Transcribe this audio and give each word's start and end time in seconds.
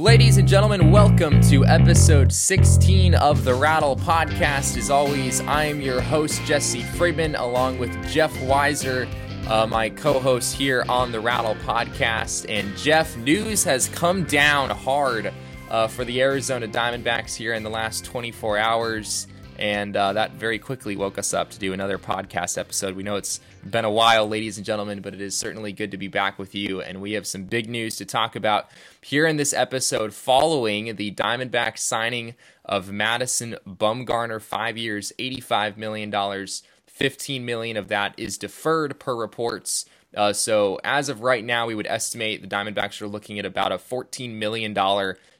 Ladies 0.00 0.38
and 0.38 0.48
gentlemen, 0.48 0.90
welcome 0.90 1.42
to 1.42 1.66
episode 1.66 2.32
16 2.32 3.14
of 3.16 3.44
the 3.44 3.52
Rattle 3.52 3.96
Podcast. 3.96 4.78
As 4.78 4.88
always, 4.88 5.42
I'm 5.42 5.82
your 5.82 6.00
host, 6.00 6.42
Jesse 6.46 6.80
Friedman, 6.80 7.34
along 7.34 7.78
with 7.78 7.92
Jeff 8.08 8.34
Weiser, 8.38 9.06
uh, 9.46 9.66
my 9.66 9.90
co 9.90 10.18
host 10.18 10.56
here 10.56 10.86
on 10.88 11.12
the 11.12 11.20
Rattle 11.20 11.54
Podcast. 11.56 12.46
And 12.48 12.74
Jeff, 12.78 13.14
news 13.18 13.62
has 13.64 13.88
come 13.90 14.24
down 14.24 14.70
hard 14.70 15.34
uh, 15.68 15.86
for 15.86 16.06
the 16.06 16.22
Arizona 16.22 16.66
Diamondbacks 16.66 17.36
here 17.36 17.52
in 17.52 17.62
the 17.62 17.68
last 17.68 18.02
24 18.06 18.56
hours. 18.56 19.26
And 19.60 19.94
uh, 19.94 20.14
that 20.14 20.32
very 20.32 20.58
quickly 20.58 20.96
woke 20.96 21.18
us 21.18 21.34
up 21.34 21.50
to 21.50 21.58
do 21.58 21.74
another 21.74 21.98
podcast 21.98 22.56
episode. 22.56 22.96
We 22.96 23.02
know 23.02 23.16
it's 23.16 23.40
been 23.62 23.84
a 23.84 23.90
while, 23.90 24.26
ladies 24.26 24.56
and 24.56 24.64
gentlemen, 24.64 25.02
but 25.02 25.12
it 25.12 25.20
is 25.20 25.36
certainly 25.36 25.70
good 25.74 25.90
to 25.90 25.98
be 25.98 26.08
back 26.08 26.38
with 26.38 26.54
you. 26.54 26.80
And 26.80 27.02
we 27.02 27.12
have 27.12 27.26
some 27.26 27.44
big 27.44 27.68
news 27.68 27.96
to 27.96 28.06
talk 28.06 28.34
about 28.34 28.70
here 29.02 29.26
in 29.26 29.36
this 29.36 29.52
episode 29.52 30.14
following 30.14 30.96
the 30.96 31.12
Diamondbacks 31.12 31.80
signing 31.80 32.36
of 32.64 32.90
Madison 32.90 33.54
Bumgarner, 33.68 34.40
five 34.40 34.78
years, 34.78 35.12
$85 35.18 35.76
million. 35.76 36.46
15 36.86 37.44
million 37.44 37.76
of 37.76 37.88
that 37.88 38.14
is 38.16 38.38
deferred 38.38 38.98
per 38.98 39.14
reports. 39.14 39.84
Uh, 40.16 40.32
so 40.32 40.80
as 40.82 41.10
of 41.10 41.20
right 41.20 41.44
now, 41.44 41.66
we 41.66 41.74
would 41.74 41.86
estimate 41.86 42.40
the 42.40 42.48
Diamondbacks 42.48 43.02
are 43.02 43.08
looking 43.08 43.38
at 43.38 43.44
about 43.44 43.72
a 43.72 43.76
$14 43.76 44.34
million 44.34 44.74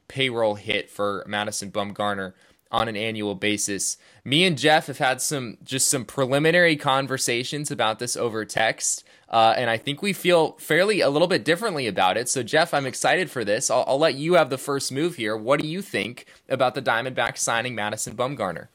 payroll 0.08 0.56
hit 0.56 0.90
for 0.90 1.24
Madison 1.26 1.70
Bumgarner 1.70 2.34
on 2.70 2.88
an 2.88 2.96
annual 2.96 3.34
basis. 3.34 3.96
Me 4.24 4.44
and 4.44 4.56
Jeff 4.56 4.86
have 4.86 4.98
had 4.98 5.20
some 5.20 5.58
just 5.64 5.88
some 5.88 6.04
preliminary 6.04 6.76
conversations 6.76 7.70
about 7.70 7.98
this 7.98 8.16
over 8.16 8.44
text, 8.44 9.04
uh, 9.28 9.54
and 9.56 9.70
I 9.70 9.76
think 9.76 10.02
we 10.02 10.12
feel 10.12 10.52
fairly 10.58 11.00
a 11.00 11.10
little 11.10 11.28
bit 11.28 11.44
differently 11.44 11.86
about 11.86 12.16
it. 12.16 12.28
So, 12.28 12.42
Jeff, 12.42 12.72
I'm 12.72 12.86
excited 12.86 13.30
for 13.30 13.44
this. 13.44 13.70
I'll, 13.70 13.84
I'll 13.86 13.98
let 13.98 14.14
you 14.14 14.34
have 14.34 14.50
the 14.50 14.58
first 14.58 14.92
move 14.92 15.16
here. 15.16 15.36
What 15.36 15.60
do 15.60 15.66
you 15.66 15.82
think 15.82 16.26
about 16.48 16.74
the 16.74 16.82
Diamondbacks 16.82 17.38
signing 17.38 17.74
Madison 17.74 18.16
Bumgarner? 18.16 18.68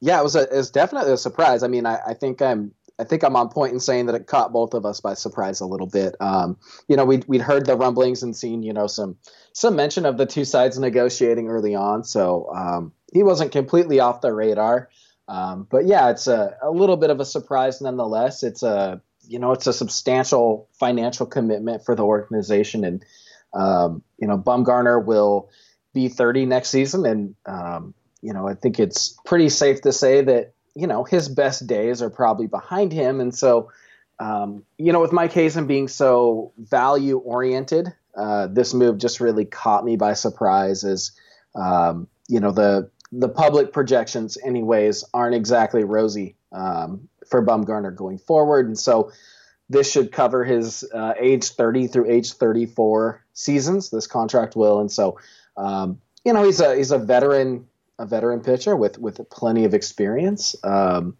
Yeah, 0.00 0.20
it 0.20 0.22
was 0.22 0.36
a, 0.36 0.42
it 0.42 0.56
was 0.56 0.70
definitely 0.70 1.12
a 1.12 1.16
surprise. 1.16 1.62
I 1.62 1.68
mean, 1.68 1.86
I, 1.86 1.98
I 2.08 2.14
think 2.14 2.40
I'm 2.40 2.72
I 3.00 3.04
think 3.04 3.22
I'm 3.22 3.36
on 3.36 3.48
point 3.48 3.72
in 3.72 3.80
saying 3.80 4.06
that 4.06 4.16
it 4.16 4.26
caught 4.26 4.52
both 4.52 4.74
of 4.74 4.84
us 4.84 5.00
by 5.00 5.14
surprise 5.14 5.60
a 5.60 5.66
little 5.66 5.86
bit. 5.86 6.16
Um, 6.20 6.56
you 6.88 6.96
know, 6.96 7.04
we'd, 7.04 7.24
we'd 7.28 7.40
heard 7.40 7.64
the 7.64 7.76
rumblings 7.76 8.24
and 8.24 8.36
seen, 8.36 8.64
you 8.64 8.72
know, 8.72 8.88
some 8.88 9.16
some 9.58 9.74
mention 9.74 10.06
of 10.06 10.16
the 10.16 10.24
two 10.24 10.44
sides 10.44 10.78
negotiating 10.78 11.48
early 11.48 11.74
on. 11.74 12.04
So 12.04 12.48
um, 12.54 12.92
he 13.12 13.24
wasn't 13.24 13.50
completely 13.50 13.98
off 13.98 14.20
the 14.20 14.32
radar. 14.32 14.88
Um, 15.26 15.66
but 15.68 15.84
yeah, 15.84 16.10
it's 16.10 16.28
a, 16.28 16.56
a 16.62 16.70
little 16.70 16.96
bit 16.96 17.10
of 17.10 17.18
a 17.18 17.24
surprise 17.24 17.80
nonetheless. 17.80 18.44
It's 18.44 18.62
a 18.62 19.02
you 19.26 19.40
know 19.40 19.50
it's 19.50 19.66
a 19.66 19.72
substantial 19.72 20.68
financial 20.78 21.26
commitment 21.26 21.84
for 21.84 21.96
the 21.96 22.04
organization, 22.04 22.84
and 22.84 23.04
um, 23.52 24.04
you 24.16 24.28
know 24.28 24.38
Bumgarner 24.38 25.04
will 25.04 25.50
be 25.92 26.08
30 26.08 26.46
next 26.46 26.68
season, 26.68 27.04
and 27.04 27.34
um, 27.44 27.94
you 28.22 28.32
know 28.32 28.46
I 28.46 28.54
think 28.54 28.78
it's 28.78 29.18
pretty 29.26 29.48
safe 29.48 29.82
to 29.82 29.92
say 29.92 30.22
that 30.22 30.52
you 30.76 30.86
know 30.86 31.02
his 31.02 31.28
best 31.28 31.66
days 31.66 32.00
are 32.00 32.10
probably 32.10 32.46
behind 32.46 32.92
him, 32.92 33.20
and 33.20 33.34
so 33.34 33.72
um, 34.20 34.62
you 34.78 34.92
know 34.92 35.00
with 35.00 35.12
Mike 35.12 35.32
Hazen 35.32 35.66
being 35.66 35.88
so 35.88 36.52
value 36.56 37.18
oriented, 37.18 37.92
uh, 38.18 38.48
this 38.48 38.74
move 38.74 38.98
just 38.98 39.20
really 39.20 39.44
caught 39.44 39.84
me 39.84 39.96
by 39.96 40.12
surprise. 40.12 40.84
As 40.84 41.12
um, 41.54 42.08
you 42.28 42.40
know 42.40 42.50
the 42.50 42.90
the 43.12 43.28
public 43.28 43.72
projections, 43.72 44.36
anyways, 44.44 45.04
aren't 45.14 45.34
exactly 45.34 45.84
rosy 45.84 46.36
um, 46.52 47.08
for 47.30 47.44
Bumgarner 47.44 47.94
going 47.94 48.18
forward, 48.18 48.66
and 48.66 48.78
so 48.78 49.12
this 49.70 49.90
should 49.90 50.12
cover 50.12 50.44
his 50.44 50.84
uh, 50.94 51.12
age 51.18 51.50
30 51.50 51.88
through 51.88 52.10
age 52.10 52.32
34 52.32 53.24
seasons. 53.34 53.90
This 53.90 54.06
contract 54.06 54.56
will, 54.56 54.80
and 54.80 54.90
so 54.90 55.18
um, 55.56 56.00
you 56.24 56.32
know 56.32 56.42
he's 56.42 56.60
a 56.60 56.74
he's 56.74 56.90
a 56.90 56.98
veteran 56.98 57.66
a 57.98 58.06
veteran 58.06 58.40
pitcher 58.40 58.76
with 58.76 58.98
with 58.98 59.20
plenty 59.30 59.64
of 59.64 59.74
experience. 59.74 60.56
Um, 60.64 61.16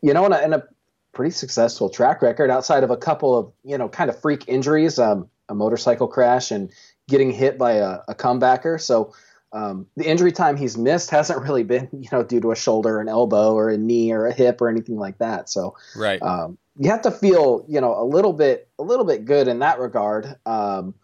you 0.00 0.14
know, 0.14 0.24
and 0.24 0.34
a, 0.34 0.42
and 0.42 0.54
a, 0.54 0.68
pretty 1.12 1.30
successful 1.32 1.88
track 1.88 2.22
record 2.22 2.48
outside 2.48 2.84
of 2.84 2.90
a 2.90 2.96
couple 2.96 3.36
of 3.36 3.52
you 3.64 3.76
know 3.76 3.88
kind 3.88 4.08
of 4.08 4.20
freak 4.20 4.44
injuries, 4.46 5.00
um, 5.00 5.28
a 5.48 5.54
motorcycle 5.54 6.08
crash, 6.08 6.50
and 6.50 6.70
getting 7.08 7.30
hit 7.30 7.58
by 7.58 7.72
a, 7.72 8.00
a 8.08 8.14
comebacker. 8.14 8.80
So 8.80 9.14
um, 9.52 9.86
the 9.96 10.04
injury 10.04 10.32
time 10.32 10.56
he's 10.56 10.76
missed 10.76 11.10
hasn't 11.10 11.42
really 11.42 11.64
been, 11.64 11.88
you 11.98 12.08
know, 12.12 12.22
due 12.22 12.40
to 12.40 12.52
a 12.52 12.56
shoulder, 12.56 13.00
an 13.00 13.08
elbow, 13.08 13.54
or 13.54 13.70
a 13.70 13.78
knee, 13.78 14.12
or 14.12 14.26
a 14.26 14.32
hip, 14.32 14.60
or 14.60 14.68
anything 14.68 14.96
like 14.96 15.18
that. 15.18 15.48
So, 15.48 15.76
right, 15.96 16.20
um, 16.22 16.58
you 16.78 16.90
have 16.90 17.02
to 17.02 17.10
feel, 17.10 17.64
you 17.68 17.80
know, 17.80 18.00
a 18.00 18.04
little 18.04 18.32
bit, 18.32 18.68
a 18.78 18.82
little 18.82 19.04
bit 19.04 19.24
good 19.24 19.48
in 19.48 19.58
that 19.60 19.78
regard. 19.78 20.36
Um, 20.46 20.94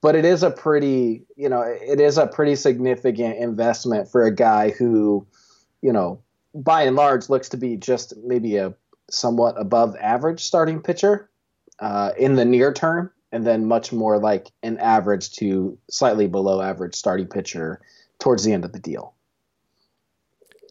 but 0.00 0.14
it 0.14 0.24
is 0.24 0.42
a 0.44 0.50
pretty, 0.50 1.24
you 1.36 1.48
know, 1.48 1.60
it 1.62 2.00
is 2.00 2.18
a 2.18 2.26
pretty 2.26 2.54
significant 2.54 3.36
investment 3.38 4.08
for 4.08 4.24
a 4.24 4.34
guy 4.34 4.70
who, 4.70 5.26
you 5.82 5.92
know, 5.92 6.22
by 6.54 6.82
and 6.82 6.94
large 6.94 7.28
looks 7.28 7.48
to 7.48 7.56
be 7.56 7.76
just 7.76 8.14
maybe 8.18 8.56
a 8.56 8.74
somewhat 9.10 9.60
above 9.60 9.96
average 9.96 10.44
starting 10.44 10.80
pitcher 10.80 11.28
uh, 11.80 12.12
in 12.16 12.36
the 12.36 12.44
near 12.44 12.72
term 12.72 13.10
and 13.32 13.46
then 13.46 13.66
much 13.66 13.92
more 13.92 14.18
like 14.18 14.48
an 14.62 14.78
average 14.78 15.32
to 15.32 15.78
slightly 15.90 16.26
below 16.26 16.60
average 16.60 16.94
starting 16.94 17.26
pitcher 17.26 17.80
towards 18.18 18.44
the 18.44 18.52
end 18.52 18.64
of 18.64 18.72
the 18.72 18.78
deal. 18.78 19.14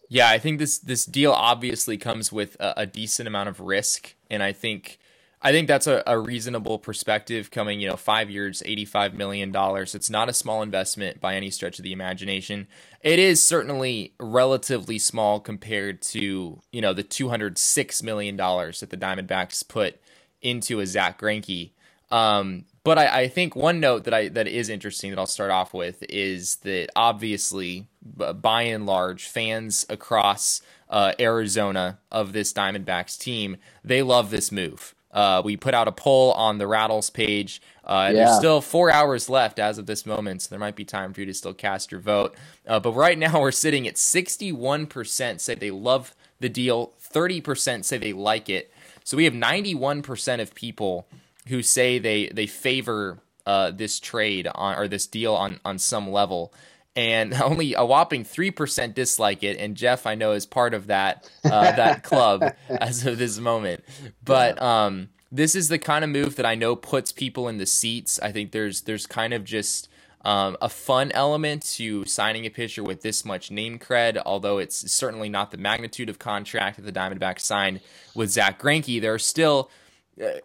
Yeah, 0.10 0.30
I 0.30 0.40
think 0.40 0.60
this 0.60 0.78
this 0.80 1.06
deal 1.06 1.34
obviously 1.34 1.98
comes 1.98 2.32
with 2.32 2.56
a, 2.60 2.82
a 2.82 2.86
decent 2.86 3.28
amount 3.28 3.50
of 3.50 3.60
risk, 3.60 4.16
and 4.30 4.42
I 4.42 4.54
think 4.54 5.00
I 5.42 5.52
think 5.52 5.68
that's 5.68 5.86
a, 5.86 6.02
a 6.08 6.18
reasonable 6.18 6.80
perspective. 6.80 7.52
Coming, 7.52 7.82
you 7.82 7.90
know, 7.90 7.98
five 7.98 8.30
years, 8.30 8.64
eighty 8.66 8.86
five 8.86 9.14
million 9.14 9.52
dollars. 9.52 9.94
It's 9.94 10.10
not 10.10 10.30
a 10.30 10.34
small 10.34 10.62
investment 10.62 11.20
by 11.20 11.36
any 11.36 11.50
stretch 11.50 11.78
of 11.78 11.84
the 11.84 11.92
imagination. 11.92 12.68
It 13.02 13.20
is 13.20 13.44
certainly 13.44 14.14
relatively 14.20 14.98
small 14.98 15.42
compared 15.42 16.02
to 16.04 16.62
you 16.72 16.82
know 16.82 16.94
the 16.94 17.04
two 17.04 17.28
hundred 17.28 17.58
six 17.58 18.02
million 18.02 18.38
dollars 18.38 18.80
that 18.80 18.90
the 18.90 18.98
Diamondbacks 18.98 19.68
put 19.68 20.00
into 20.42 20.80
a 20.80 20.88
Zack 20.88 21.20
Greinke. 21.20 21.72
Um, 22.12 22.66
but 22.84 22.98
I, 22.98 23.22
I, 23.22 23.28
think 23.28 23.54
one 23.54 23.82
note 23.82 24.06
that 24.06 24.14
I 24.14 24.30
that 24.30 24.48
is 24.48 24.70
interesting 24.70 25.12
that 25.12 25.20
I'll 25.20 25.26
start 25.26 25.52
off 25.52 25.74
with 25.74 26.04
is 26.08 26.56
that 26.58 26.88
obviously, 26.96 27.88
by 28.02 28.62
and 28.62 28.86
large, 28.86 29.28
fans 29.28 29.86
across 29.90 30.62
uh, 30.90 31.12
Arizona 31.20 32.00
of 32.12 32.32
this 32.32 32.54
Diamondbacks 32.54 33.20
team 33.20 33.58
they 33.84 34.02
love 34.02 34.30
this 34.30 34.54
move. 34.54 34.96
Uh, 35.12 35.42
we 35.44 35.58
put 35.58 35.74
out 35.74 35.88
a 35.88 35.92
poll 35.92 36.32
on 36.34 36.60
the 36.60 36.68
Rattles 36.68 37.10
page. 37.10 37.62
Uh, 37.84 38.12
yeah. 38.12 38.26
There's 38.26 38.38
still 38.38 38.62
four 38.62 38.92
hours 38.92 39.30
left 39.30 39.58
as 39.58 39.78
of 39.78 39.86
this 39.86 40.06
moment, 40.06 40.44
so 40.44 40.50
there 40.50 40.60
might 40.60 40.76
be 40.76 40.86
time 40.86 41.14
for 41.14 41.22
you 41.22 41.26
to 41.26 41.34
still 41.34 41.54
cast 41.54 41.92
your 41.92 42.02
vote. 42.02 42.36
Uh, 42.68 42.80
but 42.80 42.92
right 42.92 43.18
now, 43.20 43.42
we're 43.42 43.52
sitting 43.52 43.88
at 43.88 43.96
61% 43.96 45.40
say 45.40 45.56
they 45.56 45.72
love 45.72 46.14
the 46.40 46.50
deal, 46.50 46.94
30% 47.02 47.84
say 47.84 47.98
they 47.98 48.14
like 48.14 48.50
it. 48.50 48.72
So 49.04 49.18
we 49.18 49.24
have 49.24 49.34
91% 49.34 50.42
of 50.42 50.54
people 50.54 51.08
who 51.48 51.64
say 51.64 52.00
they 52.00 52.28
they 52.28 52.48
favor 52.48 53.20
uh, 53.46 53.72
this 53.72 54.00
trade 54.00 54.48
on 54.54 54.78
or 54.78 54.88
this 54.88 55.08
deal 55.08 55.34
on 55.34 55.60
on 55.66 55.80
some 55.80 56.10
level, 56.10 56.54
and 56.96 57.34
only 57.42 57.74
a 57.74 57.86
whopping 57.86 58.24
three 58.24 58.52
percent 58.52 58.96
dislike 58.96 59.44
it. 59.44 59.58
And 59.58 59.76
Jeff, 59.76 60.06
I 60.06 60.16
know, 60.16 60.34
is 60.34 60.46
part 60.46 60.74
of 60.74 60.88
that 60.88 61.30
uh, 61.44 61.72
that 61.72 62.04
club 62.04 62.54
as 62.70 63.06
of 63.06 63.18
this 63.18 63.40
moment. 63.40 63.84
But 64.24 64.62
um, 64.62 65.10
this 65.32 65.56
is 65.56 65.70
the 65.70 65.80
kind 65.80 66.04
of 66.04 66.10
move 66.10 66.36
that 66.36 66.46
I 66.46 66.56
know 66.56 66.76
puts 66.76 67.12
people 67.12 67.48
in 67.48 67.58
the 67.58 67.66
seats. 67.66 68.20
I 68.20 68.32
think 68.32 68.52
there's 68.52 68.82
there's 68.82 69.06
kind 69.06 69.34
of 69.34 69.44
just 69.44 69.90
um, 70.28 70.58
a 70.62 70.68
fun 70.68 71.12
element 71.14 71.64
to 71.76 72.04
signing 72.06 72.46
a 72.46 72.50
pitcher 72.50 72.84
with 72.84 73.02
this 73.02 73.24
much 73.24 73.50
name 73.50 73.80
cred, 73.80 74.22
although 74.26 74.58
it's 74.58 74.92
certainly 74.92 75.30
not 75.30 75.52
the 75.52 75.58
magnitude 75.58 76.10
of 76.10 76.20
contract 76.20 76.76
that 76.76 76.82
the 76.82 76.92
Diamondbacks 76.92 77.42
signed 77.42 77.80
with 78.14 78.30
Zack 78.30 78.62
Greinke. 78.62 79.00
There 79.00 79.14
are 79.14 79.20
still 79.20 79.70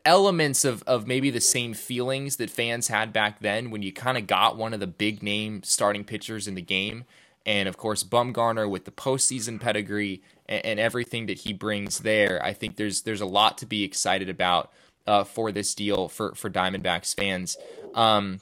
elements 0.04 0.64
of, 0.64 0.82
of 0.84 1.06
maybe 1.06 1.30
the 1.30 1.40
same 1.40 1.74
feelings 1.74 2.36
that 2.36 2.50
fans 2.50 2.88
had 2.88 3.12
back 3.12 3.40
then 3.40 3.70
when 3.70 3.82
you 3.82 3.92
kind 3.92 4.18
of 4.18 4.26
got 4.26 4.56
one 4.56 4.74
of 4.74 4.80
the 4.80 4.86
big 4.86 5.22
name 5.22 5.62
starting 5.62 6.04
pitchers 6.04 6.46
in 6.46 6.54
the 6.54 6.62
game. 6.62 7.04
And 7.44 7.68
of 7.68 7.76
course, 7.76 8.04
Bumgarner 8.04 8.68
with 8.68 8.84
the 8.84 8.90
postseason 8.90 9.60
pedigree 9.60 10.22
and, 10.46 10.64
and 10.64 10.80
everything 10.80 11.26
that 11.26 11.38
he 11.38 11.52
brings 11.52 12.00
there, 12.00 12.40
I 12.44 12.52
think 12.52 12.76
there's 12.76 13.02
there's 13.02 13.20
a 13.20 13.26
lot 13.26 13.58
to 13.58 13.66
be 13.66 13.82
excited 13.82 14.28
about 14.28 14.70
uh, 15.06 15.24
for 15.24 15.50
this 15.50 15.74
deal 15.74 16.08
for 16.08 16.34
for 16.34 16.50
Diamondbacks 16.50 17.14
fans. 17.16 17.56
Um, 17.94 18.40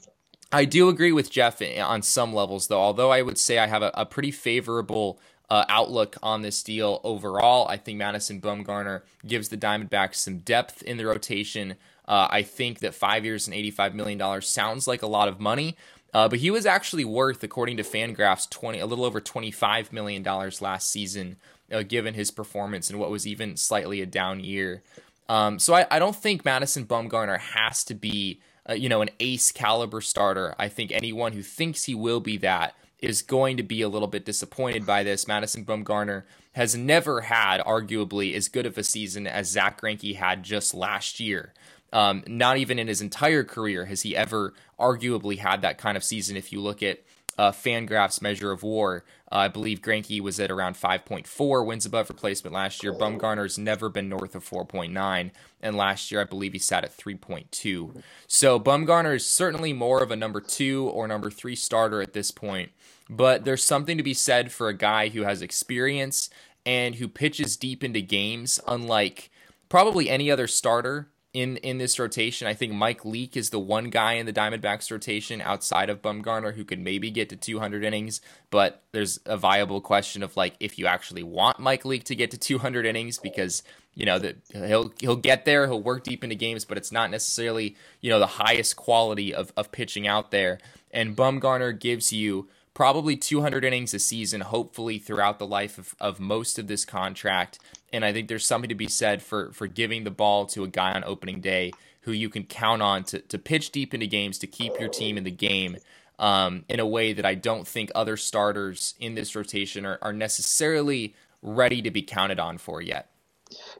I 0.52 0.64
do 0.64 0.88
agree 0.88 1.12
with 1.12 1.30
Jeff 1.30 1.62
on 1.62 2.02
some 2.02 2.34
levels, 2.34 2.66
though. 2.66 2.80
Although 2.80 3.10
I 3.10 3.22
would 3.22 3.38
say 3.38 3.58
I 3.58 3.68
have 3.68 3.82
a, 3.82 3.90
a 3.94 4.04
pretty 4.04 4.32
favorable 4.32 5.20
uh, 5.50 5.64
outlook 5.68 6.16
on 6.22 6.42
this 6.42 6.62
deal 6.62 7.00
overall. 7.02 7.66
I 7.68 7.76
think 7.76 7.98
Madison 7.98 8.40
Bumgarner 8.40 9.02
gives 9.26 9.48
the 9.48 9.56
Diamondbacks 9.56 10.16
some 10.16 10.38
depth 10.38 10.82
in 10.82 10.96
the 10.96 11.06
rotation. 11.06 11.74
Uh, 12.06 12.28
I 12.30 12.42
think 12.42 12.78
that 12.80 12.94
five 12.94 13.24
years 13.24 13.46
and 13.46 13.56
$85 13.56 13.94
million 13.94 14.42
sounds 14.42 14.86
like 14.86 15.02
a 15.02 15.06
lot 15.06 15.28
of 15.28 15.40
money, 15.40 15.76
uh, 16.14 16.28
but 16.28 16.38
he 16.38 16.50
was 16.50 16.66
actually 16.66 17.04
worth, 17.04 17.42
according 17.42 17.76
to 17.78 17.82
Fangraphs, 17.82 18.48
20, 18.48 18.78
a 18.78 18.86
little 18.86 19.04
over 19.04 19.20
$25 19.20 19.92
million 19.92 20.22
last 20.22 20.88
season, 20.88 21.36
uh, 21.72 21.82
given 21.82 22.14
his 22.14 22.30
performance 22.30 22.90
in 22.90 22.98
what 22.98 23.10
was 23.10 23.26
even 23.26 23.56
slightly 23.56 24.00
a 24.00 24.06
down 24.06 24.40
year. 24.40 24.82
Um, 25.28 25.58
so 25.60 25.74
I, 25.74 25.86
I, 25.88 26.00
don't 26.00 26.16
think 26.16 26.44
Madison 26.44 26.84
Bumgarner 26.84 27.38
has 27.38 27.84
to 27.84 27.94
be 27.94 28.40
uh, 28.68 28.74
you 28.74 28.88
know, 28.88 29.00
an 29.00 29.10
ace 29.20 29.52
caliber 29.52 30.00
starter. 30.00 30.54
I 30.58 30.68
think 30.68 30.92
anyone 30.92 31.32
who 31.32 31.42
thinks 31.42 31.84
he 31.84 31.94
will 31.94 32.20
be 32.20 32.36
that 32.38 32.74
is 33.02 33.22
going 33.22 33.56
to 33.56 33.62
be 33.62 33.82
a 33.82 33.88
little 33.88 34.08
bit 34.08 34.24
disappointed 34.24 34.86
by 34.86 35.02
this. 35.02 35.28
Madison 35.28 35.64
Bumgarner 35.64 36.24
has 36.52 36.74
never 36.76 37.22
had, 37.22 37.60
arguably, 37.60 38.34
as 38.34 38.48
good 38.48 38.66
of 38.66 38.76
a 38.76 38.82
season 38.82 39.26
as 39.26 39.50
Zack 39.50 39.80
Greinke 39.80 40.16
had 40.16 40.42
just 40.42 40.74
last 40.74 41.20
year. 41.20 41.52
Um, 41.92 42.22
not 42.26 42.56
even 42.56 42.78
in 42.78 42.88
his 42.88 43.00
entire 43.00 43.42
career 43.42 43.86
has 43.86 44.02
he 44.02 44.16
ever 44.16 44.54
arguably 44.78 45.38
had 45.38 45.62
that 45.62 45.78
kind 45.78 45.96
of 45.96 46.04
season. 46.04 46.36
If 46.36 46.52
you 46.52 46.60
look 46.60 46.82
at 46.82 47.00
uh, 47.36 47.50
Fangraphs 47.50 48.22
measure 48.22 48.52
of 48.52 48.62
war, 48.62 49.04
uh, 49.32 49.36
I 49.36 49.48
believe 49.48 49.80
Greinke 49.80 50.20
was 50.20 50.38
at 50.38 50.50
around 50.50 50.74
5.4 50.74 51.64
wins 51.64 51.86
above 51.86 52.08
replacement 52.08 52.54
last 52.54 52.82
year. 52.82 52.92
Bumgarner's 52.92 53.58
never 53.58 53.88
been 53.88 54.08
north 54.08 54.34
of 54.34 54.48
4.9, 54.48 55.30
and 55.62 55.76
last 55.76 56.10
year 56.10 56.20
I 56.20 56.24
believe 56.24 56.52
he 56.52 56.58
sat 56.58 56.84
at 56.84 56.96
3.2. 56.96 58.02
So 58.26 58.60
Bumgarner 58.60 59.16
is 59.16 59.26
certainly 59.26 59.72
more 59.72 60.02
of 60.02 60.10
a 60.10 60.16
number 60.16 60.40
two 60.40 60.88
or 60.88 61.08
number 61.08 61.30
three 61.30 61.56
starter 61.56 62.02
at 62.02 62.12
this 62.12 62.30
point. 62.30 62.72
But 63.10 63.44
there's 63.44 63.64
something 63.64 63.96
to 63.96 64.04
be 64.04 64.14
said 64.14 64.52
for 64.52 64.68
a 64.68 64.76
guy 64.76 65.08
who 65.08 65.22
has 65.22 65.42
experience 65.42 66.30
and 66.64 66.94
who 66.94 67.08
pitches 67.08 67.56
deep 67.56 67.82
into 67.82 68.00
games, 68.00 68.60
unlike 68.68 69.30
probably 69.68 70.08
any 70.08 70.30
other 70.30 70.46
starter 70.46 71.08
in 71.32 71.56
in 71.58 71.78
this 71.78 71.98
rotation. 71.98 72.46
I 72.46 72.54
think 72.54 72.72
Mike 72.72 73.04
Leake 73.04 73.36
is 73.36 73.50
the 73.50 73.58
one 73.58 73.90
guy 73.90 74.14
in 74.14 74.26
the 74.26 74.32
Diamondbacks 74.32 74.90
rotation 74.90 75.40
outside 75.40 75.90
of 75.90 76.02
Bumgarner 76.02 76.54
who 76.54 76.64
could 76.64 76.78
maybe 76.78 77.10
get 77.10 77.28
to 77.30 77.36
200 77.36 77.84
innings, 77.84 78.20
but 78.50 78.82
there's 78.92 79.18
a 79.26 79.36
viable 79.36 79.80
question 79.80 80.22
of 80.22 80.36
like 80.36 80.54
if 80.60 80.78
you 80.78 80.86
actually 80.86 81.22
want 81.22 81.58
Mike 81.58 81.84
Leake 81.84 82.04
to 82.04 82.14
get 82.14 82.30
to 82.30 82.38
200 82.38 82.86
innings 82.86 83.18
because 83.18 83.62
you 83.94 84.06
know 84.06 84.20
that 84.20 84.36
he'll 84.52 84.92
he'll 85.00 85.16
get 85.16 85.44
there, 85.44 85.66
he'll 85.66 85.82
work 85.82 86.04
deep 86.04 86.22
into 86.22 86.36
games, 86.36 86.64
but 86.64 86.78
it's 86.78 86.92
not 86.92 87.10
necessarily 87.10 87.76
you 88.00 88.10
know 88.10 88.18
the 88.18 88.26
highest 88.26 88.76
quality 88.76 89.34
of 89.34 89.52
of 89.56 89.72
pitching 89.72 90.06
out 90.06 90.30
there. 90.30 90.58
And 90.92 91.16
Bumgarner 91.16 91.78
gives 91.78 92.12
you 92.12 92.48
probably 92.74 93.16
200 93.16 93.64
innings 93.64 93.94
a 93.94 93.98
season, 93.98 94.40
hopefully 94.40 94.98
throughout 94.98 95.38
the 95.38 95.46
life 95.46 95.78
of, 95.78 95.94
of 96.00 96.20
most 96.20 96.58
of 96.58 96.66
this 96.66 96.84
contract. 96.84 97.58
And 97.92 98.04
I 98.04 98.12
think 98.12 98.28
there's 98.28 98.46
something 98.46 98.68
to 98.68 98.74
be 98.74 98.88
said 98.88 99.22
for 99.22 99.52
for 99.52 99.66
giving 99.66 100.04
the 100.04 100.10
ball 100.10 100.46
to 100.46 100.64
a 100.64 100.68
guy 100.68 100.92
on 100.92 101.04
opening 101.04 101.40
day 101.40 101.72
who 102.02 102.12
you 102.12 102.28
can 102.28 102.44
count 102.44 102.82
on 102.82 103.04
to, 103.04 103.20
to 103.20 103.38
pitch 103.38 103.70
deep 103.72 103.92
into 103.92 104.06
games 104.06 104.38
to 104.38 104.46
keep 104.46 104.78
your 104.80 104.88
team 104.88 105.18
in 105.18 105.24
the 105.24 105.30
game 105.30 105.76
um, 106.18 106.64
in 106.68 106.80
a 106.80 106.86
way 106.86 107.12
that 107.12 107.26
I 107.26 107.34
don't 107.34 107.66
think 107.66 107.90
other 107.94 108.16
starters 108.16 108.94
in 109.00 109.14
this 109.14 109.34
rotation 109.34 109.84
are, 109.84 109.98
are 110.02 110.12
necessarily 110.12 111.14
ready 111.42 111.82
to 111.82 111.90
be 111.90 112.02
counted 112.02 112.38
on 112.38 112.58
for 112.58 112.80
yet. 112.80 113.10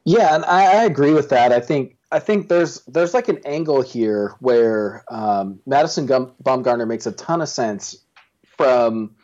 Yeah, 0.03 0.35
and 0.35 0.43
I, 0.45 0.81
I 0.81 0.83
agree 0.83 1.13
with 1.13 1.29
that. 1.29 1.51
I 1.51 1.59
think 1.59 1.95
I 2.11 2.19
think 2.19 2.49
there's 2.49 2.81
there's 2.85 3.13
like 3.13 3.29
an 3.29 3.39
angle 3.45 3.81
here 3.81 4.35
where 4.39 5.05
um, 5.09 5.59
Madison 5.65 6.05
Gum- 6.05 6.33
Bumgarner 6.43 6.87
makes 6.87 7.05
a 7.05 7.11
ton 7.13 7.41
of 7.41 7.47
sense 7.47 7.95
from 8.61 9.15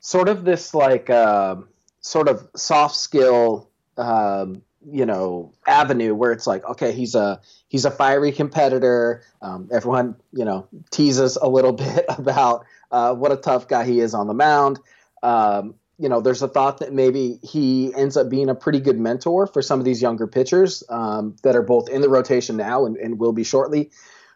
sort 0.00 0.28
of 0.28 0.44
this 0.44 0.74
like 0.74 1.10
uh, 1.10 1.56
sort 2.00 2.28
of 2.28 2.48
soft 2.54 2.96
skill 2.96 3.70
um, 3.96 4.62
you 4.86 5.06
know 5.06 5.52
avenue 5.66 6.14
where 6.14 6.32
it's 6.32 6.46
like 6.46 6.64
okay 6.68 6.92
he's 6.92 7.14
a 7.14 7.40
he's 7.68 7.84
a 7.84 7.90
fiery 7.90 8.32
competitor. 8.32 9.22
Um, 9.40 9.68
everyone 9.72 10.16
you 10.32 10.44
know 10.44 10.68
teases 10.90 11.36
a 11.36 11.48
little 11.48 11.72
bit 11.84 12.04
about 12.08 12.66
uh, 12.90 13.14
what 13.14 13.32
a 13.32 13.36
tough 13.36 13.68
guy 13.68 13.84
he 13.84 14.00
is 14.00 14.14
on 14.14 14.26
the 14.26 14.34
mound. 14.34 14.78
Um, 15.22 15.74
you 15.98 16.08
know 16.08 16.20
there's 16.20 16.42
a 16.42 16.48
thought 16.48 16.78
that 16.78 16.92
maybe 16.92 17.38
he 17.42 17.94
ends 17.94 18.16
up 18.16 18.28
being 18.28 18.48
a 18.48 18.54
pretty 18.54 18.80
good 18.80 18.98
mentor 18.98 19.46
for 19.46 19.62
some 19.62 19.78
of 19.78 19.84
these 19.84 20.02
younger 20.02 20.26
pitchers 20.26 20.82
um, 20.88 21.36
that 21.44 21.54
are 21.54 21.62
both 21.62 21.88
in 21.88 22.00
the 22.00 22.08
rotation 22.08 22.56
now 22.56 22.84
and, 22.84 22.96
and 22.96 23.18
will 23.18 23.32
be 23.32 23.44
shortly 23.44 23.90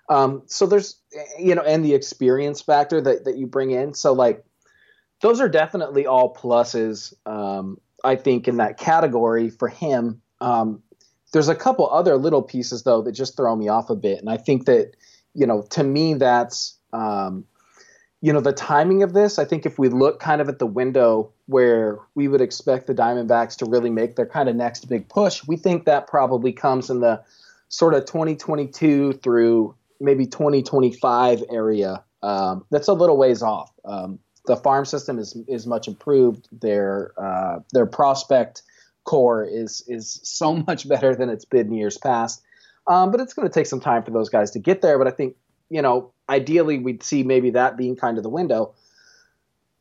um, 0.09 0.43
so 0.47 0.67
there's, 0.67 1.01
you 1.39 1.55
know, 1.55 1.63
and 1.63 1.85
the 1.85 1.95
experience 1.95 2.61
factor 2.61 3.01
that, 3.01 3.25
that 3.25 3.37
you 3.37 3.47
bring 3.47 3.71
in. 3.71 3.95
So 3.95 4.13
like, 4.13 4.45
those 5.21 5.41
are 5.41 5.49
definitely 5.49 6.07
all 6.07 6.35
pluses. 6.35 7.13
Um, 7.27 7.79
I 8.05 8.17
think 8.17 8.49
in 8.49 8.59
that 8.59 8.79
category 8.79 9.51
for 9.51 9.69
him. 9.69 10.21
Um, 10.41 10.83
there's 11.33 11.49
a 11.49 11.55
couple 11.55 11.91
other 11.91 12.17
little 12.17 12.43
pieces 12.43 12.85
though 12.85 13.03
that 13.03 13.13
just 13.13 13.37
throw 13.37 13.55
me 13.55 13.69
off 13.69 13.91
a 13.91 13.97
bit, 13.97 14.19
and 14.19 14.31
I 14.31 14.37
think 14.37 14.67
that, 14.67 14.93
you 15.35 15.47
know, 15.47 15.63
to 15.71 15.85
me 15.85 16.15
that's, 16.15 16.79
um, 16.93 17.45
you 18.21 18.33
know, 18.33 18.41
the 18.41 18.53
timing 18.53 19.03
of 19.03 19.13
this. 19.13 19.39
I 19.39 19.45
think 19.45 19.67
if 19.67 19.79
we 19.79 19.89
look 19.89 20.21
kind 20.21 20.41
of 20.41 20.49
at 20.49 20.59
the 20.59 20.67
window 20.67 21.33
where 21.47 21.99
we 22.15 22.29
would 22.29 22.41
expect 22.41 22.87
the 22.87 22.95
Diamondbacks 22.95 23.57
to 23.59 23.67
really 23.67 23.91
make 23.91 24.17
their 24.17 24.27
kind 24.27 24.49
of 24.49 24.57
next 24.57 24.89
big 24.89 25.09
push, 25.09 25.47
we 25.47 25.57
think 25.57 25.85
that 25.85 26.09
probably 26.09 26.53
comes 26.53 26.91
in 26.91 27.01
the 27.01 27.23
sort 27.69 27.95
of 27.95 28.07
2022 28.07 29.13
through 29.15 29.75
maybe 30.01 30.27
2025 30.27 31.45
area. 31.51 32.05
Um, 32.23 32.65
that's 32.71 32.89
a 32.89 32.93
little 32.93 33.17
ways 33.17 33.43
off. 33.43 33.73
Um, 33.85 34.19
the 34.47 34.57
farm 34.57 34.85
system 34.85 35.19
is 35.19 35.37
is 35.47 35.67
much 35.67 35.89
improved. 35.89 36.49
Their 36.61 37.13
uh, 37.17 37.61
their 37.73 37.87
prospect 37.87 38.63
core 39.05 39.45
is 39.45 39.83
is 39.87 40.21
so 40.23 40.57
much 40.67 40.89
better 40.89 41.15
than 41.15 41.29
it's 41.29 41.45
been 41.45 41.69
in 41.69 41.75
years 41.75 41.99
past. 41.99 42.43
Um, 42.87 43.11
but 43.11 43.21
it's 43.21 43.35
going 43.35 43.47
to 43.47 43.53
take 43.53 43.67
some 43.67 43.81
time 43.81 44.03
for 44.03 44.11
those 44.11 44.31
guys 44.31 44.51
to 44.53 44.59
get 44.59 44.81
there. 44.81 44.97
But 44.99 45.07
I 45.07 45.11
think 45.11 45.37
you 45.71 45.83
know, 45.83 46.13
ideally, 46.29 46.79
we'd 46.79 47.03
see 47.03 47.23
maybe 47.23 47.51
that 47.51 47.77
being 47.77 47.97
kind 47.97 48.17
of 48.17 48.23
the 48.23 48.31
window. 48.31 48.75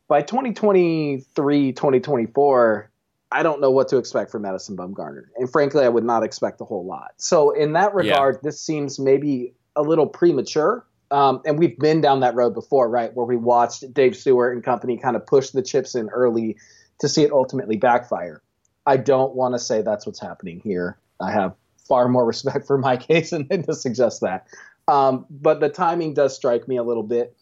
By 0.06 0.22
2023, 0.22 1.72
2024, 1.72 2.90
I 3.30 3.42
don't 3.42 3.60
know 3.60 3.70
what 3.70 3.88
to 3.88 3.98
expect 3.98 4.30
from 4.30 4.42
Madison 4.42 4.76
Bumgarner. 4.76 5.24
And 5.36 5.50
frankly, 5.50 5.84
I 5.84 5.88
would 5.88 6.04
not 6.04 6.22
expect 6.22 6.60
a 6.60 6.64
whole 6.64 6.86
lot. 6.86 7.12
So, 7.18 7.50
in 7.50 7.74
that 7.74 7.94
regard, 7.94 8.36
yeah. 8.36 8.40
this 8.42 8.60
seems 8.60 8.98
maybe 8.98 9.54
a 9.78 9.82
little 9.82 10.06
premature. 10.06 10.84
Um, 11.10 11.40
and 11.46 11.58
we've 11.58 11.78
been 11.78 12.02
down 12.02 12.20
that 12.20 12.34
road 12.34 12.52
before, 12.52 12.90
right? 12.90 13.14
Where 13.14 13.24
we 13.24 13.36
watched 13.36 13.94
Dave 13.94 14.14
Stewart 14.14 14.54
and 14.54 14.62
company 14.62 14.98
kind 14.98 15.16
of 15.16 15.26
push 15.26 15.50
the 15.50 15.62
chips 15.62 15.94
in 15.94 16.10
early 16.10 16.58
to 17.00 17.08
see 17.08 17.22
it 17.22 17.32
ultimately 17.32 17.76
backfire. 17.76 18.42
I 18.84 18.98
don't 18.98 19.34
want 19.34 19.54
to 19.54 19.58
say 19.58 19.80
that's 19.80 20.04
what's 20.04 20.20
happening 20.20 20.60
here. 20.60 20.98
I 21.20 21.30
have 21.32 21.54
far 21.86 22.08
more 22.08 22.26
respect 22.26 22.66
for 22.66 22.76
Mike 22.76 23.04
Hazen 23.04 23.48
to 23.48 23.74
suggest 23.74 24.20
that. 24.20 24.48
Um, 24.86 25.24
but 25.30 25.60
the 25.60 25.68
timing 25.68 26.14
does 26.14 26.34
strike 26.34 26.68
me 26.68 26.76
a 26.76 26.82
little 26.82 27.02
bit. 27.02 27.36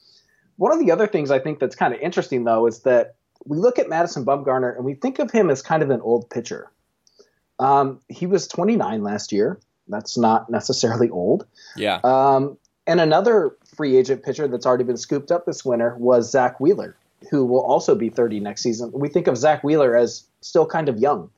One 0.56 0.72
of 0.72 0.78
the 0.78 0.92
other 0.92 1.06
things 1.06 1.30
I 1.30 1.38
think 1.38 1.58
that's 1.58 1.76
kind 1.76 1.92
of 1.92 2.00
interesting, 2.00 2.44
though, 2.44 2.66
is 2.66 2.80
that 2.80 3.16
we 3.44 3.58
look 3.58 3.78
at 3.78 3.88
Madison 3.88 4.24
Bumgarner 4.24 4.74
and 4.74 4.84
we 4.84 4.94
think 4.94 5.18
of 5.18 5.30
him 5.30 5.50
as 5.50 5.62
kind 5.62 5.82
of 5.82 5.90
an 5.90 6.00
old 6.00 6.30
pitcher. 6.30 6.70
Um, 7.58 8.00
he 8.08 8.26
was 8.26 8.48
29 8.48 9.02
last 9.02 9.32
year. 9.32 9.60
That's 9.88 10.18
not 10.18 10.50
necessarily 10.50 11.10
old. 11.10 11.46
Yeah. 11.76 12.00
Um, 12.04 12.58
and 12.86 13.00
another 13.00 13.56
free 13.76 13.96
agent 13.96 14.22
pitcher 14.22 14.46
that's 14.48 14.66
already 14.66 14.84
been 14.84 14.96
scooped 14.96 15.30
up 15.30 15.44
this 15.44 15.64
winter 15.64 15.96
was 15.98 16.30
Zack 16.30 16.60
Wheeler, 16.60 16.96
who 17.30 17.44
will 17.44 17.62
also 17.62 17.94
be 17.94 18.08
30 18.08 18.40
next 18.40 18.62
season. 18.62 18.92
We 18.92 19.08
think 19.08 19.26
of 19.26 19.36
Zack 19.36 19.64
Wheeler 19.64 19.96
as 19.96 20.24
still 20.40 20.66
kind 20.66 20.88
of 20.88 20.98
young. 20.98 21.30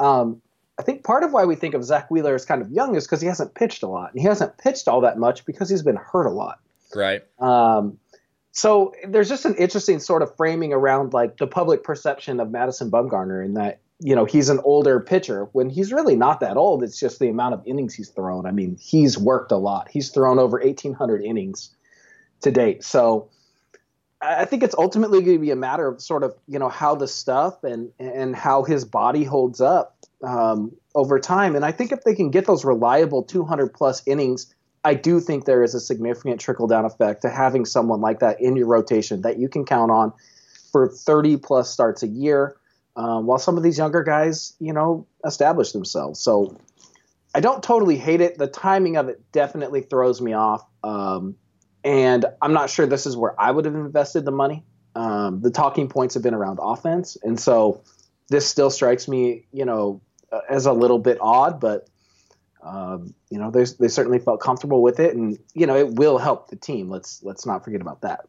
Um, 0.00 0.40
I 0.78 0.82
think 0.82 1.04
part 1.04 1.22
of 1.22 1.32
why 1.32 1.44
we 1.44 1.54
think 1.54 1.74
of 1.74 1.84
Zack 1.84 2.10
Wheeler 2.10 2.34
as 2.34 2.44
kind 2.44 2.62
of 2.62 2.70
young 2.70 2.96
is 2.96 3.04
because 3.04 3.20
he 3.20 3.28
hasn't 3.28 3.54
pitched 3.54 3.82
a 3.82 3.88
lot. 3.88 4.12
And 4.12 4.20
he 4.20 4.26
hasn't 4.26 4.56
pitched 4.58 4.88
all 4.88 5.02
that 5.02 5.18
much 5.18 5.44
because 5.44 5.68
he's 5.68 5.82
been 5.82 5.96
hurt 5.96 6.26
a 6.26 6.30
lot. 6.30 6.60
Right. 6.94 7.22
Um, 7.38 7.98
so 8.52 8.94
there's 9.06 9.28
just 9.28 9.44
an 9.44 9.54
interesting 9.56 9.98
sort 9.98 10.22
of 10.22 10.34
framing 10.36 10.72
around 10.72 11.12
like 11.12 11.38
the 11.38 11.46
public 11.46 11.84
perception 11.84 12.40
of 12.40 12.50
Madison 12.50 12.90
Bumgarner 12.90 13.44
in 13.44 13.54
that 13.54 13.80
you 14.02 14.14
know 14.14 14.24
he's 14.24 14.48
an 14.48 14.60
older 14.64 15.00
pitcher. 15.00 15.48
When 15.52 15.70
he's 15.70 15.92
really 15.92 16.16
not 16.16 16.40
that 16.40 16.56
old 16.56 16.82
it's 16.82 16.98
just 16.98 17.18
the 17.18 17.28
amount 17.28 17.54
of 17.54 17.62
innings 17.66 17.94
he's 17.94 18.08
thrown. 18.08 18.46
I 18.46 18.50
mean 18.50 18.76
he's 18.80 19.16
worked 19.16 19.52
a 19.52 19.56
lot. 19.56 19.88
He's 19.90 20.10
thrown 20.10 20.38
over 20.38 20.58
1800 20.58 21.22
innings 21.22 21.70
to 22.42 22.50
date. 22.50 22.84
So 22.84 23.28
i 24.24 24.44
think 24.44 24.62
it's 24.62 24.76
ultimately 24.78 25.20
going 25.20 25.36
to 25.36 25.40
be 25.40 25.50
a 25.50 25.56
matter 25.56 25.88
of 25.88 26.00
sort 26.00 26.22
of 26.22 26.32
you 26.46 26.56
know 26.56 26.68
how 26.68 26.94
the 26.94 27.08
stuff 27.08 27.64
and 27.64 27.90
and 27.98 28.36
how 28.36 28.62
his 28.62 28.84
body 28.84 29.24
holds 29.24 29.60
up 29.60 29.96
um, 30.22 30.72
over 30.94 31.18
time. 31.18 31.56
And 31.56 31.64
i 31.64 31.72
think 31.72 31.92
if 31.92 32.04
they 32.04 32.14
can 32.14 32.30
get 32.30 32.46
those 32.46 32.64
reliable 32.64 33.22
200 33.22 33.74
plus 33.74 34.02
innings 34.06 34.54
i 34.84 34.94
do 34.94 35.20
think 35.20 35.44
there 35.44 35.62
is 35.62 35.74
a 35.74 35.80
significant 35.80 36.40
trickle 36.40 36.66
down 36.66 36.84
effect 36.84 37.22
to 37.22 37.30
having 37.30 37.64
someone 37.64 38.00
like 38.00 38.20
that 38.20 38.40
in 38.40 38.56
your 38.56 38.66
rotation 38.66 39.22
that 39.22 39.38
you 39.38 39.48
can 39.48 39.64
count 39.64 39.90
on 39.90 40.12
for 40.70 40.88
30 40.88 41.36
plus 41.38 41.70
starts 41.70 42.02
a 42.02 42.08
year 42.08 42.56
um, 42.96 43.26
while 43.26 43.38
some 43.38 43.56
of 43.56 43.62
these 43.62 43.78
younger 43.78 44.02
guys, 44.02 44.54
you 44.58 44.72
know, 44.72 45.06
establish 45.24 45.72
themselves. 45.72 46.20
So 46.20 46.56
I 47.34 47.40
don't 47.40 47.62
totally 47.62 47.96
hate 47.96 48.20
it. 48.20 48.36
The 48.36 48.46
timing 48.46 48.96
of 48.96 49.08
it 49.08 49.20
definitely 49.32 49.82
throws 49.82 50.20
me 50.20 50.34
off. 50.34 50.64
Um, 50.84 51.36
and 51.84 52.26
I'm 52.40 52.52
not 52.52 52.70
sure 52.70 52.86
this 52.86 53.06
is 53.06 53.16
where 53.16 53.38
I 53.40 53.50
would 53.50 53.64
have 53.64 53.74
invested 53.74 54.24
the 54.24 54.32
money. 54.32 54.64
Um, 54.94 55.40
the 55.40 55.50
talking 55.50 55.88
points 55.88 56.14
have 56.14 56.22
been 56.22 56.34
around 56.34 56.58
offense. 56.60 57.16
And 57.22 57.40
so 57.40 57.82
this 58.28 58.46
still 58.46 58.70
strikes 58.70 59.08
me, 59.08 59.46
you 59.52 59.64
know, 59.64 60.02
as 60.48 60.66
a 60.66 60.72
little 60.72 60.98
bit 60.98 61.18
odd, 61.20 61.60
but, 61.60 61.88
um, 62.62 63.14
you 63.30 63.38
know, 63.38 63.50
they 63.50 63.88
certainly 63.88 64.18
felt 64.18 64.40
comfortable 64.40 64.82
with 64.82 65.00
it. 65.00 65.16
And, 65.16 65.38
you 65.54 65.66
know, 65.66 65.76
it 65.76 65.94
will 65.94 66.18
help 66.18 66.48
the 66.48 66.56
team. 66.56 66.90
Let's, 66.90 67.22
let's 67.22 67.46
not 67.46 67.64
forget 67.64 67.80
about 67.80 68.02
that. 68.02 68.20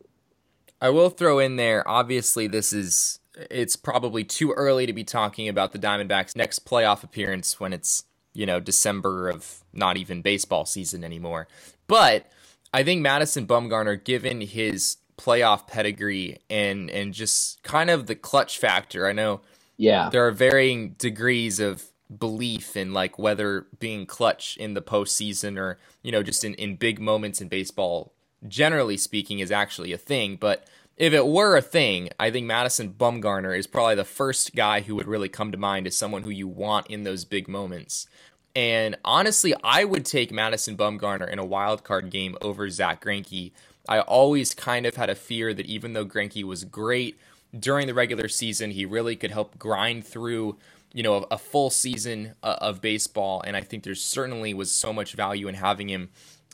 I 0.82 0.89
will 0.89 1.10
throw 1.10 1.39
in 1.39 1.55
there, 1.58 1.88
obviously, 1.88 2.48
this 2.48 2.74
is 2.74 3.20
it's 3.36 3.75
probably 3.75 4.24
too 4.24 4.52
early 4.52 4.86
to 4.86 4.94
be 4.94 5.04
talking 5.04 5.48
about 5.48 5.72
the 5.72 5.80
Diamondbacks' 5.80 6.36
next 6.36 6.66
playoff 6.66 7.04
appearance 7.04 7.60
when 7.60 7.74
it's, 7.74 8.04
you 8.34 8.46
know, 8.46 8.60
December 8.60 9.30
of 9.30 9.63
not 9.74 9.98
even 9.98 10.22
baseball 10.22 10.66
season 10.66 11.04
anymore. 11.04 11.48
But 11.88 12.32
I 12.74 12.84
think 12.84 13.02
Madison 13.02 13.46
Bumgarner, 13.46 14.04
given 14.04 14.42
his 14.42 14.98
playoff 15.18 15.68
pedigree 15.68 16.40
and 16.50 16.90
and 16.90 17.13
just 17.13 17.62
kind 17.63 17.90
of 17.90 18.08
the 18.08 18.16
clutch 18.16 18.58
factor, 18.58 19.08
I 19.08 19.13
know. 19.13 19.42
Yeah, 19.78 20.10
there 20.10 20.25
are 20.28 20.32
varying 20.32 20.92
degrees 20.92 21.60
of 21.60 21.86
belief 22.20 22.78
in 22.78 22.94
like 22.94 23.18
whether 23.18 23.68
being 23.80 24.06
clutch 24.06 24.56
in 24.58 24.75
the 24.75 24.82
postseason 24.82 25.58
or 25.58 25.80
you 26.04 26.12
know 26.12 26.22
just 26.22 26.44
in 26.44 26.54
in 26.56 26.75
big 26.75 27.00
moments 27.00 27.42
in 27.42 27.48
baseball, 27.48 28.13
generally 28.48 28.98
speaking, 28.98 29.40
is 29.40 29.52
actually 29.52 29.94
a 29.94 29.98
thing, 29.98 30.36
but 30.36 30.68
if 30.95 31.13
it 31.13 31.25
were 31.25 31.57
a 31.57 31.62
thing, 31.62 32.09
I 32.19 32.29
think 32.29 32.45
Madison 32.45 32.93
Bumgarner 32.93 33.57
is 33.57 33.67
probably 33.67 33.95
the 33.95 34.03
first 34.03 34.55
guy 34.55 34.81
who 34.81 34.95
would 34.95 35.07
really 35.07 35.29
come 35.29 35.51
to 35.51 35.57
mind 35.57 35.88
as 35.88 35.95
someone 35.95 36.23
who 36.23 36.29
you 36.29 36.47
want 36.47 36.88
in 36.88 37.03
those 37.03 37.25
big 37.25 37.47
moments. 37.47 38.07
And 38.55 38.95
honestly, 39.03 39.55
I 39.63 39.83
would 39.83 40.05
take 40.05 40.31
Madison 40.31 40.77
Bumgarner 40.77 41.27
in 41.27 41.39
a 41.39 41.45
wild 41.45 41.83
card 41.83 42.12
game 42.12 42.38
over 42.41 42.69
Zack 42.69 43.03
Greinke. 43.03 43.51
I 43.89 44.01
always 44.01 44.53
kind 44.53 44.85
of 44.85 44.95
had 44.95 45.09
a 45.09 45.15
fear 45.15 45.53
that 45.53 45.65
even 45.65 45.93
though 45.93 46.05
Greinke 46.05 46.43
was 46.43 46.63
great 46.63 47.19
during 47.57 47.88
the 47.88 47.93
regular 47.93 48.27
season, 48.27 48.71
he 48.71 48.85
really 48.85 49.15
could 49.15 49.31
help 49.31 49.57
grind 49.57 50.05
through, 50.05 50.57
you 50.93 51.01
know, 51.01 51.25
a, 51.31 51.38
full 51.39 51.71
season 51.71 52.35
uh, 52.43 52.57
of 52.62 52.81
baseball. 52.81 53.41
And 53.45 53.57
I 53.57 53.62
think 53.62 53.83
there 53.83 53.95
certainly 53.95 54.53
was 54.53 54.71
so 54.71 54.93
much 54.93 55.13
value 55.13 55.47
in 55.47 55.55
having 55.55 55.89
him 55.89 56.09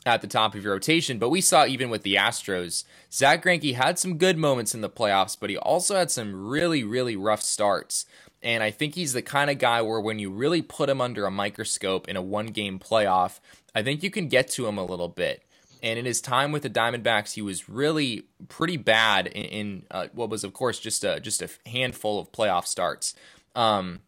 at 0.06 0.22
the 0.22 0.26
top 0.26 0.54
of 0.54 0.64
your 0.64 0.72
rotation. 0.72 1.18
But 1.18 1.30
we 1.30 1.40
saw 1.40 1.66
even 1.66 1.90
with 1.90 2.02
the 2.02 2.14
Astros, 2.14 2.84
Zack 3.12 3.44
Greinke 3.44 3.74
had 3.74 3.98
some 3.98 4.18
good 4.18 4.38
moments 4.38 4.74
in 4.74 4.80
the 4.80 4.88
playoffs, 4.88 5.36
but 5.38 5.50
he 5.50 5.56
also 5.56 5.96
had 5.96 6.10
some 6.10 6.48
really, 6.48 6.82
really 6.84 7.16
rough 7.16 7.42
starts. 7.42 8.06
And 8.42 8.62
I 8.62 8.70
think 8.70 8.94
he's 8.94 9.12
the 9.12 9.22
kind 9.22 9.50
of 9.50 9.58
guy 9.58 9.82
where 9.82 10.00
when 10.00 10.18
you 10.18 10.30
really 10.30 10.62
put 10.62 10.88
him 10.88 11.00
under 11.00 11.26
a 11.26 11.30
microscope 11.30 12.08
in 12.08 12.16
a 12.16 12.22
one 12.22 12.46
game 12.46 12.78
playoff, 12.78 13.40
I 13.74 13.82
think 13.82 14.02
you 14.02 14.10
can 14.10 14.28
get 14.28 14.48
to 14.52 14.66
him 14.66 14.78
a 14.78 14.84
little 14.84 15.08
bit. 15.08 15.44
And 15.82 15.98
in 15.98 16.04
his 16.04 16.20
time 16.20 16.52
with 16.52 16.62
the 16.62 16.70
Diamondbacks, 16.70 17.34
he 17.34 17.42
was 17.42 17.68
really 17.68 18.24
pretty 18.48 18.76
bad 18.76 19.26
in, 19.26 19.44
in 19.44 19.86
uh, 19.90 20.06
what 20.12 20.30
was, 20.30 20.44
of 20.44 20.52
course, 20.52 20.78
just 20.78 21.04
a 21.04 21.20
just 21.20 21.42
a 21.42 21.48
handful 21.66 22.18
of 22.18 22.32
playoff 22.32 22.66
starts. 22.66 23.14
Um, 23.54 24.00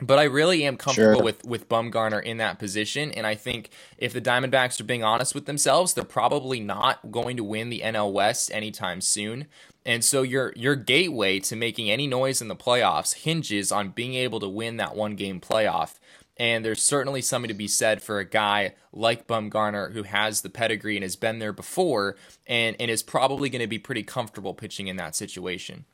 but 0.00 0.18
I 0.18 0.24
really 0.24 0.64
am 0.64 0.76
comfortable 0.76 1.16
sure. 1.16 1.24
with 1.24 1.44
with 1.44 1.68
Bumgarner 1.68 2.22
in 2.22 2.38
that 2.38 2.58
position, 2.58 3.12
and 3.12 3.26
I 3.26 3.34
think 3.34 3.70
if 3.98 4.12
the 4.12 4.20
Diamondbacks 4.20 4.80
are 4.80 4.84
being 4.84 5.04
honest 5.04 5.34
with 5.34 5.46
themselves, 5.46 5.94
they're 5.94 6.04
probably 6.04 6.60
not 6.60 7.10
going 7.10 7.36
to 7.36 7.44
win 7.44 7.70
the 7.70 7.82
NL 7.84 8.12
West 8.12 8.50
anytime 8.52 9.00
soon. 9.00 9.46
And 9.84 10.04
so 10.04 10.22
your 10.22 10.52
your 10.56 10.76
gateway 10.76 11.40
to 11.40 11.56
making 11.56 11.90
any 11.90 12.06
noise 12.06 12.40
in 12.40 12.48
the 12.48 12.56
playoffs 12.56 13.14
hinges 13.14 13.72
on 13.72 13.90
being 13.90 14.14
able 14.14 14.40
to 14.40 14.48
win 14.48 14.76
that 14.76 14.96
one 14.96 15.16
game 15.16 15.40
playoff. 15.40 15.98
And 16.36 16.64
there's 16.64 16.82
certainly 16.82 17.20
something 17.20 17.48
to 17.48 17.54
be 17.54 17.68
said 17.68 18.02
for 18.02 18.18
a 18.18 18.24
guy 18.24 18.74
like 18.94 19.26
Bumgarner 19.26 19.92
who 19.92 20.04
has 20.04 20.40
the 20.40 20.48
pedigree 20.48 20.96
and 20.96 21.02
has 21.02 21.14
been 21.14 21.38
there 21.38 21.52
before 21.52 22.16
and, 22.46 22.76
and 22.80 22.90
is 22.90 23.02
probably 23.02 23.50
going 23.50 23.60
to 23.60 23.68
be 23.68 23.78
pretty 23.78 24.02
comfortable 24.02 24.54
pitching 24.54 24.86
in 24.86 24.96
that 24.96 25.14
situation. 25.14 25.84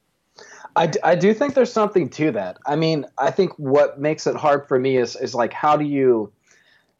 I, 0.76 0.92
I 1.02 1.14
do 1.14 1.32
think 1.32 1.54
there's 1.54 1.72
something 1.72 2.10
to 2.10 2.30
that. 2.32 2.58
I 2.66 2.76
mean, 2.76 3.06
I 3.16 3.30
think 3.30 3.52
what 3.58 3.98
makes 3.98 4.26
it 4.26 4.36
hard 4.36 4.68
for 4.68 4.78
me 4.78 4.98
is 4.98 5.16
is 5.16 5.34
like 5.34 5.52
how 5.52 5.76
do 5.76 5.84
you 5.84 6.32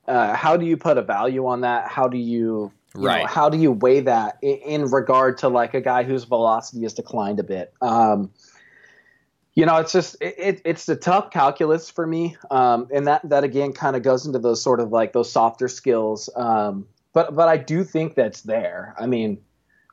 uh, 0.09 0.35
how 0.35 0.56
do 0.56 0.64
you 0.64 0.76
put 0.76 0.97
a 0.99 1.02
value 1.02 1.47
on 1.47 1.61
that? 1.61 1.88
How 1.88 2.09
do 2.09 2.16
you, 2.16 2.73
you 2.97 3.06
right? 3.06 3.23
Know, 3.23 3.26
how 3.26 3.50
do 3.50 3.59
you 3.59 3.73
weigh 3.73 4.00
that 4.00 4.38
in, 4.40 4.56
in, 4.59 4.90
regard 4.90 5.38
to 5.38 5.49
like 5.49 5.75
a 5.75 5.80
guy 5.80 6.04
whose 6.04 6.25
velocity 6.25 6.83
has 6.83 6.95
declined 6.95 7.40
a 7.40 7.42
bit? 7.42 7.75
Um, 7.83 8.30
you 9.54 9.66
know, 9.66 9.76
it's 9.76 9.92
just 9.92 10.16
it, 10.21 10.62
it's 10.64 10.88
a 10.88 10.97
tough 10.97 11.30
calculus 11.30 11.90
for 11.90 12.06
me, 12.06 12.37
um, 12.50 12.88
and 12.92 13.06
that 13.06 13.28
that 13.28 13.45
again 13.45 13.73
kind 13.73 13.97
of 13.97 14.02
goes 14.02 14.25
into 14.26 14.38
those 14.38 14.62
sort 14.62 14.80
of 14.80 14.90
like 14.90 15.12
those 15.12 15.30
softer 15.30 15.68
skills. 15.68 16.30
Um, 16.35 16.87
but 17.12 17.35
but 17.35 17.49
I 17.49 17.56
do 17.59 17.85
think 17.85 18.14
that's 18.14 18.42
there. 18.42 18.95
I 18.99 19.06
mean, 19.06 19.38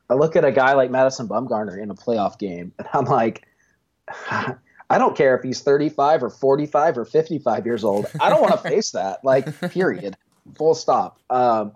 I 0.10 0.14
look 0.14 0.36
at 0.36 0.46
a 0.46 0.52
guy 0.52 0.74
like 0.74 0.92
Madison 0.92 1.28
Bumgarner 1.28 1.82
in 1.82 1.90
a 1.90 1.96
playoff 1.96 2.38
game, 2.40 2.72
and 2.78 2.88
I'm 2.94 3.06
like 3.06 3.48
I 4.90 4.98
don't 4.98 5.16
care 5.16 5.36
if 5.36 5.44
he's 5.44 5.62
35 5.62 6.24
or 6.24 6.30
45 6.30 6.98
or 6.98 7.06
55 7.06 7.66
years 7.66 7.84
old. 7.84 8.06
I 8.22 8.30
don't 8.30 8.42
want 8.42 8.54
to 8.54 8.70
face 8.70 8.92
that. 8.92 9.24
Like, 9.24 9.60
period. 9.72 10.16
Full 10.56 10.76
stop. 10.76 11.20
Um, 11.30 11.72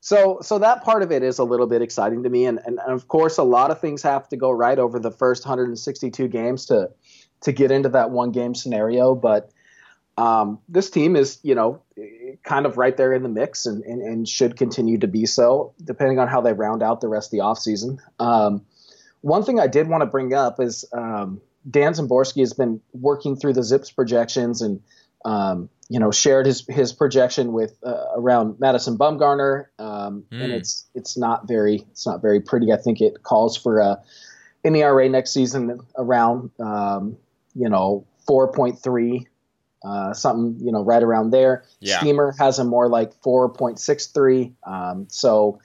so, 0.00 0.38
so 0.42 0.58
that 0.58 0.84
part 0.84 1.02
of 1.02 1.10
it 1.10 1.22
is 1.22 1.38
a 1.38 1.44
little 1.44 1.66
bit 1.66 1.82
exciting 1.82 2.22
to 2.22 2.28
me, 2.28 2.46
and, 2.46 2.60
and, 2.64 2.78
of 2.80 3.08
course, 3.08 3.38
a 3.38 3.42
lot 3.42 3.70
of 3.70 3.80
things 3.80 4.02
have 4.02 4.28
to 4.28 4.36
go 4.36 4.50
right 4.50 4.78
over 4.78 4.98
the 4.98 5.10
first 5.10 5.44
162 5.44 6.28
games 6.28 6.66
to 6.66 6.90
to 7.40 7.52
get 7.52 7.70
into 7.70 7.88
that 7.90 8.10
one 8.10 8.32
game 8.32 8.54
scenario. 8.54 9.14
But 9.14 9.50
um, 10.16 10.58
this 10.68 10.90
team 10.90 11.14
is, 11.14 11.38
you 11.42 11.54
know, 11.54 11.80
kind 12.42 12.66
of 12.66 12.76
right 12.76 12.96
there 12.96 13.12
in 13.12 13.22
the 13.22 13.28
mix, 13.28 13.66
and, 13.66 13.84
and, 13.84 14.02
and, 14.02 14.28
should 14.28 14.56
continue 14.56 14.98
to 14.98 15.06
be 15.06 15.26
so, 15.26 15.72
depending 15.84 16.18
on 16.18 16.26
how 16.26 16.40
they 16.40 16.52
round 16.52 16.82
out 16.82 17.00
the 17.00 17.08
rest 17.08 17.28
of 17.28 17.30
the 17.32 17.44
offseason. 17.44 17.98
Um, 18.18 18.64
one 19.20 19.44
thing 19.44 19.60
I 19.60 19.68
did 19.68 19.88
want 19.88 20.02
to 20.02 20.06
bring 20.06 20.34
up 20.34 20.58
is 20.58 20.84
um, 20.92 21.40
Dan 21.68 21.92
Szymborski 21.92 22.40
has 22.40 22.52
been 22.52 22.80
working 22.92 23.36
through 23.36 23.54
the 23.54 23.62
Zips 23.62 23.90
projections 23.90 24.62
and 24.62 24.80
um, 25.24 25.68
you 25.88 25.98
know 25.98 26.10
shared 26.10 26.46
his 26.46 26.64
his 26.68 26.92
projection 26.92 27.52
with 27.52 27.76
uh, 27.84 28.06
around 28.14 28.60
Madison 28.60 28.96
Bumgarner, 28.96 29.66
um, 29.78 30.24
mm. 30.30 30.42
and 30.42 30.52
hmm. 30.52 30.58
it's 30.58 30.86
it's 30.94 31.16
not 31.16 31.48
very 31.48 31.86
it's 31.90 32.06
not 32.06 32.22
very 32.22 32.40
pretty. 32.40 32.72
I 32.72 32.76
think 32.76 33.00
it 33.00 33.22
calls 33.22 33.56
for 33.56 33.80
a 33.80 34.02
an 34.64 34.76
ERA 34.76 35.08
next 35.08 35.32
season 35.32 35.80
around 35.96 36.50
um, 36.60 37.16
you 37.54 37.68
know 37.68 38.06
four 38.26 38.52
point 38.52 38.80
three. 38.80 39.26
Uh, 39.84 40.12
something 40.12 40.58
you 40.64 40.72
know 40.72 40.82
right 40.82 41.02
around 41.02 41.30
there. 41.30 41.64
Yeah. 41.80 42.00
Steamer 42.00 42.34
has 42.38 42.58
a 42.58 42.64
more 42.64 42.88
like 42.88 43.12
4.63. 43.22 44.52
Um, 44.66 45.06
so 45.08 45.60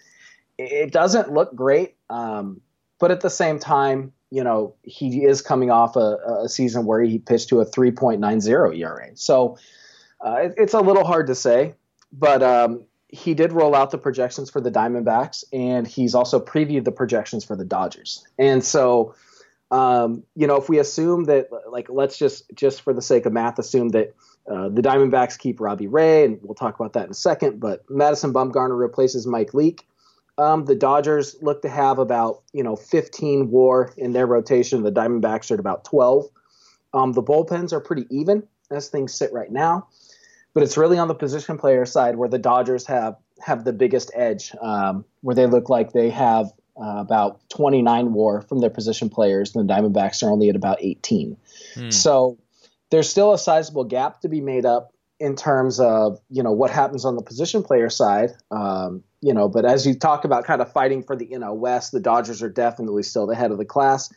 it 0.59 0.91
doesn't 0.91 1.33
look 1.33 1.55
great, 1.55 1.95
um, 2.11 2.61
but 2.99 3.09
at 3.09 3.21
the 3.21 3.31
same 3.31 3.57
time, 3.57 4.13
you 4.33 4.43
know, 4.43 4.73
he 4.81 5.23
is 5.25 5.43
coming 5.43 5.69
off 5.69 5.95
a, 5.95 6.17
a 6.41 6.49
season 6.49 6.87
where 6.87 7.03
he 7.03 7.19
pitched 7.19 7.49
to 7.49 7.61
a 7.61 7.65
3.90 7.67 8.79
ERA. 8.79 9.09
So 9.13 9.59
uh, 10.25 10.37
it, 10.45 10.55
it's 10.57 10.73
a 10.73 10.81
little 10.81 11.05
hard 11.05 11.27
to 11.27 11.35
say, 11.35 11.75
but 12.11 12.41
um, 12.41 12.83
he 13.09 13.35
did 13.35 13.53
roll 13.53 13.75
out 13.75 13.91
the 13.91 13.99
projections 13.99 14.49
for 14.49 14.59
the 14.59 14.71
Diamondbacks, 14.71 15.43
and 15.53 15.85
he's 15.85 16.15
also 16.15 16.39
previewed 16.39 16.83
the 16.83 16.91
projections 16.91 17.45
for 17.45 17.55
the 17.55 17.63
Dodgers. 17.63 18.25
And 18.39 18.63
so, 18.63 19.13
um, 19.69 20.23
you 20.35 20.47
know, 20.47 20.55
if 20.55 20.67
we 20.67 20.79
assume 20.79 21.25
that, 21.25 21.49
like, 21.69 21.89
let's 21.89 22.17
just 22.17 22.45
just 22.55 22.81
for 22.81 22.91
the 22.91 23.03
sake 23.03 23.27
of 23.27 23.33
math, 23.33 23.59
assume 23.59 23.89
that 23.89 24.15
uh, 24.51 24.69
the 24.69 24.81
Diamondbacks 24.81 25.37
keep 25.37 25.61
Robbie 25.61 25.85
Ray, 25.85 26.25
and 26.25 26.39
we'll 26.41 26.55
talk 26.55 26.79
about 26.79 26.93
that 26.93 27.05
in 27.05 27.11
a 27.11 27.13
second. 27.13 27.59
But 27.59 27.87
Madison 27.87 28.33
Bumgarner 28.33 28.79
replaces 28.79 29.27
Mike 29.27 29.53
Leake. 29.53 29.85
Um, 30.37 30.65
the 30.65 30.75
Dodgers 30.75 31.35
look 31.41 31.61
to 31.61 31.69
have 31.69 31.99
about 31.99 32.41
you 32.53 32.63
know 32.63 32.75
15 32.75 33.49
WAR 33.51 33.93
in 33.97 34.13
their 34.13 34.25
rotation. 34.25 34.83
The 34.83 34.91
Diamondbacks 34.91 35.51
are 35.51 35.55
at 35.55 35.59
about 35.59 35.85
12. 35.85 36.25
Um, 36.93 37.13
the 37.13 37.23
bullpens 37.23 37.73
are 37.73 37.79
pretty 37.79 38.05
even 38.09 38.43
as 38.71 38.89
things 38.89 39.13
sit 39.13 39.31
right 39.33 39.51
now, 39.51 39.87
but 40.53 40.63
it's 40.63 40.77
really 40.77 40.97
on 40.97 41.07
the 41.07 41.15
position 41.15 41.57
player 41.57 41.85
side 41.85 42.15
where 42.15 42.29
the 42.29 42.39
Dodgers 42.39 42.87
have 42.87 43.15
have 43.41 43.63
the 43.63 43.73
biggest 43.73 44.11
edge, 44.15 44.55
um, 44.61 45.05
where 45.21 45.35
they 45.35 45.45
look 45.45 45.69
like 45.69 45.91
they 45.91 46.09
have 46.09 46.47
uh, 46.81 46.97
about 46.97 47.41
29 47.49 48.13
WAR 48.13 48.41
from 48.41 48.59
their 48.59 48.69
position 48.69 49.09
players, 49.09 49.55
and 49.55 49.67
the 49.67 49.73
Diamondbacks 49.73 50.23
are 50.23 50.31
only 50.31 50.49
at 50.49 50.55
about 50.55 50.77
18. 50.81 51.37
Hmm. 51.75 51.89
So 51.89 52.39
there's 52.89 53.09
still 53.09 53.33
a 53.33 53.37
sizable 53.37 53.83
gap 53.83 54.21
to 54.21 54.29
be 54.29 54.41
made 54.41 54.65
up 54.65 54.93
in 55.19 55.35
terms 55.35 55.79
of 55.79 56.19
you 56.29 56.41
know 56.41 56.51
what 56.51 56.71
happens 56.71 57.05
on 57.05 57.15
the 57.15 57.21
position 57.21 57.63
player 57.63 57.89
side. 57.89 58.31
Um, 58.51 59.03
you 59.23 59.33
know, 59.33 59.47
but 59.47 59.63
as 59.63 59.87
you 59.87 59.95
talk 59.95 60.25
about 60.25 60.43
kind 60.43 60.61
of 60.61 60.69
fighting 60.73 61.01
for 61.01 61.15
the 61.15 61.27
NL 61.27 61.55
West, 61.55 61.93
the 61.93 62.01
Dodgers 62.01 62.43
are 62.43 62.49
definitely 62.49 63.03
still 63.03 63.25
the 63.25 63.35
head 63.35 63.51
of 63.51 63.57
the 63.57 63.63
class. 63.63 64.13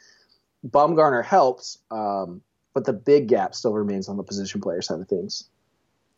Bumgarner 0.66 1.24
helps, 1.24 1.78
um, 1.92 2.42
but 2.74 2.84
the 2.84 2.92
big 2.92 3.28
gap 3.28 3.54
still 3.54 3.72
remains 3.72 4.08
on 4.08 4.16
the 4.16 4.24
position 4.24 4.60
player 4.60 4.82
side 4.82 4.98
of 4.98 5.06
things. 5.06 5.44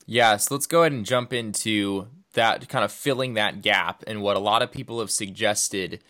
Yeah, 0.06 0.38
so 0.38 0.54
let's 0.54 0.66
go 0.66 0.80
ahead 0.80 0.92
and 0.92 1.04
jump 1.04 1.34
into 1.34 2.08
that 2.32 2.66
kind 2.70 2.82
of 2.82 2.90
filling 2.90 3.34
that 3.34 3.60
gap 3.60 4.04
and 4.06 4.22
what 4.22 4.36
a 4.36 4.40
lot 4.40 4.62
of 4.62 4.72
people 4.72 5.00
have 5.00 5.10
suggested 5.10 6.02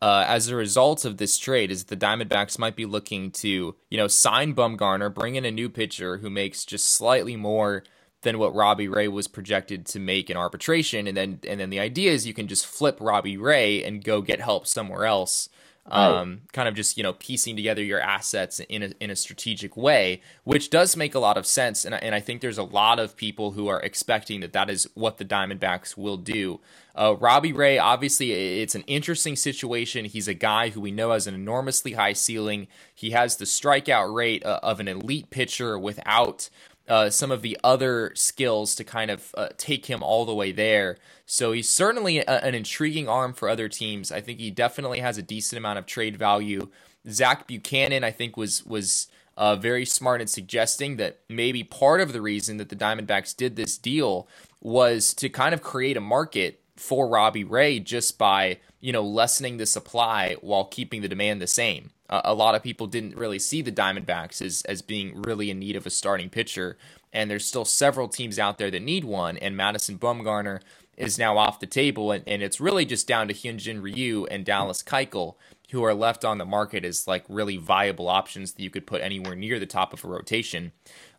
uh, 0.00 0.24
as 0.28 0.46
a 0.46 0.54
result 0.54 1.04
of 1.04 1.16
this 1.16 1.36
trade 1.36 1.72
is 1.72 1.84
the 1.84 1.96
Diamondbacks 1.96 2.60
might 2.60 2.76
be 2.76 2.86
looking 2.86 3.32
to, 3.32 3.74
you 3.90 3.98
know, 3.98 4.06
sign 4.06 4.54
Bumgarner, 4.54 5.12
bring 5.12 5.34
in 5.34 5.44
a 5.44 5.50
new 5.50 5.68
pitcher 5.68 6.18
who 6.18 6.30
makes 6.30 6.64
just 6.64 6.92
slightly 6.92 7.34
more 7.34 7.82
than 8.22 8.38
what 8.38 8.54
Robbie 8.54 8.88
Ray 8.88 9.08
was 9.08 9.28
projected 9.28 9.86
to 9.86 9.98
make 9.98 10.28
in 10.28 10.36
arbitration, 10.36 11.06
and 11.06 11.16
then 11.16 11.40
and 11.48 11.60
then 11.60 11.70
the 11.70 11.80
idea 11.80 12.12
is 12.12 12.26
you 12.26 12.34
can 12.34 12.48
just 12.48 12.66
flip 12.66 12.98
Robbie 13.00 13.36
Ray 13.36 13.82
and 13.82 14.04
go 14.04 14.20
get 14.20 14.40
help 14.40 14.66
somewhere 14.66 15.04
else. 15.04 15.48
Um, 15.86 16.42
kind 16.52 16.68
of 16.68 16.74
just 16.74 16.96
you 16.96 17.02
know 17.02 17.14
piecing 17.14 17.56
together 17.56 17.82
your 17.82 18.00
assets 18.00 18.60
in 18.60 18.82
a 18.82 18.92
in 19.00 19.10
a 19.10 19.16
strategic 19.16 19.76
way, 19.76 20.20
which 20.44 20.70
does 20.70 20.96
make 20.96 21.14
a 21.14 21.18
lot 21.18 21.36
of 21.36 21.46
sense, 21.46 21.84
and 21.84 21.94
and 21.94 22.14
I 22.14 22.20
think 22.20 22.40
there's 22.40 22.58
a 22.58 22.62
lot 22.62 23.00
of 23.00 23.16
people 23.16 23.52
who 23.52 23.66
are 23.68 23.80
expecting 23.80 24.40
that 24.40 24.52
that 24.52 24.70
is 24.70 24.86
what 24.94 25.18
the 25.18 25.24
Diamondbacks 25.24 25.96
will 25.96 26.18
do. 26.18 26.60
Uh, 26.94 27.16
Robbie 27.18 27.52
Ray, 27.52 27.78
obviously, 27.78 28.60
it's 28.60 28.74
an 28.74 28.82
interesting 28.82 29.34
situation. 29.34 30.04
He's 30.04 30.28
a 30.28 30.34
guy 30.34 30.68
who 30.68 30.80
we 30.80 30.90
know 30.90 31.12
has 31.12 31.26
an 31.26 31.34
enormously 31.34 31.92
high 31.92 32.12
ceiling. 32.12 32.68
He 32.94 33.10
has 33.10 33.36
the 33.36 33.44
strikeout 33.44 34.14
rate 34.14 34.44
uh, 34.44 34.60
of 34.62 34.80
an 34.80 34.88
elite 34.88 35.30
pitcher 35.30 35.78
without 35.78 36.50
uh, 36.88 37.10
some 37.10 37.30
of 37.30 37.42
the 37.42 37.58
other 37.62 38.12
skills 38.14 38.74
to 38.74 38.84
kind 38.84 39.10
of 39.10 39.34
uh, 39.36 39.48
take 39.56 39.86
him 39.86 40.02
all 40.02 40.24
the 40.24 40.34
way 40.34 40.52
there. 40.52 40.98
So 41.26 41.52
he's 41.52 41.68
certainly 41.68 42.18
a, 42.18 42.24
an 42.44 42.54
intriguing 42.54 43.08
arm 43.08 43.32
for 43.32 43.48
other 43.48 43.68
teams. 43.68 44.10
I 44.10 44.20
think 44.20 44.40
he 44.40 44.50
definitely 44.50 45.00
has 45.00 45.16
a 45.16 45.22
decent 45.22 45.58
amount 45.58 45.78
of 45.78 45.86
trade 45.86 46.16
value. 46.16 46.68
Zach 47.08 47.46
Buchanan, 47.46 48.04
I 48.04 48.10
think, 48.10 48.36
was 48.36 48.64
was 48.64 49.08
uh, 49.36 49.56
very 49.56 49.86
smart 49.86 50.20
in 50.20 50.26
suggesting 50.26 50.96
that 50.96 51.20
maybe 51.28 51.64
part 51.64 52.00
of 52.00 52.12
the 52.12 52.20
reason 52.20 52.58
that 52.58 52.68
the 52.68 52.76
Diamondbacks 52.76 53.34
did 53.34 53.56
this 53.56 53.78
deal 53.78 54.28
was 54.60 55.14
to 55.14 55.28
kind 55.28 55.54
of 55.54 55.62
create 55.62 55.96
a 55.96 56.00
market 56.00 56.60
for 56.76 57.08
Robbie 57.08 57.44
Ray 57.44 57.78
just 57.78 58.18
by 58.18 58.58
you 58.80 58.92
know 58.92 59.02
lessening 59.02 59.56
the 59.56 59.66
supply 59.66 60.36
while 60.40 60.64
keeping 60.64 61.02
the 61.02 61.08
demand 61.08 61.40
the 61.40 61.46
same. 61.46 61.90
Uh, 62.08 62.22
a 62.24 62.34
lot 62.34 62.54
of 62.54 62.62
people 62.62 62.86
didn't 62.86 63.16
really 63.16 63.38
see 63.38 63.62
the 63.62 63.72
Diamondbacks 63.72 64.42
as 64.42 64.62
as 64.62 64.82
being 64.82 65.22
really 65.22 65.50
in 65.50 65.58
need 65.58 65.76
of 65.76 65.86
a 65.86 65.90
starting 65.90 66.30
pitcher, 66.30 66.76
and 67.12 67.30
there's 67.30 67.46
still 67.46 67.64
several 67.64 68.08
teams 68.08 68.38
out 68.38 68.58
there 68.58 68.70
that 68.70 68.82
need 68.82 69.04
one. 69.04 69.36
And 69.36 69.56
Madison 69.56 69.98
Bumgarner 69.98 70.60
is 70.96 71.18
now 71.18 71.38
off 71.38 71.60
the 71.60 71.66
table, 71.66 72.12
and, 72.12 72.24
and 72.26 72.42
it's 72.42 72.60
really 72.60 72.84
just 72.84 73.06
down 73.06 73.28
to 73.28 73.34
Hyunjin 73.34 73.82
Ryu 73.82 74.26
and 74.26 74.44
Dallas 74.44 74.82
Keuchel 74.82 75.36
who 75.70 75.84
are 75.84 75.94
left 75.94 76.24
on 76.24 76.38
the 76.38 76.44
market 76.44 76.84
as 76.84 77.06
like 77.06 77.24
really 77.28 77.56
viable 77.56 78.08
options 78.08 78.52
that 78.52 78.62
you 78.62 78.70
could 78.70 78.86
put 78.86 79.00
anywhere 79.00 79.34
near 79.34 79.58
the 79.58 79.66
top 79.66 79.92
of 79.92 80.04
a 80.04 80.08
rotation. 80.08 80.72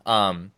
Um, 0.05 0.51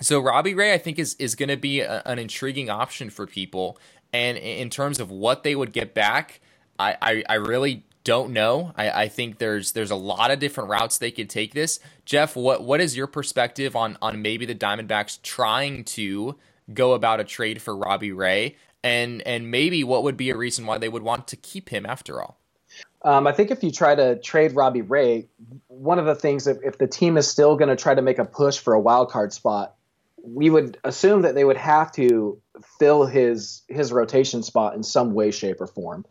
so 0.00 0.18
Robbie 0.20 0.54
Ray, 0.54 0.72
I 0.72 0.78
think, 0.78 0.98
is 0.98 1.14
is 1.18 1.34
going 1.34 1.50
to 1.50 1.56
be 1.56 1.80
a, 1.80 2.02
an 2.04 2.18
intriguing 2.18 2.68
option 2.68 3.10
for 3.10 3.26
people. 3.26 3.78
And 4.14 4.38
in 4.38 4.70
terms 4.70 5.00
of 5.00 5.10
what 5.10 5.42
they 5.42 5.56
would 5.56 5.72
get 5.72 5.92
back, 5.92 6.40
I, 6.78 6.96
I, 7.02 7.24
I 7.28 7.34
really 7.34 7.84
don't 8.04 8.32
know. 8.32 8.72
I, 8.76 8.90
I 8.90 9.08
think 9.08 9.38
there's 9.38 9.72
there's 9.72 9.90
a 9.90 9.96
lot 9.96 10.30
of 10.30 10.38
different 10.38 10.70
routes 10.70 10.98
they 10.98 11.10
could 11.10 11.28
take 11.28 11.52
this. 11.52 11.80
Jeff, 12.04 12.36
what 12.36 12.62
what 12.62 12.80
is 12.80 12.96
your 12.96 13.08
perspective 13.08 13.74
on 13.74 13.98
on 14.00 14.22
maybe 14.22 14.46
the 14.46 14.54
Diamondbacks 14.54 15.20
trying 15.22 15.82
to 15.84 16.36
go 16.72 16.92
about 16.92 17.18
a 17.18 17.24
trade 17.24 17.60
for 17.60 17.76
Robbie 17.76 18.12
Ray, 18.12 18.56
and 18.84 19.20
and 19.22 19.50
maybe 19.50 19.82
what 19.82 20.04
would 20.04 20.16
be 20.16 20.30
a 20.30 20.36
reason 20.36 20.64
why 20.64 20.78
they 20.78 20.88
would 20.88 21.02
want 21.02 21.26
to 21.28 21.36
keep 21.36 21.70
him 21.70 21.84
after 21.84 22.22
all? 22.22 22.38
Um, 23.02 23.26
I 23.26 23.32
think 23.32 23.50
if 23.50 23.64
you 23.64 23.72
try 23.72 23.96
to 23.96 24.16
trade 24.20 24.52
Robbie 24.52 24.82
Ray, 24.82 25.26
one 25.66 25.98
of 25.98 26.06
the 26.06 26.14
things 26.14 26.46
if, 26.46 26.58
if 26.62 26.78
the 26.78 26.86
team 26.86 27.16
is 27.16 27.28
still 27.28 27.56
going 27.56 27.68
to 27.68 27.76
try 27.76 27.94
to 27.94 28.00
make 28.00 28.18
a 28.18 28.24
push 28.24 28.58
for 28.58 28.74
a 28.74 28.80
wild 28.80 29.10
card 29.10 29.32
spot, 29.32 29.73
we 30.26 30.50
would 30.50 30.78
assume 30.84 31.22
that 31.22 31.34
they 31.34 31.44
would 31.44 31.56
have 31.56 31.92
to 31.92 32.40
fill 32.78 33.06
his 33.06 33.62
his 33.68 33.92
rotation 33.92 34.42
spot 34.42 34.74
in 34.74 34.82
some 34.82 35.14
way, 35.14 35.30
shape, 35.30 35.60
or 35.60 35.66
form. 35.66 36.04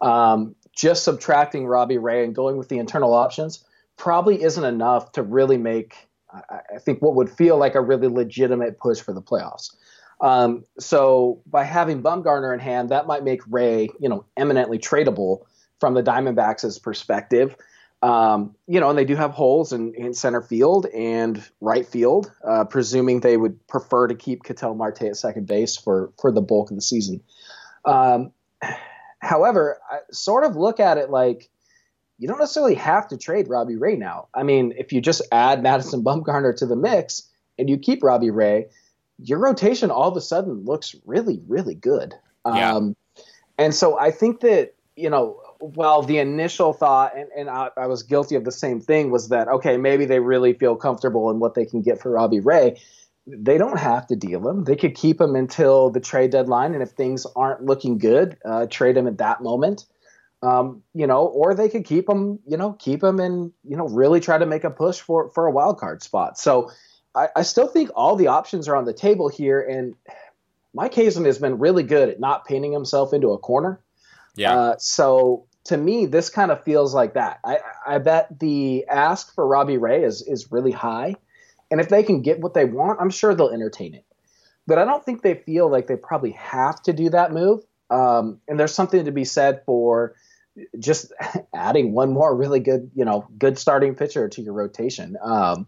Um, 0.00 0.54
just 0.74 1.04
subtracting 1.04 1.66
Robbie 1.66 1.98
Ray 1.98 2.24
and 2.24 2.34
going 2.34 2.56
with 2.56 2.68
the 2.68 2.78
internal 2.78 3.14
options 3.14 3.64
probably 3.96 4.42
isn't 4.42 4.64
enough 4.64 5.12
to 5.12 5.22
really 5.22 5.56
make, 5.56 5.96
I, 6.30 6.60
I 6.76 6.78
think, 6.78 7.00
what 7.00 7.14
would 7.14 7.30
feel 7.30 7.56
like 7.56 7.74
a 7.74 7.80
really 7.80 8.08
legitimate 8.08 8.78
push 8.78 9.00
for 9.00 9.14
the 9.14 9.22
playoffs. 9.22 9.74
Um, 10.20 10.64
so 10.78 11.42
by 11.46 11.64
having 11.64 12.02
Bumgarner 12.02 12.52
in 12.52 12.60
hand, 12.60 12.90
that 12.90 13.06
might 13.06 13.24
make 13.24 13.40
Ray, 13.50 13.88
you 13.98 14.08
know, 14.08 14.24
eminently 14.36 14.78
tradable 14.78 15.44
from 15.80 15.94
the 15.94 16.02
Diamondbacks' 16.02 16.82
perspective. 16.82 17.56
Um, 18.02 18.54
you 18.66 18.78
know, 18.78 18.90
and 18.90 18.98
they 18.98 19.04
do 19.04 19.16
have 19.16 19.30
holes 19.30 19.72
in, 19.72 19.94
in 19.94 20.12
center 20.12 20.42
field 20.42 20.86
and 20.86 21.42
right 21.60 21.86
field, 21.86 22.30
uh, 22.46 22.64
presuming 22.64 23.20
they 23.20 23.36
would 23.36 23.66
prefer 23.66 24.06
to 24.06 24.14
keep 24.14 24.44
Ketel 24.44 24.74
Marte 24.74 25.02
at 25.02 25.16
second 25.16 25.46
base 25.46 25.76
for 25.76 26.12
for 26.20 26.30
the 26.30 26.42
bulk 26.42 26.70
of 26.70 26.76
the 26.76 26.82
season. 26.82 27.22
Um, 27.84 28.32
however, 29.20 29.78
I 29.90 29.98
sort 30.12 30.44
of 30.44 30.56
look 30.56 30.78
at 30.78 30.98
it 30.98 31.10
like 31.10 31.48
you 32.18 32.28
don't 32.28 32.38
necessarily 32.38 32.74
have 32.74 33.08
to 33.08 33.16
trade 33.16 33.48
Robbie 33.48 33.76
Ray 33.76 33.96
now. 33.96 34.28
I 34.34 34.42
mean, 34.42 34.72
if 34.76 34.92
you 34.92 35.00
just 35.00 35.22
add 35.32 35.62
Madison 35.62 36.02
Bumgarner 36.02 36.56
to 36.56 36.66
the 36.66 36.76
mix 36.76 37.28
and 37.58 37.68
you 37.68 37.78
keep 37.78 38.02
Robbie 38.02 38.30
Ray, 38.30 38.66
your 39.18 39.38
rotation 39.38 39.90
all 39.90 40.08
of 40.08 40.16
a 40.16 40.20
sudden 40.20 40.64
looks 40.64 40.94
really, 41.04 41.42
really 41.46 41.74
good. 41.74 42.14
Yeah. 42.46 42.74
Um, 42.74 42.96
and 43.58 43.74
so 43.74 43.98
I 43.98 44.10
think 44.10 44.40
that 44.40 44.74
you 44.96 45.10
know 45.10 45.40
well, 45.60 46.02
the 46.02 46.18
initial 46.18 46.72
thought, 46.72 47.16
and, 47.16 47.28
and 47.36 47.48
I, 47.50 47.70
I, 47.76 47.86
was 47.86 48.02
guilty 48.02 48.34
of 48.34 48.44
the 48.44 48.52
same 48.52 48.80
thing, 48.80 49.10
was 49.10 49.28
that 49.28 49.48
okay, 49.48 49.76
maybe 49.76 50.04
they 50.04 50.20
really 50.20 50.52
feel 50.52 50.76
comfortable 50.76 51.30
in 51.30 51.38
what 51.38 51.54
they 51.54 51.64
can 51.64 51.82
get 51.82 52.00
for 52.00 52.10
Robbie 52.10 52.40
Ray. 52.40 52.80
They 53.26 53.58
don't 53.58 53.78
have 53.78 54.06
to 54.08 54.16
deal 54.16 54.48
him. 54.48 54.64
They 54.64 54.76
could 54.76 54.94
keep 54.94 55.20
him 55.20 55.34
until 55.34 55.90
the 55.90 56.00
trade 56.00 56.30
deadline, 56.30 56.74
and 56.74 56.82
if 56.82 56.90
things 56.90 57.26
aren't 57.34 57.64
looking 57.64 57.98
good, 57.98 58.36
uh, 58.44 58.66
trade 58.66 58.96
him 58.96 59.06
at 59.06 59.18
that 59.18 59.42
moment. 59.42 59.86
Um, 60.42 60.82
you 60.94 61.06
know, 61.06 61.26
or 61.26 61.54
they 61.54 61.68
could 61.68 61.84
keep 61.84 62.08
him, 62.08 62.38
you 62.46 62.56
know, 62.56 62.74
keep 62.74 63.02
him 63.02 63.18
and 63.18 63.52
you 63.64 63.76
know 63.76 63.88
really 63.88 64.20
try 64.20 64.38
to 64.38 64.46
make 64.46 64.64
a 64.64 64.70
push 64.70 65.00
for 65.00 65.30
for 65.30 65.46
a 65.46 65.50
wild 65.50 65.78
card 65.78 66.02
spot. 66.02 66.38
So 66.38 66.70
I, 67.14 67.28
I 67.36 67.42
still 67.42 67.66
think 67.66 67.90
all 67.94 68.14
the 68.14 68.28
options 68.28 68.68
are 68.68 68.76
on 68.76 68.84
the 68.84 68.92
table 68.92 69.28
here, 69.28 69.60
and 69.60 69.94
Mike 70.74 70.94
Hazen 70.94 71.24
has 71.24 71.38
been 71.38 71.58
really 71.58 71.82
good 71.82 72.10
at 72.10 72.20
not 72.20 72.44
painting 72.44 72.72
himself 72.72 73.14
into 73.14 73.32
a 73.32 73.38
corner. 73.38 73.80
Yeah. 74.36 74.54
Uh, 74.54 74.76
so 74.78 75.45
to 75.66 75.76
me, 75.76 76.06
this 76.06 76.30
kind 76.30 76.50
of 76.50 76.64
feels 76.64 76.94
like 76.94 77.14
that. 77.14 77.40
I, 77.44 77.58
I 77.86 77.98
bet 77.98 78.38
the 78.38 78.86
ask 78.86 79.34
for 79.34 79.46
Robbie 79.46 79.78
Ray 79.78 80.04
is 80.04 80.22
is 80.22 80.50
really 80.52 80.72
high, 80.72 81.14
and 81.70 81.80
if 81.80 81.88
they 81.88 82.02
can 82.02 82.22
get 82.22 82.40
what 82.40 82.54
they 82.54 82.64
want, 82.64 83.00
I'm 83.00 83.10
sure 83.10 83.34
they'll 83.34 83.50
entertain 83.50 83.94
it. 83.94 84.04
But 84.66 84.78
I 84.78 84.84
don't 84.84 85.04
think 85.04 85.22
they 85.22 85.34
feel 85.34 85.70
like 85.70 85.86
they 85.86 85.96
probably 85.96 86.32
have 86.32 86.82
to 86.82 86.92
do 86.92 87.10
that 87.10 87.32
move. 87.32 87.62
Um, 87.88 88.40
and 88.48 88.58
there's 88.58 88.74
something 88.74 89.04
to 89.04 89.12
be 89.12 89.24
said 89.24 89.62
for 89.64 90.16
just 90.78 91.12
adding 91.54 91.92
one 91.92 92.12
more 92.12 92.34
really 92.34 92.60
good, 92.60 92.90
you 92.94 93.04
know, 93.04 93.28
good 93.38 93.58
starting 93.58 93.94
pitcher 93.94 94.28
to 94.28 94.42
your 94.42 94.54
rotation. 94.54 95.16
Um, 95.22 95.66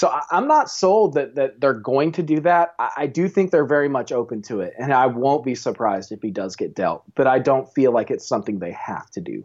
so 0.00 0.08
I, 0.08 0.22
am 0.32 0.48
not 0.48 0.70
sold 0.70 1.12
that 1.12 1.34
that 1.34 1.60
they're 1.60 1.74
going 1.74 2.12
to 2.12 2.22
do 2.22 2.40
that. 2.40 2.74
I, 2.78 2.90
I, 2.96 3.06
do 3.06 3.28
think 3.28 3.50
they're 3.50 3.66
very 3.66 3.90
much 3.90 4.12
open 4.12 4.40
to 4.44 4.60
it, 4.60 4.72
and 4.78 4.94
I 4.94 5.04
won't 5.04 5.44
be 5.44 5.54
surprised 5.54 6.10
if 6.10 6.22
he 6.22 6.30
does 6.30 6.56
get 6.56 6.74
dealt. 6.74 7.02
But 7.14 7.26
I 7.26 7.38
don't 7.38 7.70
feel 7.74 7.92
like 7.92 8.10
it's 8.10 8.26
something 8.26 8.60
they 8.60 8.72
have 8.72 9.10
to 9.10 9.20
do. 9.20 9.44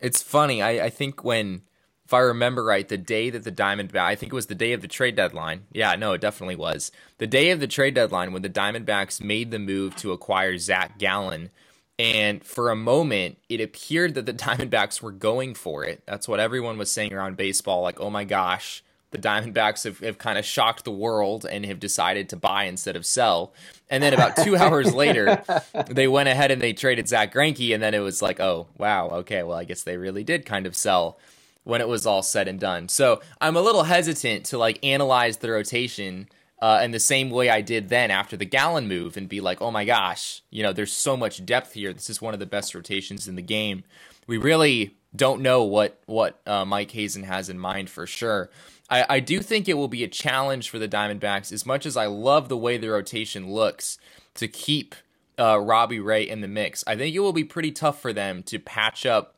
It's 0.00 0.22
funny. 0.22 0.62
I, 0.62 0.86
I 0.86 0.88
think 0.88 1.22
when, 1.22 1.60
if 2.06 2.14
I 2.14 2.20
remember 2.20 2.64
right, 2.64 2.88
the 2.88 2.96
day 2.96 3.28
that 3.28 3.44
the 3.44 3.52
Diamondback, 3.52 4.00
I 4.00 4.14
think 4.14 4.32
it 4.32 4.34
was 4.34 4.46
the 4.46 4.54
day 4.54 4.72
of 4.72 4.80
the 4.80 4.88
trade 4.88 5.16
deadline. 5.16 5.64
Yeah, 5.70 5.96
no, 5.96 6.14
it 6.14 6.22
definitely 6.22 6.56
was 6.56 6.90
the 7.18 7.26
day 7.26 7.50
of 7.50 7.60
the 7.60 7.66
trade 7.66 7.92
deadline 7.92 8.32
when 8.32 8.40
the 8.40 8.48
Diamondbacks 8.48 9.22
made 9.22 9.50
the 9.50 9.58
move 9.58 9.94
to 9.96 10.12
acquire 10.12 10.56
Zac 10.56 10.98
Gallen. 10.98 11.50
And 11.98 12.42
for 12.42 12.70
a 12.70 12.74
moment, 12.74 13.36
it 13.50 13.60
appeared 13.60 14.14
that 14.14 14.24
the 14.24 14.32
Diamondbacks 14.46 15.02
were 15.02 15.12
going 15.12 15.52
for 15.52 15.84
it. 15.84 16.04
That's 16.06 16.26
what 16.26 16.40
everyone 16.40 16.78
was 16.78 16.90
saying 16.90 17.12
around 17.12 17.36
baseball. 17.36 17.82
Like, 17.82 18.00
oh 18.00 18.08
my 18.08 18.24
gosh, 18.24 18.82
the 19.12 19.18
Diamondbacks 19.18 19.84
have, 19.84 20.00
have 20.00 20.18
kind 20.18 20.38
of 20.38 20.44
shocked 20.44 20.84
the 20.84 20.90
world 20.90 21.46
and 21.48 21.64
have 21.66 21.78
decided 21.78 22.28
to 22.30 22.36
buy 22.36 22.64
instead 22.64 22.96
of 22.96 23.06
sell. 23.06 23.54
And 23.88 24.02
then 24.02 24.14
about 24.14 24.36
two 24.36 24.56
hours 24.58 24.94
later, 24.94 25.42
they 25.88 26.08
went 26.08 26.28
ahead 26.28 26.50
and 26.50 26.60
they 26.60 26.72
traded 26.72 27.08
Zack 27.08 27.32
Greinke, 27.32 27.72
and 27.72 27.82
then 27.82 27.94
it 27.94 28.00
was 28.00 28.20
like, 28.20 28.40
oh 28.40 28.66
wow, 28.76 29.08
okay, 29.10 29.42
well 29.42 29.56
I 29.56 29.64
guess 29.64 29.82
they 29.82 29.96
really 29.96 30.24
did 30.24 30.44
kind 30.44 30.66
of 30.66 30.74
sell 30.74 31.18
when 31.64 31.80
it 31.80 31.88
was 31.88 32.06
all 32.06 32.22
said 32.22 32.48
and 32.48 32.58
done. 32.58 32.88
So 32.88 33.20
I'm 33.40 33.56
a 33.56 33.60
little 33.62 33.84
hesitant 33.84 34.46
to 34.46 34.58
like 34.58 34.84
analyze 34.84 35.36
the 35.36 35.50
rotation 35.50 36.28
uh, 36.60 36.80
in 36.82 36.92
the 36.92 37.00
same 37.00 37.30
way 37.30 37.50
I 37.50 37.60
did 37.60 37.88
then 37.88 38.10
after 38.10 38.36
the 38.36 38.44
Gallen 38.44 38.86
move 38.86 39.16
and 39.16 39.28
be 39.28 39.40
like, 39.40 39.60
oh 39.60 39.70
my 39.70 39.84
gosh, 39.84 40.42
you 40.50 40.62
know, 40.62 40.72
there's 40.72 40.92
so 40.92 41.16
much 41.16 41.44
depth 41.44 41.72
here. 41.72 41.92
This 41.92 42.08
is 42.08 42.22
one 42.22 42.34
of 42.34 42.40
the 42.40 42.46
best 42.46 42.74
rotations 42.74 43.26
in 43.26 43.34
the 43.34 43.42
game. 43.42 43.84
We 44.26 44.38
really 44.38 44.96
don't 45.14 45.42
know 45.42 45.64
what 45.64 46.00
what 46.06 46.40
uh, 46.46 46.64
Mike 46.64 46.90
Hazen 46.90 47.24
has 47.24 47.48
in 47.48 47.58
mind 47.58 47.90
for 47.90 48.06
sure. 48.06 48.50
I, 48.88 49.06
I 49.08 49.20
do 49.20 49.40
think 49.40 49.68
it 49.68 49.74
will 49.74 49.88
be 49.88 50.04
a 50.04 50.08
challenge 50.08 50.70
for 50.70 50.78
the 50.78 50.88
Diamondbacks 50.88 51.52
as 51.52 51.66
much 51.66 51.86
as 51.86 51.96
I 51.96 52.06
love 52.06 52.48
the 52.48 52.56
way 52.56 52.76
the 52.76 52.88
rotation 52.88 53.50
looks 53.50 53.98
to 54.34 54.48
keep 54.48 54.94
uh, 55.38 55.58
Robbie 55.58 56.00
Ray 56.00 56.28
in 56.28 56.40
the 56.40 56.48
mix. 56.48 56.84
I 56.86 56.96
think 56.96 57.14
it 57.14 57.20
will 57.20 57.32
be 57.32 57.44
pretty 57.44 57.72
tough 57.72 58.00
for 58.00 58.12
them 58.12 58.42
to 58.44 58.58
patch 58.58 59.06
up 59.06 59.34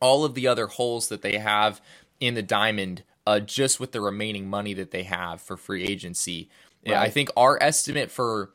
all 0.00 0.24
of 0.24 0.34
the 0.34 0.46
other 0.46 0.66
holes 0.66 1.08
that 1.08 1.22
they 1.22 1.38
have 1.38 1.80
in 2.20 2.34
the 2.34 2.42
diamond 2.42 3.02
uh, 3.26 3.40
just 3.40 3.80
with 3.80 3.92
the 3.92 4.00
remaining 4.00 4.48
money 4.48 4.74
that 4.74 4.90
they 4.90 5.04
have 5.04 5.40
for 5.40 5.56
free 5.56 5.84
agency. 5.84 6.50
Right. 6.86 6.96
I 6.96 7.08
think 7.08 7.30
our 7.36 7.58
estimate 7.62 8.10
for 8.10 8.50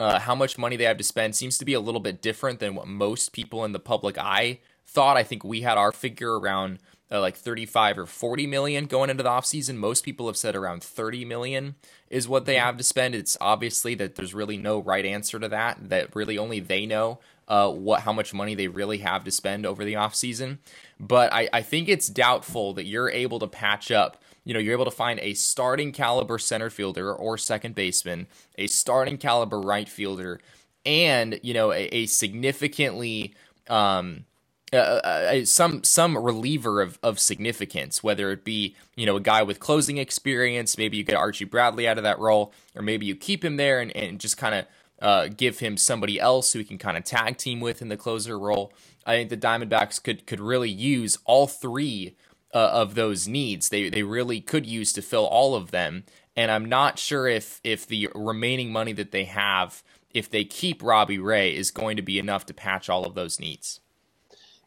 uh, 0.00 0.18
how 0.18 0.34
much 0.34 0.58
money 0.58 0.76
they 0.76 0.84
have 0.84 0.98
to 0.98 1.04
spend 1.04 1.36
seems 1.36 1.58
to 1.58 1.64
be 1.64 1.74
a 1.74 1.80
little 1.80 2.00
bit 2.00 2.20
different 2.20 2.58
than 2.58 2.74
what 2.74 2.88
most 2.88 3.32
people 3.32 3.64
in 3.64 3.72
the 3.72 3.78
public 3.78 4.18
eye 4.18 4.58
thought. 4.88 5.16
I 5.16 5.22
think 5.22 5.44
we 5.44 5.60
had 5.60 5.78
our 5.78 5.92
figure 5.92 6.38
around 6.38 6.78
uh, 7.10 7.20
like 7.20 7.36
35 7.36 7.98
or 7.98 8.06
40 8.06 8.46
million 8.46 8.86
going 8.86 9.10
into 9.10 9.22
the 9.22 9.28
offseason. 9.28 9.76
Most 9.76 10.04
people 10.04 10.26
have 10.26 10.36
said 10.36 10.56
around 10.56 10.82
30 10.82 11.24
million 11.24 11.76
is 12.10 12.28
what 12.28 12.44
they 12.44 12.56
mm-hmm. 12.56 12.66
have 12.66 12.76
to 12.78 12.84
spend. 12.84 13.14
It's 13.14 13.36
obviously 13.40 13.94
that 13.96 14.16
there's 14.16 14.34
really 14.34 14.56
no 14.56 14.80
right 14.80 15.04
answer 15.04 15.38
to 15.38 15.48
that, 15.48 15.88
that 15.88 16.14
really 16.14 16.36
only 16.36 16.60
they 16.60 16.86
know 16.86 17.20
uh, 17.48 17.70
what 17.70 18.02
how 18.02 18.12
much 18.12 18.34
money 18.34 18.54
they 18.54 18.68
really 18.68 18.98
have 18.98 19.24
to 19.24 19.30
spend 19.30 19.64
over 19.64 19.84
the 19.84 19.94
offseason. 19.94 20.58
But 21.00 21.32
I, 21.32 21.48
I 21.52 21.62
think 21.62 21.88
it's 21.88 22.08
doubtful 22.08 22.74
that 22.74 22.84
you're 22.84 23.10
able 23.10 23.38
to 23.38 23.46
patch 23.46 23.90
up. 23.90 24.22
You 24.44 24.54
know, 24.54 24.60
you're 24.60 24.74
able 24.74 24.84
to 24.84 24.90
find 24.90 25.18
a 25.20 25.34
starting 25.34 25.92
caliber 25.92 26.38
center 26.38 26.70
fielder 26.70 27.12
or 27.12 27.36
second 27.36 27.74
baseman, 27.74 28.26
a 28.56 28.66
starting 28.66 29.18
caliber 29.18 29.60
right 29.60 29.88
fielder, 29.88 30.40
and, 30.86 31.38
you 31.42 31.52
know, 31.52 31.72
a, 31.72 31.84
a 31.94 32.06
significantly 32.06 33.34
um, 33.68 34.24
uh, 34.72 34.76
uh, 34.76 35.44
some 35.44 35.82
some 35.82 36.16
reliever 36.16 36.82
of, 36.82 36.98
of 37.02 37.18
significance, 37.18 38.02
whether 38.02 38.30
it 38.30 38.44
be 38.44 38.76
you 38.96 39.06
know 39.06 39.16
a 39.16 39.20
guy 39.20 39.42
with 39.42 39.60
closing 39.60 39.96
experience, 39.96 40.76
maybe 40.76 40.96
you 40.96 41.04
get 41.04 41.16
Archie 41.16 41.44
Bradley 41.44 41.88
out 41.88 41.96
of 41.96 42.04
that 42.04 42.18
role, 42.18 42.52
or 42.74 42.82
maybe 42.82 43.06
you 43.06 43.16
keep 43.16 43.44
him 43.44 43.56
there 43.56 43.80
and, 43.80 43.94
and 43.96 44.20
just 44.20 44.36
kind 44.36 44.54
of 44.54 44.66
uh, 45.00 45.28
give 45.28 45.60
him 45.60 45.76
somebody 45.76 46.20
else 46.20 46.52
who 46.52 46.58
he 46.58 46.64
can 46.64 46.78
kind 46.78 46.96
of 46.96 47.04
tag 47.04 47.38
team 47.38 47.60
with 47.60 47.80
in 47.80 47.88
the 47.88 47.96
closer 47.96 48.38
role. 48.38 48.72
I 49.06 49.16
think 49.16 49.30
the 49.30 49.36
Diamondbacks 49.36 50.02
could 50.02 50.26
could 50.26 50.40
really 50.40 50.70
use 50.70 51.16
all 51.24 51.46
three 51.46 52.16
uh, 52.52 52.58
of 52.58 52.94
those 52.94 53.26
needs. 53.26 53.70
They 53.70 53.88
they 53.88 54.02
really 54.02 54.40
could 54.40 54.66
use 54.66 54.92
to 54.94 55.02
fill 55.02 55.26
all 55.26 55.54
of 55.54 55.70
them, 55.70 56.04
and 56.36 56.50
I'm 56.50 56.66
not 56.66 56.98
sure 56.98 57.26
if 57.26 57.60
if 57.64 57.86
the 57.86 58.10
remaining 58.14 58.70
money 58.70 58.92
that 58.92 59.12
they 59.12 59.24
have, 59.24 59.82
if 60.10 60.30
they 60.30 60.44
keep 60.44 60.82
Robbie 60.82 61.18
Ray, 61.18 61.56
is 61.56 61.70
going 61.70 61.96
to 61.96 62.02
be 62.02 62.18
enough 62.18 62.44
to 62.46 62.54
patch 62.54 62.90
all 62.90 63.06
of 63.06 63.14
those 63.14 63.40
needs. 63.40 63.80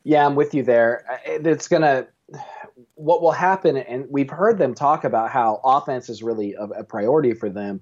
Yeah, 0.04 0.26
I'm 0.26 0.36
with 0.36 0.54
you 0.54 0.64
there. 0.64 1.06
It's 1.26 1.68
gonna. 1.68 2.08
What 2.96 3.22
will 3.22 3.32
happen, 3.32 3.78
and 3.78 4.06
we've 4.10 4.30
heard 4.30 4.58
them 4.58 4.74
talk 4.74 5.04
about 5.04 5.32
how 5.32 5.60
offense 5.64 6.10
is 6.10 6.24
really 6.24 6.54
a, 6.54 6.64
a 6.64 6.84
priority 6.84 7.34
for 7.34 7.50
them. 7.50 7.82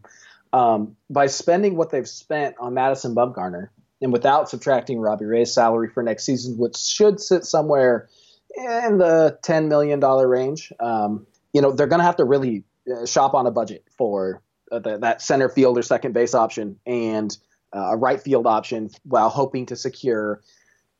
Um, 0.51 0.95
by 1.10 1.27
spending 1.27 1.75
what 1.75 1.91
they've 1.91 2.08
spent 2.08 2.55
on 2.60 2.73
Madison 2.73 3.13
Bumgarner, 3.13 3.69
and 4.01 4.12
without 4.12 4.49
subtracting 4.49 4.99
Robbie 4.99 5.25
Ray's 5.25 5.53
salary 5.53 5.89
for 5.89 6.01
next 6.01 6.25
season, 6.25 6.58
which 6.58 6.77
should 6.77 7.19
sit 7.19 7.45
somewhere 7.45 8.10
in 8.55 8.97
the 8.97 9.38
ten 9.43 9.67
million 9.67 9.99
dollar 9.99 10.27
range, 10.27 10.73
um, 10.79 11.27
you 11.53 11.62
know 11.62 11.71
they're 11.71 11.88
going 11.88 11.99
to 11.99 12.05
have 12.05 12.17
to 12.17 12.25
really 12.25 12.63
uh, 12.91 13.05
shop 13.05 13.34
on 13.34 13.45
a 13.45 13.51
budget 13.51 13.86
for 13.97 14.41
uh, 14.71 14.79
the, 14.79 14.97
that 14.97 15.21
center 15.21 15.49
field 15.49 15.77
or 15.77 15.84
second 15.84 16.13
base 16.13 16.34
option 16.34 16.79
and 16.86 17.38
uh, 17.75 17.91
a 17.91 17.97
right 17.97 18.21
field 18.21 18.47
option, 18.47 18.89
while 19.03 19.29
hoping 19.29 19.67
to 19.67 19.75
secure 19.75 20.41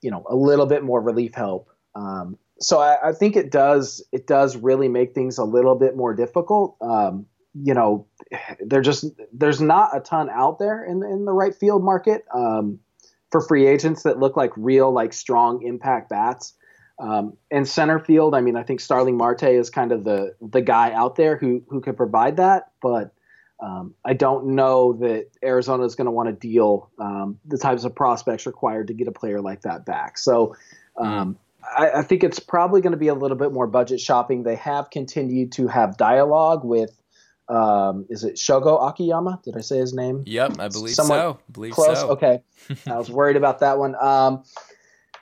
you 0.02 0.12
know 0.12 0.26
a 0.30 0.36
little 0.36 0.66
bit 0.66 0.84
more 0.84 1.02
relief 1.02 1.34
help. 1.34 1.70
Um, 1.96 2.38
so 2.60 2.80
I, 2.80 3.10
I, 3.10 3.14
think 3.14 3.36
it 3.36 3.52
does 3.52 4.04
it 4.12 4.28
does 4.28 4.58
really 4.58 4.90
make 4.90 5.14
things 5.14 5.38
a 5.38 5.44
little 5.44 5.76
bit 5.76 5.96
more 5.96 6.14
difficult. 6.14 6.78
Um, 6.82 7.26
you 7.54 7.74
know, 7.74 8.08
there 8.60 8.82
just 8.82 9.06
there's 9.34 9.62
not 9.62 9.96
a 9.96 10.00
ton 10.00 10.30
out 10.30 10.60
there 10.60 10.84
in 10.84 11.04
in 11.04 11.26
the 11.26 11.32
right 11.32 11.56
field 11.56 11.84
market 11.84 12.26
um, 12.34 12.80
for 13.32 13.42
free 13.42 13.68
agents 13.68 14.04
that 14.04 14.20
look 14.20 14.36
like 14.38 14.52
real 14.56 14.92
like 14.92 15.14
strong 15.14 15.64
impact 15.64 16.10
bats. 16.10 16.54
Um, 17.00 17.38
and 17.50 17.66
center 17.66 17.98
field, 17.98 18.36
I 18.36 18.42
mean, 18.42 18.58
I 18.58 18.64
think 18.64 18.82
Starling 18.82 19.16
Marte 19.16 19.44
is 19.44 19.70
kind 19.70 19.94
of 19.94 20.04
the 20.04 20.36
the 20.42 20.62
guy 20.62 20.92
out 20.92 21.16
there 21.16 21.38
who 21.38 21.64
who 21.70 21.80
could 21.82 21.96
provide 21.96 22.38
that, 22.38 22.72
but 22.82 23.14
um, 23.62 23.93
I 24.06 24.13
don't 24.13 24.56
know 24.56 24.93
that 24.93 25.28
Arizona 25.43 25.84
is 25.84 25.95
going 25.95 26.06
to 26.06 26.12
want 26.12 26.30
to 26.30 26.34
deal 26.34 26.89
um, 26.98 27.39
the 27.45 27.58
types 27.58 27.84
of 27.84 27.93
prospects 27.93 28.45
required 28.45 28.88
to 28.88 28.93
get 28.93 29.08
a 29.08 29.12
player 29.12 29.41
like 29.41 29.62
that 29.62 29.86
back. 29.86 30.17
So 30.17 30.56
um, 30.95 31.38
I, 31.78 31.91
I, 31.91 32.02
think 32.04 32.24
it's 32.24 32.39
probably 32.39 32.80
going 32.82 32.91
to 32.91 32.98
be 32.98 33.10
a 33.10 33.13
little 33.13 33.36
bit 33.38 33.52
more 33.52 33.67
budget 33.67 34.00
shopping. 34.00 34.43
They 34.43 34.56
have 34.56 34.89
continued 34.89 35.52
to 35.54 35.67
have 35.67 35.98
dialogue 35.98 36.63
with. 36.63 36.95
Um, 37.50 38.06
is 38.10 38.24
it 38.24 38.36
Shogo 38.36 38.88
Akiyama? 38.89 39.41
Did 39.43 39.58
I 39.58 39.62
say 39.62 39.80
his 39.80 39.93
name? 39.93 40.24
Yep, 40.28 40.60
I 40.60 40.67
believe 40.67 40.93
Somewhat 40.93 41.15
so. 41.15 41.39
Believe 41.52 41.74
close. 41.74 42.00
so. 42.00 42.10
Okay, 42.12 42.41
I 42.88 42.95
was 42.95 43.10
worried 43.10 43.38
about 43.38 43.60
that 43.60 43.80
one. 43.80 43.95
Um, 44.00 44.43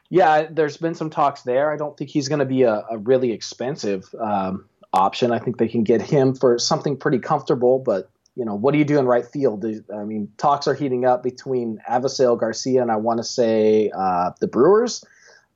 yeah, 0.09 0.47
there's 0.49 0.77
been 0.77 0.93
some 0.93 1.09
talks 1.09 1.41
there. 1.41 1.71
I 1.71 1.77
don't 1.77 1.97
think 1.97 2.09
he's 2.09 2.27
going 2.27 2.39
to 2.39 2.45
be 2.45 2.63
a, 2.63 2.83
a, 2.89 2.97
really 2.97 3.31
expensive 3.31 4.13
um, 4.19 4.65
option. 4.93 5.31
I 5.31 5.39
think 5.39 5.57
they 5.57 5.67
can 5.67 5.83
get 5.83 6.01
him 6.01 6.33
for 6.33 6.57
something 6.59 6.97
pretty 6.97 7.19
comfortable, 7.19 7.79
but 7.79 8.09
you 8.37 8.45
know, 8.45 8.53
what 8.53 8.71
do 8.71 8.77
you 8.77 8.85
do 8.85 8.99
in 8.99 9.07
right 9.07 9.25
field? 9.25 9.65
I 9.91 10.03
mean, 10.03 10.31
talks 10.37 10.67
are 10.67 10.75
heating 10.75 11.05
up 11.05 11.23
between 11.23 11.79
Avisail 11.89 12.39
Garcia 12.39 12.83
and 12.83 12.91
I 12.91 12.97
want 12.97 13.17
to 13.17 13.23
say 13.23 13.91
uh, 13.97 14.31
the 14.39 14.47
Brewers. 14.47 15.03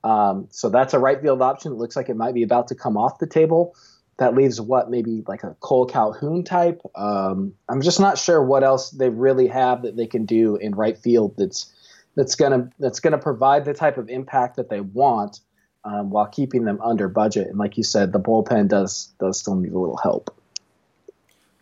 Um, 0.02 0.48
so 0.50 0.68
that's 0.68 0.92
a 0.92 0.98
right 0.98 1.20
field 1.22 1.42
option. 1.42 1.72
It 1.72 1.76
looks 1.76 1.94
like 1.94 2.08
it 2.08 2.16
might 2.16 2.34
be 2.34 2.42
about 2.42 2.68
to 2.68 2.74
come 2.74 2.96
off 2.96 3.20
the 3.20 3.28
table. 3.28 3.76
That 4.18 4.34
leaves 4.34 4.60
what 4.60 4.90
maybe 4.90 5.22
like 5.28 5.44
a 5.44 5.56
Kole 5.60 5.88
Calhoun 5.88 6.42
type. 6.42 6.82
Um, 6.96 7.54
I'm 7.68 7.82
just 7.82 8.00
not 8.00 8.18
sure 8.18 8.42
what 8.42 8.64
else 8.64 8.90
they 8.90 9.10
really 9.10 9.46
have 9.46 9.82
that 9.82 9.96
they 9.96 10.08
can 10.08 10.26
do 10.26 10.56
in 10.56 10.74
right 10.74 10.98
field 10.98 11.36
that's 11.38 11.72
that's 12.16 12.34
gonna 12.34 12.68
that's 12.80 12.98
gonna 12.98 13.16
provide 13.16 13.64
the 13.64 13.74
type 13.74 13.96
of 13.96 14.08
impact 14.08 14.56
that 14.56 14.68
they 14.68 14.80
want 14.80 15.38
um, 15.84 16.10
while 16.10 16.26
keeping 16.26 16.64
them 16.64 16.80
under 16.82 17.08
budget. 17.08 17.46
And 17.46 17.58
like 17.58 17.76
you 17.76 17.84
said, 17.84 18.12
the 18.12 18.20
bullpen 18.20 18.68
does 18.68 19.12
does 19.20 19.38
still 19.38 19.54
need 19.54 19.72
a 19.72 19.78
little 19.78 19.96
help. 19.96 20.36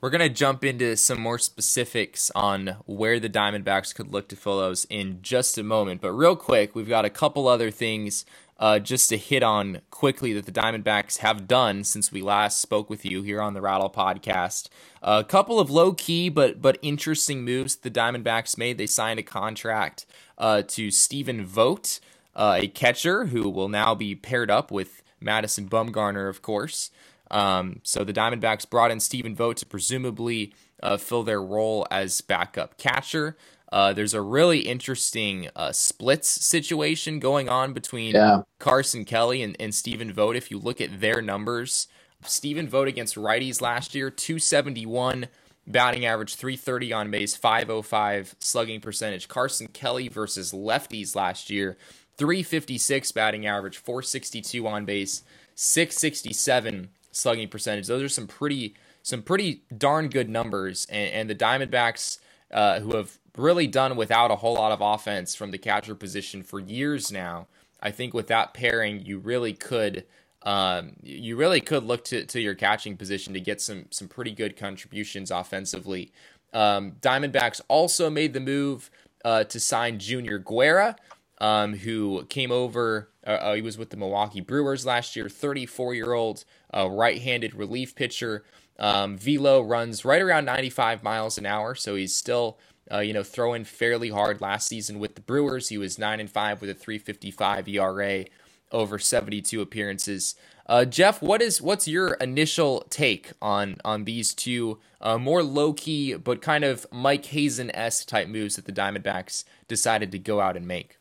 We're 0.00 0.08
going 0.08 0.20
to 0.20 0.30
jump 0.30 0.64
into 0.64 0.96
some 0.96 1.20
more 1.20 1.38
specifics 1.38 2.30
on 2.34 2.76
where 2.86 3.20
the 3.20 3.28
Diamondbacks 3.28 3.94
could 3.94 4.10
look 4.10 4.28
to 4.28 4.36
fill 4.36 4.58
those 4.58 4.86
in 4.86 5.18
just 5.20 5.58
a 5.58 5.62
moment. 5.62 6.00
But 6.00 6.12
real 6.12 6.36
quick, 6.36 6.74
we've 6.74 6.88
got 6.88 7.04
a 7.04 7.10
couple 7.10 7.46
other 7.46 7.70
things 7.70 8.24
uh, 8.58 8.78
just 8.78 9.10
to 9.10 9.18
hit 9.18 9.42
on 9.42 9.82
quickly 9.90 10.32
that 10.32 10.46
the 10.46 10.52
Diamondbacks 10.52 11.18
have 11.18 11.46
done 11.46 11.84
since 11.84 12.10
we 12.10 12.22
last 12.22 12.62
spoke 12.62 12.88
with 12.88 13.04
you 13.04 13.22
here 13.22 13.42
on 13.42 13.52
the 13.52 13.60
Rattle 13.60 13.90
Podcast. 13.90 14.70
A 15.02 15.22
couple 15.22 15.60
of 15.60 15.68
low 15.68 15.92
key 15.92 16.30
but 16.30 16.62
but 16.62 16.78
interesting 16.80 17.44
moves 17.44 17.76
the 17.76 17.90
Diamondbacks 17.90 18.56
made. 18.56 18.78
They 18.78 18.86
signed 18.86 19.20
a 19.20 19.22
contract 19.22 20.06
uh, 20.38 20.62
to 20.68 20.90
Stephen 20.90 21.44
Vogt, 21.44 22.00
uh, 22.34 22.58
a 22.62 22.68
catcher 22.68 23.26
who 23.26 23.50
will 23.50 23.68
now 23.68 23.94
be 23.94 24.14
paired 24.14 24.50
up 24.50 24.70
with 24.70 25.02
Madison 25.20 25.68
Bumgarner, 25.68 26.30
of 26.30 26.40
course. 26.40 26.90
Um, 27.30 27.80
so 27.82 28.04
the 28.04 28.12
Diamondbacks 28.12 28.68
brought 28.68 28.90
in 28.90 29.00
Stephen 29.00 29.34
Vogt 29.34 29.58
to 29.58 29.66
presumably 29.66 30.54
uh, 30.82 30.96
fill 30.96 31.22
their 31.22 31.42
role 31.42 31.86
as 31.90 32.20
backup 32.20 32.76
catcher. 32.78 33.36
Uh, 33.72 33.92
there's 33.92 34.14
a 34.14 34.20
really 34.20 34.60
interesting 34.60 35.48
uh, 35.54 35.70
splits 35.70 36.28
situation 36.28 37.20
going 37.20 37.48
on 37.48 37.72
between 37.72 38.14
yeah. 38.14 38.42
Carson 38.58 39.04
Kelly 39.04 39.42
and, 39.42 39.56
and 39.60 39.74
Stephen 39.74 40.12
Vogt. 40.12 40.36
If 40.36 40.50
you 40.50 40.58
look 40.58 40.80
at 40.80 41.00
their 41.00 41.22
numbers, 41.22 41.86
Stephen 42.24 42.68
Vogt 42.68 42.88
against 42.88 43.14
righties 43.14 43.60
last 43.60 43.94
year, 43.94 44.10
271 44.10 45.28
batting 45.66 46.04
average, 46.04 46.34
330 46.34 46.92
on 46.92 47.10
base, 47.10 47.36
505 47.36 48.34
slugging 48.40 48.80
percentage. 48.80 49.28
Carson 49.28 49.68
Kelly 49.68 50.08
versus 50.08 50.52
lefties 50.52 51.14
last 51.14 51.48
year, 51.48 51.76
356 52.16 53.12
batting 53.12 53.46
average, 53.46 53.78
462 53.78 54.66
on 54.66 54.84
base, 54.84 55.22
667 55.54 56.88
slugging 57.12 57.48
percentage. 57.48 57.86
Those 57.86 58.02
are 58.02 58.08
some 58.08 58.26
pretty 58.26 58.74
some 59.02 59.22
pretty 59.22 59.62
darn 59.76 60.08
good 60.08 60.28
numbers, 60.28 60.86
and, 60.90 61.12
and 61.12 61.30
the 61.30 61.34
Diamondbacks, 61.34 62.18
uh, 62.50 62.80
who 62.80 62.96
have 62.96 63.18
really 63.36 63.66
done 63.66 63.96
without 63.96 64.30
a 64.30 64.36
whole 64.36 64.54
lot 64.54 64.72
of 64.72 64.80
offense 64.80 65.34
from 65.34 65.50
the 65.50 65.58
catcher 65.58 65.94
position 65.94 66.42
for 66.42 66.60
years 66.60 67.10
now. 67.10 67.46
I 67.80 67.90
think 67.90 68.12
with 68.12 68.26
that 68.26 68.52
pairing, 68.52 69.04
you 69.06 69.18
really 69.18 69.52
could 69.54 70.04
um, 70.42 70.96
you 71.02 71.36
really 71.36 71.60
could 71.60 71.84
look 71.84 72.04
to, 72.04 72.24
to 72.24 72.40
your 72.40 72.54
catching 72.54 72.96
position 72.96 73.34
to 73.34 73.40
get 73.40 73.60
some 73.60 73.86
some 73.90 74.08
pretty 74.08 74.32
good 74.32 74.56
contributions 74.56 75.30
offensively. 75.30 76.12
Um, 76.52 76.92
Diamondbacks 77.00 77.60
also 77.68 78.10
made 78.10 78.32
the 78.32 78.40
move 78.40 78.90
uh, 79.24 79.44
to 79.44 79.60
sign 79.60 79.98
Junior 79.98 80.38
Guerra, 80.38 80.96
um, 81.38 81.74
who 81.74 82.24
came 82.28 82.50
over. 82.50 83.09
Uh, 83.26 83.30
uh, 83.30 83.54
he 83.54 83.62
was 83.62 83.76
with 83.76 83.90
the 83.90 83.96
Milwaukee 83.96 84.40
Brewers 84.40 84.86
last 84.86 85.16
year. 85.16 85.28
34 85.28 85.94
year 85.94 86.12
old 86.12 86.44
uh, 86.74 86.88
right 86.88 87.20
handed 87.20 87.54
relief 87.54 87.94
pitcher. 87.94 88.44
Um, 88.78 89.18
velo 89.18 89.60
runs 89.60 90.04
right 90.04 90.22
around 90.22 90.46
95 90.46 91.02
miles 91.02 91.36
an 91.36 91.44
hour, 91.44 91.74
so 91.74 91.96
he's 91.96 92.16
still 92.16 92.58
uh, 92.90 93.00
you 93.00 93.12
know 93.12 93.22
throwing 93.22 93.64
fairly 93.64 94.08
hard. 94.08 94.40
Last 94.40 94.68
season 94.68 94.98
with 94.98 95.14
the 95.14 95.20
Brewers, 95.20 95.68
he 95.68 95.76
was 95.78 95.98
nine 95.98 96.18
and 96.18 96.30
five 96.30 96.60
with 96.60 96.70
a 96.70 96.74
3.55 96.74 97.68
ERA 97.68 98.24
over 98.72 98.98
72 98.98 99.60
appearances. 99.60 100.34
Uh, 100.66 100.84
Jeff, 100.84 101.20
what 101.20 101.42
is 101.42 101.60
what's 101.60 101.88
your 101.88 102.14
initial 102.14 102.86
take 102.90 103.32
on 103.42 103.76
on 103.84 104.04
these 104.04 104.32
two 104.32 104.78
uh, 105.00 105.18
more 105.18 105.42
low 105.42 105.72
key 105.72 106.14
but 106.14 106.40
kind 106.40 106.64
of 106.64 106.86
Mike 106.92 107.26
Hazen 107.26 107.74
esque 107.74 108.06
type 108.06 108.28
moves 108.28 108.56
that 108.56 108.66
the 108.66 108.72
Diamondbacks 108.72 109.44
decided 109.66 110.12
to 110.12 110.18
go 110.18 110.40
out 110.40 110.56
and 110.56 110.66
make? 110.66 110.99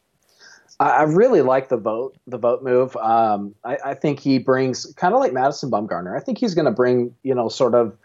I 0.80 1.04
really 1.04 1.42
like 1.42 1.68
the 1.68 1.76
Vogt, 1.76 2.18
the 2.26 2.38
Vogt 2.38 2.64
move. 2.64 2.96
Um, 2.96 3.54
I, 3.66 3.78
I, 3.88 3.94
think 3.96 4.22
he 4.22 4.40
brings 4.40 4.86
kind 4.94 5.14
of 5.14 5.20
like 5.20 5.34
Madison 5.34 5.70
Bumgarner. 5.70 6.16
I 6.16 6.22
think 6.22 6.38
he's 6.38 6.56
going 6.56 6.66
to 6.66 6.72
bring, 6.72 7.14
you 7.22 7.36
know, 7.36 7.50
sort 7.50 7.76
of 7.76 7.98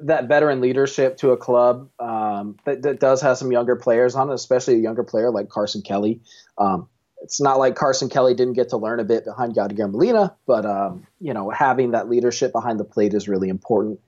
that 0.00 0.28
veteran 0.28 0.60
leadership 0.60 1.16
to 1.18 1.30
a 1.30 1.36
club 1.36 1.88
um, 1.98 2.56
that, 2.64 2.82
that, 2.82 3.00
does 3.00 3.20
have 3.20 3.36
some 3.36 3.50
younger 3.50 3.74
players 3.74 4.14
on 4.14 4.30
it, 4.30 4.34
especially 4.34 4.74
a 4.74 4.78
younger 4.78 5.02
player 5.02 5.30
like 5.32 5.48
Carson 5.48 5.82
Kelly. 5.82 6.20
Um, 6.56 6.88
it's 7.22 7.40
not 7.40 7.58
like 7.58 7.74
Carson 7.74 8.08
Kelly 8.08 8.34
didn't 8.34 8.54
get 8.54 8.68
to 8.68 8.76
learn 8.76 9.00
a 9.00 9.04
bit 9.04 9.24
behind 9.24 9.54
Yadier 9.54 9.90
Molina, 9.90 10.34
but 10.46 10.64
um, 10.64 11.06
you 11.20 11.34
know, 11.34 11.50
having 11.50 11.92
that 11.92 12.08
leadership 12.08 12.52
behind 12.52 12.78
the 12.78 12.84
plate 12.84 13.12
is 13.12 13.28
really 13.28 13.48
important. 13.48 14.00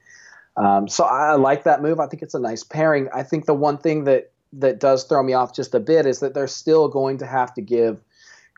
Um, 0.57 0.87
so 0.89 1.05
I 1.05 1.35
like 1.35 1.65
that 1.65 1.83
move. 1.83 1.99
I 1.99 2.07
think 2.07 2.23
it's 2.23 2.35
a 2.35 2.41
nice 2.41 2.63
pairing. 2.63 3.09
I 3.13 3.25
think 3.25 3.47
the 3.47 3.55
one 3.55 3.79
thing 3.79 4.05
that 4.05 4.31
that 4.59 4.81
does 4.81 5.05
throw 5.05 5.23
me 5.23 5.33
off 5.33 5.55
just 5.55 5.75
a 5.75 5.81
bit 5.81 6.07
is 6.07 6.21
that 6.21 6.35
they're 6.35 6.47
still 6.47 6.89
going 6.89 7.19
to 7.19 7.27
have 7.27 7.55
to 7.55 7.61
give 7.61 8.01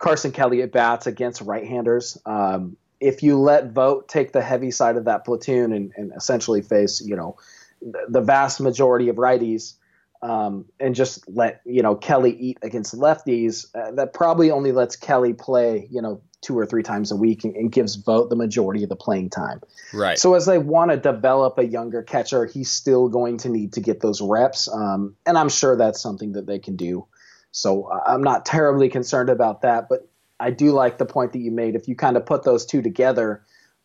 Carson 0.00 0.32
Kelly 0.32 0.62
at 0.62 0.72
bats 0.72 1.06
against 1.06 1.40
right-handers. 1.40 2.18
Um, 2.26 2.76
if 3.00 3.22
you 3.22 3.38
let 3.38 3.72
Vogt 3.72 4.08
take 4.08 4.32
the 4.32 4.42
heavy 4.42 4.70
side 4.70 4.96
of 4.96 5.04
that 5.04 5.24
platoon 5.24 5.72
and, 5.72 5.92
and 5.96 6.12
essentially 6.16 6.62
face, 6.62 7.00
you 7.00 7.16
know, 7.16 7.36
the, 7.80 8.20
vast 8.20 8.60
majority 8.60 9.08
of 9.08 9.16
righties, 9.16 9.74
um, 10.22 10.64
and 10.80 10.94
just 10.94 11.28
let 11.28 11.60
you 11.66 11.82
know 11.82 11.94
Kelly 11.94 12.32
eat 12.32 12.58
against 12.62 12.94
lefties, 12.94 13.66
uh, 13.74 13.92
that 13.92 14.14
probably 14.14 14.50
only 14.50 14.72
lets 14.72 14.96
Kelly 14.96 15.34
play 15.34 15.86
you 15.90 16.00
know 16.00 16.22
two 16.42 16.58
or 16.58 16.66
three 16.66 16.82
times 16.82 17.10
a 17.10 17.16
week 17.16 17.44
and, 17.44 17.56
and 17.56 17.72
gives 17.72 17.96
Vogt 17.96 18.30
the 18.30 18.36
majority 18.36 18.82
of 18.82 18.88
the 18.88 18.96
playing 18.96 19.30
time. 19.30 19.60
Right. 19.92 20.18
So 20.18 20.34
as 20.34 20.46
they 20.46 20.58
want 20.58 20.90
to 20.90 20.96
develop 20.96 21.58
a 21.58 21.66
younger 21.66 22.02
catcher, 22.02 22.46
he's 22.46 22.70
still 22.70 23.08
going 23.08 23.38
to 23.38 23.48
need 23.48 23.72
to 23.74 23.80
get 23.80 24.00
those 24.00 24.20
reps, 24.20 24.68
um, 24.72 25.16
and 25.24 25.36
I'm 25.38 25.48
sure 25.48 25.76
that's 25.76 26.00
something 26.00 26.32
that 26.32 26.46
they 26.46 26.58
can 26.58 26.76
do. 26.76 27.06
So 27.52 27.84
uh, 27.84 28.00
I'm 28.06 28.22
not 28.22 28.44
terribly 28.44 28.88
concerned 28.88 29.30
about 29.30 29.62
that, 29.62 29.88
but 29.88 30.08
I 30.38 30.50
do 30.50 30.72
like 30.72 30.98
the 30.98 31.06
point 31.06 31.32
that 31.32 31.38
you 31.38 31.50
made. 31.50 31.74
If 31.74 31.88
you 31.88 31.96
kind 31.96 32.16
of 32.16 32.26
put 32.26 32.42
those 32.42 32.66
two 32.66 32.82
together, 32.82 33.42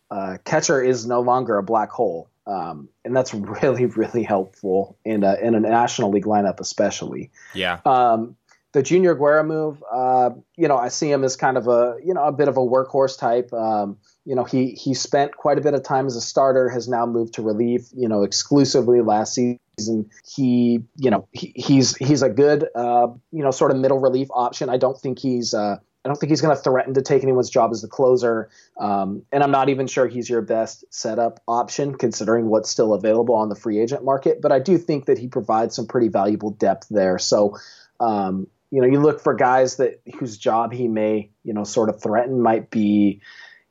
uh, 0.10 0.38
catcher 0.44 0.82
is 0.82 1.06
no 1.06 1.22
longer 1.22 1.58
a 1.58 1.64
black 1.64 1.90
hole. 1.90 2.30
Um, 2.46 2.90
and 3.06 3.16
that's 3.16 3.34
really, 3.64 3.86
really 3.86 4.24
helpful 4.24 4.98
in 5.06 5.24
a, 5.24 5.36
in 5.36 5.56
a 5.56 5.60
National 5.60 6.12
League 6.12 6.26
lineup, 6.26 6.60
especially. 6.60 7.32
Yeah. 7.54 7.80
Um, 7.86 8.36
the 8.74 8.82
Junior 8.82 9.16
Guerra 9.16 9.44
move, 9.44 9.84
uh, 9.92 10.32
you 10.56 10.68
know, 10.68 10.78
I 10.78 10.88
see 10.88 11.12
him 11.12 11.24
as 11.24 11.36
kind 11.36 11.58
of 11.58 11.68
a, 11.68 11.98
you 12.04 12.14
know, 12.14 12.24
a 12.24 12.32
bit 12.32 12.48
of 12.48 12.58
a 12.58 12.62
workhorse 12.62 13.18
type. 13.18 13.52
Um, 13.54 13.98
you 14.26 14.36
know, 14.36 14.44
he 14.44 14.72
he 14.72 14.94
spent 14.94 15.36
quite 15.36 15.58
a 15.58 15.62
bit 15.62 15.74
of 15.74 15.84
time 15.84 16.06
as 16.06 16.16
a 16.16 16.22
starter, 16.22 16.70
has 16.70 16.88
now 16.88 17.06
moved 17.06 17.34
to 17.34 17.42
relief, 17.42 17.88
you 17.94 18.08
know, 18.08 18.24
exclusively 18.24 19.02
last 19.02 19.34
season. 19.34 20.10
He, 20.26 20.84
you 20.96 21.10
know, 21.10 21.28
he, 21.32 21.52
he's 21.56 21.98
he's 21.98 22.22
a 22.22 22.30
good, 22.30 22.68
uh, 22.76 23.08
you 23.32 23.44
know, 23.44 23.52
sort 23.52 23.72
of 23.72 23.78
middle 23.78 24.00
relief 24.00 24.30
option. 24.32 24.70
I 24.70 24.78
don't 24.78 24.98
think 24.98 25.20
he's 25.20 25.54
uh, 25.54 25.78
I 26.04 26.10
don't 26.10 26.16
think 26.18 26.30
he's 26.30 26.42
going 26.42 26.56
to 26.56 26.62
threaten 26.62 26.94
to 26.96 27.02
take 27.02 27.24
anyone's 27.24 27.50
job 27.50 27.72
as 27.72 27.82
the 27.82 27.88
closer. 27.88 28.50
Um, 28.80 29.24
and 29.32 29.44
I'm 29.44 29.52
not 29.52 29.70
even 29.70 29.88
sure 29.88 30.08
he's 30.08 30.30
your 30.30 30.42
best 30.42 30.84
setup 30.90 31.42
option 31.48 31.96
considering 31.96 32.48
what's 32.48 32.70
still 32.70 32.94
available 32.94 33.36
on 33.36 33.50
the 33.50 33.56
free 33.56 33.80
agent 33.80 34.04
market. 34.04 34.42
But 34.42 34.52
I 34.52 34.60
do 34.60 34.78
think 34.78 35.06
that 35.06 35.18
he 35.18 35.28
provides 35.28 35.76
some 35.76 35.86
pretty 35.86 36.08
valuable 36.08 36.52
depth 36.52 36.88
there. 36.90 37.20
So, 37.20 37.58
um, 38.00 38.48
you 38.72 38.82
know, 38.82 38.88
you 38.88 39.00
look 39.00 39.22
for 39.22 39.34
guys 39.34 39.78
that 39.78 40.02
whose 40.18 40.38
job 40.38 40.74
he 40.74 40.88
may, 40.88 41.30
you 41.44 41.54
know, 41.54 41.64
sort 41.64 41.90
of 41.90 42.02
threaten 42.02 42.42
might 42.42 42.72
be, 42.72 43.22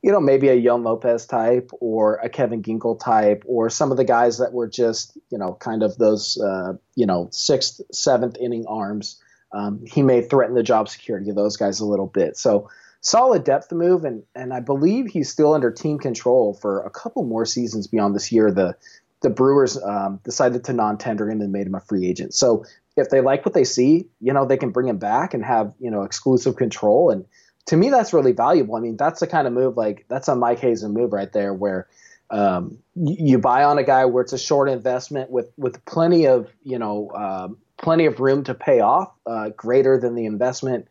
you 0.03 0.13
know, 0.13 0.21
maybe 0.21 0.49
a 0.49 0.57
Yoan 0.61 0.85
Lopez 0.85 1.27
type 1.27 1.71
or 1.81 2.17
a 2.17 2.29
Kevin 2.29 2.63
Ginkel 2.63 2.99
type 2.99 3.43
or 3.47 3.69
some 3.71 3.91
of 3.91 3.97
the 3.97 4.05
guys 4.05 4.39
that 4.39 4.53
were 4.53 4.69
just, 4.69 5.19
you 5.31 5.39
know, 5.39 5.55
kind 5.55 5.83
of 5.83 5.97
those, 5.97 6.41
uh, 6.41 6.75
you 6.95 7.07
know, 7.07 7.29
sixth, 7.33 7.81
seventh 7.93 8.37
inning 8.39 8.67
arms 8.67 9.21
um, 9.53 9.85
he 9.87 10.03
may 10.03 10.23
threaten 10.23 10.55
the 10.55 10.63
job 10.63 10.89
security 10.89 11.31
of 11.31 11.37
those 11.37 11.57
guys 11.57 11.81
a 11.81 11.87
little 11.87 12.07
bit. 12.07 12.37
So 12.37 12.71
solid 13.01 13.45
depth 13.45 13.73
move, 13.73 14.05
and 14.05 14.23
and 14.35 14.53
I 14.53 14.61
believe 14.61 15.07
he's 15.07 15.31
still 15.31 15.55
under 15.55 15.71
team 15.71 15.99
control 15.99 16.55
for 16.55 16.83
a 16.85 16.91
couple 16.91 17.25
more 17.25 17.45
seasons 17.45 17.87
beyond 17.87 18.15
this 18.15 18.31
year. 18.31 18.51
The 18.51 18.77
the 19.23 19.31
Brewers 19.31 19.81
um, 19.83 20.21
decided 20.25 20.65
to 20.65 20.73
non-tender 20.73 21.31
him 21.31 21.43
and 21.43 21.53
made 21.53 21.67
him 21.67 21.75
a 21.75 21.81
free 21.81 22.07
agent. 22.07 22.33
So 22.33 22.65
if 22.97 23.09
they 23.11 23.21
like 23.21 23.45
what 23.45 23.55
they 23.55 23.65
see, 23.65 24.09
you 24.21 24.33
know, 24.33 24.45
they 24.45 24.57
can 24.57 24.71
bring 24.71 24.89
him 24.89 24.99
back 24.99 25.35
and 25.35 25.45
have 25.45 25.73
you 25.79 25.91
know 25.91 26.03
exclusive 26.03 26.57
control. 26.57 27.11
And 27.11 27.25
to 27.67 27.77
me, 27.77 27.91
that's 27.91 28.13
really 28.13 28.33
valuable. 28.33 28.77
I 28.77 28.81
mean, 28.81 28.97
that's 28.97 29.21
the 29.21 29.27
kind 29.27 29.47
of 29.47 29.53
move 29.53 29.77
like 29.77 30.07
that's 30.09 30.29
a 30.29 30.37
Mike 30.37 30.59
Hazen 30.59 30.93
move 30.93 31.13
right 31.13 31.33
there, 31.33 31.55
where 31.55 31.89
um, 32.31 32.79
you, 32.95 33.39
buy 33.39 33.65
on 33.65 33.79
a 33.79 33.83
guy 33.83 34.05
where 34.05 34.23
it's 34.23 34.33
a 34.33 34.39
short 34.39 34.69
investment 34.69 35.31
with 35.31 35.53
with 35.57 35.85
plenty 35.85 36.27
of 36.27 36.49
you 36.63 36.79
know 36.79 37.11
um, 37.11 37.59
plenty 37.77 38.07
of 38.07 38.21
room 38.21 38.45
to 38.45 38.55
pay 38.55 38.81
off, 38.81 39.13
uh, 39.27 39.51
greater 39.51 39.99
than 39.99 40.15
the 40.15 40.27
investment, 40.27 40.89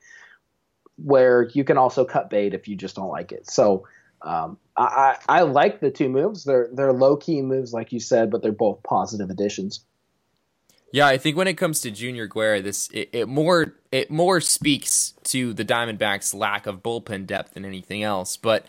where 0.97 1.49
you 1.53 1.63
can 1.63 1.77
also 1.77 2.03
cut 2.05 2.29
bait 2.29 2.53
if 2.53 2.67
you 2.67 2.75
just 2.75 2.95
don't 2.95 3.09
like 3.09 3.31
it. 3.31 3.49
So 3.49 3.87
um, 4.21 4.57
I, 4.75 5.17
I, 5.29 5.41
like 5.43 5.79
the 5.79 5.91
two 5.91 6.09
moves. 6.09 6.43
They're 6.43 6.69
they're 6.73 6.93
low 6.93 7.15
key 7.15 7.41
moves, 7.41 7.73
like 7.73 7.93
you 7.93 7.99
said, 7.99 8.29
but 8.29 8.41
they're 8.41 8.51
both 8.51 8.83
positive 8.83 9.29
additions. 9.29 9.85
Yeah, 10.91 11.07
I 11.07 11.17
think 11.17 11.37
when 11.37 11.47
it 11.47 11.53
comes 11.55 11.81
to 11.81 11.91
Junior 11.91 12.27
Guerra, 12.27 12.61
this 12.61 12.89
it, 12.91 13.09
it 13.11 13.27
more 13.27 13.75
it 13.91 14.09
more 14.09 14.41
speaks 14.41 15.13
to 15.25 15.53
the 15.53 15.65
Diamondbacks' 15.65 16.33
lack 16.33 16.65
of 16.65 16.81
bullpen 16.81 17.27
depth 17.27 17.53
than 17.53 17.65
anything 17.65 18.03
else. 18.03 18.37
But 18.37 18.65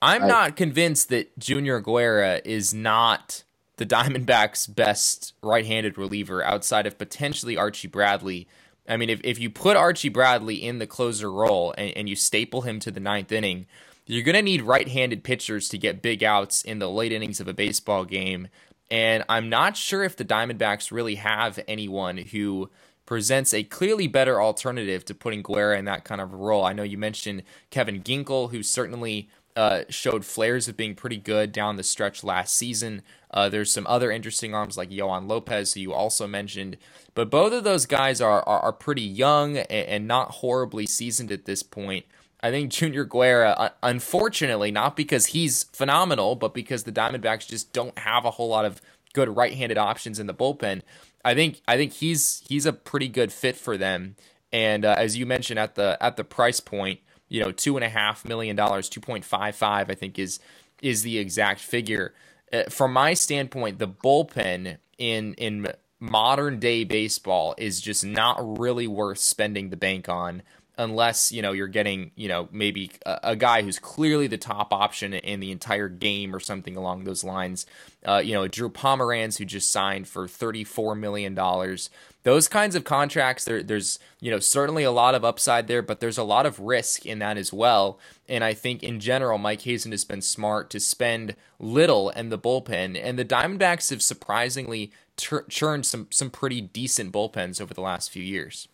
I'm 0.00 0.24
I, 0.24 0.28
not 0.28 0.56
convinced 0.56 1.08
that 1.08 1.36
Junior 1.38 1.80
Guerra 1.80 2.40
is 2.44 2.72
not 2.72 3.42
the 3.76 3.86
Diamondbacks' 3.86 4.72
best 4.72 5.34
right-handed 5.42 5.98
reliever 5.98 6.44
outside 6.44 6.86
of 6.86 6.96
potentially 6.96 7.56
Archie 7.56 7.88
Bradley. 7.88 8.46
I 8.88 8.96
mean, 8.96 9.10
if, 9.10 9.20
if 9.24 9.40
you 9.40 9.50
put 9.50 9.76
Archie 9.76 10.10
Bradley 10.10 10.62
in 10.62 10.78
the 10.78 10.86
closer 10.86 11.32
role 11.32 11.74
and, 11.76 11.92
and 11.96 12.08
you 12.08 12.14
staple 12.14 12.60
him 12.60 12.78
to 12.80 12.90
the 12.90 13.00
ninth 13.00 13.32
inning, 13.32 13.66
you're 14.06 14.22
going 14.22 14.36
to 14.36 14.42
need 14.42 14.62
right-handed 14.62 15.24
pitchers 15.24 15.68
to 15.70 15.78
get 15.78 16.02
big 16.02 16.22
outs 16.22 16.62
in 16.62 16.78
the 16.78 16.90
late 16.90 17.10
innings 17.10 17.40
of 17.40 17.48
a 17.48 17.54
baseball 17.54 18.04
game. 18.04 18.48
And 18.90 19.24
I'm 19.28 19.48
not 19.48 19.76
sure 19.76 20.04
if 20.04 20.16
the 20.16 20.24
Diamondbacks 20.24 20.92
really 20.92 21.16
have 21.16 21.58
anyone 21.66 22.18
who 22.18 22.70
presents 23.06 23.52
a 23.52 23.62
clearly 23.62 24.06
better 24.06 24.40
alternative 24.40 25.04
to 25.04 25.14
putting 25.14 25.42
Guerra 25.42 25.78
in 25.78 25.84
that 25.86 26.04
kind 26.04 26.20
of 26.20 26.32
role. 26.32 26.64
I 26.64 26.72
know 26.72 26.82
you 26.82 26.98
mentioned 26.98 27.42
Kevin 27.70 28.02
Ginkel, 28.02 28.50
who 28.50 28.62
certainly 28.62 29.28
uh, 29.56 29.82
showed 29.88 30.24
flares 30.24 30.68
of 30.68 30.76
being 30.76 30.94
pretty 30.94 31.16
good 31.16 31.52
down 31.52 31.76
the 31.76 31.82
stretch 31.82 32.24
last 32.24 32.56
season. 32.56 33.02
Uh, 33.30 33.48
there's 33.48 33.70
some 33.70 33.86
other 33.86 34.10
interesting 34.10 34.54
arms 34.54 34.76
like 34.76 34.90
Yoan 34.90 35.28
Lopez, 35.28 35.74
who 35.74 35.80
you 35.80 35.92
also 35.92 36.26
mentioned, 36.26 36.76
but 37.14 37.30
both 37.30 37.52
of 37.52 37.64
those 37.64 37.86
guys 37.86 38.20
are 38.20 38.42
are, 38.48 38.60
are 38.60 38.72
pretty 38.72 39.02
young 39.02 39.56
and, 39.58 39.70
and, 39.70 40.08
not 40.08 40.32
horribly 40.32 40.86
seasoned 40.86 41.30
at 41.30 41.44
this 41.44 41.62
point. 41.62 42.04
I 42.44 42.50
think 42.50 42.70
Junior 42.70 43.04
Guerra, 43.04 43.52
uh, 43.52 43.68
unfortunately, 43.82 44.70
not 44.70 44.96
because 44.96 45.26
he's 45.28 45.62
phenomenal, 45.62 46.36
but 46.36 46.52
because 46.52 46.84
the 46.84 46.92
Diamondbacks 46.92 47.48
just 47.48 47.72
don't 47.72 47.98
have 47.98 48.26
a 48.26 48.32
whole 48.32 48.48
lot 48.50 48.66
of 48.66 48.82
good 49.14 49.34
right-handed 49.34 49.78
options 49.78 50.20
in 50.20 50.26
the 50.26 50.34
bullpen. 50.34 50.82
I 51.24 51.34
think 51.34 51.62
I 51.66 51.78
think 51.78 51.94
he's 51.94 52.42
he's 52.46 52.66
a 52.66 52.74
pretty 52.74 53.08
good 53.08 53.32
fit 53.32 53.56
for 53.56 53.78
them. 53.78 54.16
And 54.52 54.84
uh, 54.84 54.94
as 54.98 55.16
you 55.16 55.24
mentioned 55.24 55.58
at 55.58 55.74
the 55.74 55.96
at 56.02 56.18
the 56.18 56.24
price 56.24 56.60
point, 56.60 57.00
you 57.28 57.42
know, 57.42 57.50
two 57.50 57.78
and 57.78 57.84
a 57.84 57.88
half 57.88 58.26
million 58.26 58.56
dollars, 58.56 58.90
two 58.90 59.00
point 59.00 59.24
five 59.24 59.56
five, 59.56 59.88
I 59.88 59.94
think 59.94 60.18
is 60.18 60.38
is 60.82 61.02
the 61.02 61.16
exact 61.16 61.60
figure. 61.60 62.12
Uh, 62.52 62.64
from 62.64 62.92
my 62.92 63.14
standpoint, 63.14 63.78
the 63.78 63.88
bullpen 63.88 64.76
in 64.98 65.32
in 65.34 65.66
modern 65.98 66.58
day 66.58 66.84
baseball 66.84 67.54
is 67.56 67.80
just 67.80 68.04
not 68.04 68.58
really 68.58 68.86
worth 68.86 69.18
spending 69.18 69.70
the 69.70 69.78
bank 69.78 70.10
on 70.10 70.42
unless 70.76 71.30
you 71.30 71.42
know 71.42 71.52
you're 71.52 71.68
getting 71.68 72.10
you 72.16 72.28
know 72.28 72.48
maybe 72.50 72.90
a, 73.06 73.20
a, 73.22 73.36
guy 73.36 73.62
who's 73.62 73.78
clearly 73.78 74.26
the 74.26 74.38
top 74.38 74.72
option 74.72 75.14
in 75.14 75.40
the 75.40 75.52
entire 75.52 75.88
game 75.88 76.34
or 76.34 76.40
something 76.40 76.76
along 76.76 77.04
those 77.04 77.24
lines. 77.24 77.66
Uh, 78.06 78.20
you 78.24 78.34
know, 78.34 78.48
Drew 78.48 78.68
Pomeranz 78.68 79.38
who 79.38 79.44
just 79.44 79.70
signed 79.70 80.08
for 80.08 80.26
thirty 80.26 80.64
four 80.64 80.94
million 80.94 81.34
dollars. 81.34 81.90
Those 82.24 82.48
kinds 82.48 82.74
of 82.74 82.84
contracts, 82.84 83.44
there, 83.44 83.62
there's 83.62 83.98
you 84.20 84.30
know 84.30 84.38
certainly 84.38 84.82
a 84.82 84.90
lot 84.90 85.14
of 85.14 85.24
upside 85.24 85.68
there, 85.68 85.82
but 85.82 86.00
there's 86.00 86.18
a 86.18 86.24
lot 86.24 86.46
of 86.46 86.58
risk 86.58 87.06
in 87.06 87.18
that 87.20 87.36
as 87.36 87.52
well. 87.52 87.98
And 88.28 88.42
I 88.42 88.54
think 88.54 88.82
in 88.82 88.98
general, 89.00 89.38
Mike 89.38 89.62
Hazen 89.62 89.92
has 89.92 90.04
been 90.04 90.22
smart 90.22 90.70
to 90.70 90.80
spend 90.80 91.36
little 91.58 92.10
in 92.10 92.30
the 92.30 92.38
bullpen, 92.38 92.98
and 93.00 93.18
the 93.18 93.24
Diamondbacks 93.24 93.90
have 93.90 94.02
surprisingly 94.02 94.90
churned 95.16 95.86
some 95.86 96.08
some 96.10 96.30
pretty 96.30 96.60
decent 96.60 97.12
bullpens 97.12 97.60
over 97.60 97.72
the 97.72 97.80
last 97.80 98.10
few 98.10 98.22
years. 98.22 98.68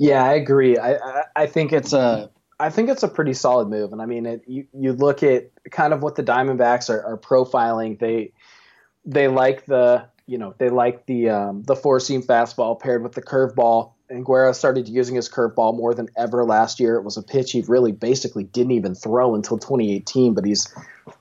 Yeah, 0.00 0.24
I 0.24 0.32
agree. 0.32 0.78
I, 0.78 0.94
I, 0.94 1.22
I 1.36 1.46
think 1.46 1.74
it's 1.74 1.92
a 1.92 2.30
I 2.58 2.70
think 2.70 2.88
it's 2.88 3.02
a 3.02 3.08
pretty 3.08 3.34
solid 3.34 3.68
move, 3.68 3.92
and 3.92 4.00
I 4.00 4.06
mean, 4.06 4.24
it, 4.24 4.42
you 4.46 4.66
you 4.72 4.94
look 4.94 5.22
at 5.22 5.50
kind 5.70 5.92
of 5.92 6.02
what 6.02 6.14
the 6.14 6.22
Diamondbacks 6.22 6.88
are, 6.88 7.04
are 7.04 7.18
profiling. 7.18 7.98
They 7.98 8.32
they 9.04 9.28
like 9.28 9.66
the 9.66 10.06
you 10.26 10.38
know 10.38 10.54
they 10.56 10.70
like 10.70 11.04
the 11.04 11.28
um, 11.28 11.64
the 11.64 11.76
four 11.76 12.00
seam 12.00 12.22
fastball 12.22 12.80
paired 12.80 13.02
with 13.02 13.12
the 13.12 13.20
curveball. 13.20 13.92
And 14.08 14.24
Guerra 14.24 14.54
started 14.54 14.88
using 14.88 15.16
his 15.16 15.28
curveball 15.28 15.76
more 15.76 15.92
than 15.92 16.08
ever 16.16 16.44
last 16.46 16.80
year. 16.80 16.96
It 16.96 17.04
was 17.04 17.18
a 17.18 17.22
pitch 17.22 17.52
he 17.52 17.62
really 17.68 17.92
basically 17.92 18.44
didn't 18.44 18.72
even 18.72 18.94
throw 18.94 19.34
until 19.34 19.58
2018, 19.58 20.32
but 20.32 20.46
he's 20.46 20.74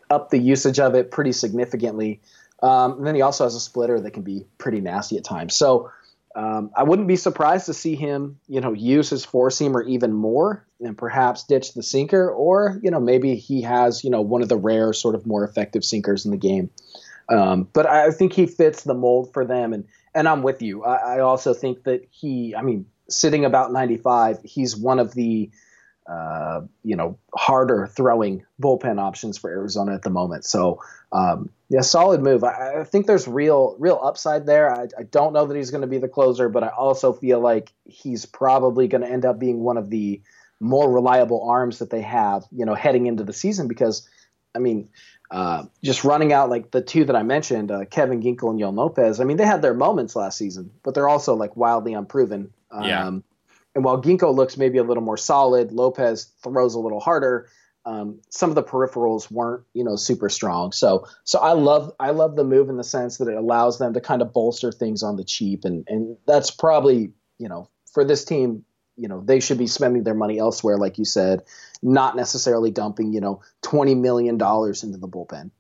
upped 0.10 0.32
the 0.32 0.40
usage 0.40 0.80
of 0.80 0.96
it 0.96 1.12
pretty 1.12 1.34
significantly. 1.34 2.22
Um, 2.64 2.94
and 2.94 3.06
then 3.06 3.14
he 3.14 3.22
also 3.22 3.44
has 3.44 3.56
a 3.56 3.60
splitter 3.60 4.00
that 4.00 4.12
can 4.12 4.24
be 4.24 4.46
pretty 4.58 4.82
nasty 4.82 5.18
at 5.18 5.24
times. 5.24 5.54
So 5.54 5.92
um, 6.36 6.72
I 6.76 6.84
wouldn't 6.84 7.08
be 7.08 7.16
surprised 7.16 7.66
to 7.66 7.74
see 7.74 7.96
him, 7.96 8.40
you 8.48 8.62
know, 8.62 8.74
use 8.74 9.10
his 9.10 9.26
four 9.26 9.50
seamer 9.50 9.86
even 9.88 10.14
more 10.14 10.66
and 10.80 10.98
perhaps 10.98 11.44
ditch 11.44 11.74
the 11.74 11.84
sinker, 11.84 12.30
or 12.30 12.80
you 12.84 12.92
know, 12.92 13.00
maybe 13.00 13.36
he 13.36 13.64
has, 13.64 14.04
you 14.04 14.10
know, 14.10 14.22
one 14.22 14.42
of 14.42 14.50
the 14.50 14.58
rare 14.58 14.94
sort 14.94 15.16
of 15.16 15.26
more 15.26 15.44
effective 15.44 15.84
sinkers 15.84 16.26
in 16.26 16.32
the 16.32 16.38
game. 16.38 16.70
Um, 17.30 17.68
but 17.74 17.86
I 17.86 18.12
think 18.12 18.34
he 18.34 18.46
fits 18.46 18.84
the 18.84 18.94
mold 18.94 19.34
for 19.34 19.46
them, 19.46 19.74
and 19.74 19.86
and 20.14 20.28
I'm 20.28 20.44
with 20.44 20.62
you. 20.62 20.84
I, 20.84 21.18
I 21.18 21.20
also 21.20 21.54
think 21.54 21.84
that 21.84 22.08
he, 22.12 22.56
I 22.56 22.62
mean, 22.62 22.86
sitting 23.10 23.46
about 23.46 23.72
95, 23.72 24.40
he's 24.44 24.76
one 24.76 25.00
of 25.00 25.14
the 25.14 25.50
uh, 26.10 26.62
you 26.84 26.96
know, 26.96 27.20
harder 27.36 27.88
throwing 27.88 28.44
bullpen 28.62 29.00
options 29.00 29.38
for 29.38 29.50
Arizona 29.50 29.94
at 29.94 30.02
the 30.02 30.10
moment. 30.10 30.44
So, 30.44 30.82
um, 31.12 31.52
yeah, 31.70 31.82
solid 31.82 32.22
move. 32.22 32.44
I, 32.44 32.80
I, 32.80 32.84
think 32.84 33.06
there's 33.06 33.28
real, 33.28 33.76
real 33.78 34.00
upside 34.02 34.48
there. 34.48 34.74
I, 34.74 34.88
I 34.98 35.04
don't 35.04 35.34
know 35.34 35.46
that 35.46 35.56
he's 35.56 35.70
going 35.70 35.82
to 35.82 35.88
be 35.88 36.00
the 36.00 36.08
closer, 36.08 36.50
but 36.50 36.64
I 36.64 36.70
also 36.70 37.14
feel 37.14 37.40
like 37.40 37.72
he's 37.86 38.26
probably 38.26 38.88
going 38.88 39.02
to 39.02 39.08
end 39.08 39.24
up 39.24 39.38
being 39.38 39.60
one 39.60 39.78
of 39.78 39.92
the 39.92 40.22
more 40.60 40.92
reliable 40.92 41.48
arms 41.48 41.78
that 41.80 41.92
they 41.92 42.02
have, 42.02 42.44
you 42.52 42.66
know, 42.66 42.74
heading 42.74 43.06
into 43.06 43.24
the 43.24 43.34
season 43.34 43.68
because 43.68 44.10
I 44.56 44.60
mean, 44.60 44.90
uh, 45.32 45.66
just 45.84 46.04
running 46.04 46.34
out 46.34 46.50
like 46.50 46.72
the 46.72 46.82
two 46.82 47.06
that 47.06 47.16
I 47.16 47.22
mentioned, 47.22 47.72
uh, 47.72 47.86
Kevin 47.86 48.22
Ginkel 48.22 48.50
and 48.50 48.60
Yoel 48.60 48.74
Lopez. 48.74 49.20
I 49.20 49.26
mean, 49.26 49.38
they 49.38 49.46
had 49.46 49.62
their 49.62 49.76
moments 49.76 50.16
last 50.16 50.38
season, 50.38 50.72
but 50.82 50.96
they're 50.96 51.08
also 51.08 51.36
like 51.36 51.56
wildly 51.56 51.94
unproven. 51.94 52.52
Um, 52.72 52.84
yeah. 52.84 53.12
And 53.76 53.84
while 53.84 54.02
Ginkel 54.02 54.36
looks 54.36 54.58
maybe 54.58 54.78
a 54.78 54.84
little 54.84 55.04
more 55.04 55.18
solid, 55.18 55.72
Lopez 55.72 56.32
throws 56.44 56.76
a 56.76 56.80
little 56.80 57.00
harder. 57.00 57.50
Um, 57.86 58.20
some 58.30 58.50
of 58.50 58.56
the 58.56 58.64
peripherals 58.64 59.32
weren't, 59.32 59.64
you 59.74 59.84
know, 59.84 59.96
super 59.96 60.30
strong. 60.30 60.72
So, 60.72 61.08
so 61.24 61.40
I 61.40 61.54
love, 61.54 61.94
I 62.00 62.12
love 62.12 62.36
the 62.36 62.44
move 62.44 62.70
in 62.70 62.78
the 62.78 62.84
sense 62.84 63.18
that 63.18 63.28
it 63.28 63.38
allows 63.38 63.80
them 63.80 63.94
to 63.94 64.02
kind 64.02 64.22
of 64.22 64.34
bolster 64.34 64.72
things 64.72 65.02
on 65.02 65.16
the 65.16 65.24
cheap, 65.24 65.66
and 65.66 65.86
and 65.88 66.18
that's 66.28 66.52
probably, 66.52 67.14
you 67.38 67.48
know, 67.48 67.70
for 67.94 68.04
this 68.04 68.26
team, 68.26 68.66
you 68.96 69.08
know, 69.08 69.22
they 69.22 69.40
should 69.40 69.58
be 69.58 69.66
spending 69.66 70.04
their 70.04 70.14
money 70.14 70.40
elsewhere, 70.40 70.78
like 70.78 70.98
you 70.98 71.06
said, 71.06 71.44
not 71.82 72.16
necessarily 72.16 72.70
dumping, 72.70 73.14
you 73.14 73.22
know, 73.22 73.42
twenty 73.62 73.96
million 73.96 74.38
dollars 74.38 74.84
into 74.84 74.98
the 74.98 75.08
bullpen. 75.08 75.52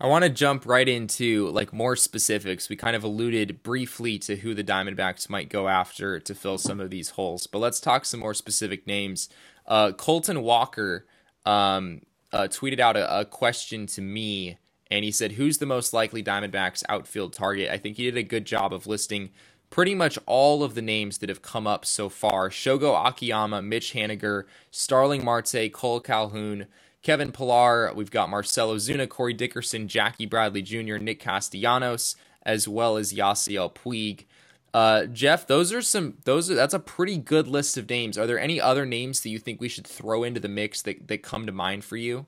I 0.00 0.06
want 0.06 0.22
to 0.22 0.30
jump 0.30 0.64
right 0.64 0.88
into 0.88 1.48
like 1.48 1.72
more 1.72 1.96
specifics. 1.96 2.68
We 2.68 2.76
kind 2.76 2.94
of 2.94 3.02
alluded 3.02 3.64
briefly 3.64 4.18
to 4.20 4.36
who 4.36 4.54
the 4.54 4.62
Diamondbacks 4.62 5.28
might 5.28 5.48
go 5.48 5.66
after 5.66 6.20
to 6.20 6.34
fill 6.34 6.56
some 6.56 6.78
of 6.78 6.90
these 6.90 7.10
holes, 7.10 7.48
but 7.48 7.58
let's 7.58 7.80
talk 7.80 8.04
some 8.04 8.20
more 8.20 8.34
specific 8.34 8.86
names. 8.86 9.28
Uh, 9.66 9.90
Colton 9.90 10.42
Walker 10.42 11.04
um, 11.44 12.02
uh, 12.32 12.42
tweeted 12.44 12.78
out 12.78 12.96
a, 12.96 13.20
a, 13.20 13.24
question 13.24 13.86
to 13.86 14.00
me, 14.00 14.58
and 14.88 15.04
he 15.04 15.10
said, 15.10 15.32
"Who's 15.32 15.58
the 15.58 15.66
most 15.66 15.92
likely 15.92 16.22
Diamondbacks 16.22 16.84
outfield 16.88 17.32
target?" 17.32 17.68
I 17.70 17.78
think 17.78 17.96
he 17.96 18.04
did 18.04 18.16
a 18.16 18.22
good 18.22 18.44
job 18.44 18.72
of 18.72 18.86
listing 18.86 19.30
pretty 19.70 19.94
much 19.94 20.18
all 20.26 20.62
of 20.62 20.74
the 20.74 20.82
names 20.82 21.18
that 21.18 21.28
have 21.28 21.42
come 21.42 21.66
up 21.66 21.84
so 21.84 22.08
far: 22.08 22.50
Shogo 22.50 22.94
Akiyama, 23.04 23.62
Mitch 23.62 23.94
Haniger, 23.94 24.44
Starling 24.70 25.24
Marte, 25.24 25.72
Kole 25.72 26.04
Calhoun. 26.04 26.66
Kevin 27.08 27.32
Pillar, 27.32 27.90
we've 27.94 28.10
got 28.10 28.28
Marcell 28.28 28.74
Ozuna, 28.74 29.08
Corey 29.08 29.32
Dickerson, 29.32 29.88
Jackie 29.88 30.26
Bradley 30.26 30.60
Jr., 30.60 30.98
Nick 30.98 31.20
Castellanos, 31.20 32.16
as 32.42 32.68
well 32.68 32.98
as 32.98 33.14
Yasiel 33.14 33.74
Puig. 33.74 34.26
Uh, 34.74 35.06
Jeff, 35.06 35.46
those 35.46 35.72
are 35.72 35.80
some 35.80 36.18
those 36.24 36.50
are 36.50 36.54
that's 36.54 36.74
a 36.74 36.78
pretty 36.78 37.16
good 37.16 37.48
list 37.48 37.78
of 37.78 37.88
names. 37.88 38.18
Are 38.18 38.26
there 38.26 38.38
any 38.38 38.60
other 38.60 38.84
names 38.84 39.22
that 39.22 39.30
you 39.30 39.38
think 39.38 39.58
we 39.58 39.70
should 39.70 39.86
throw 39.86 40.22
into 40.22 40.38
the 40.38 40.50
mix 40.50 40.82
that, 40.82 41.08
that 41.08 41.22
come 41.22 41.46
to 41.46 41.52
mind 41.52 41.82
for 41.82 41.96
you? 41.96 42.26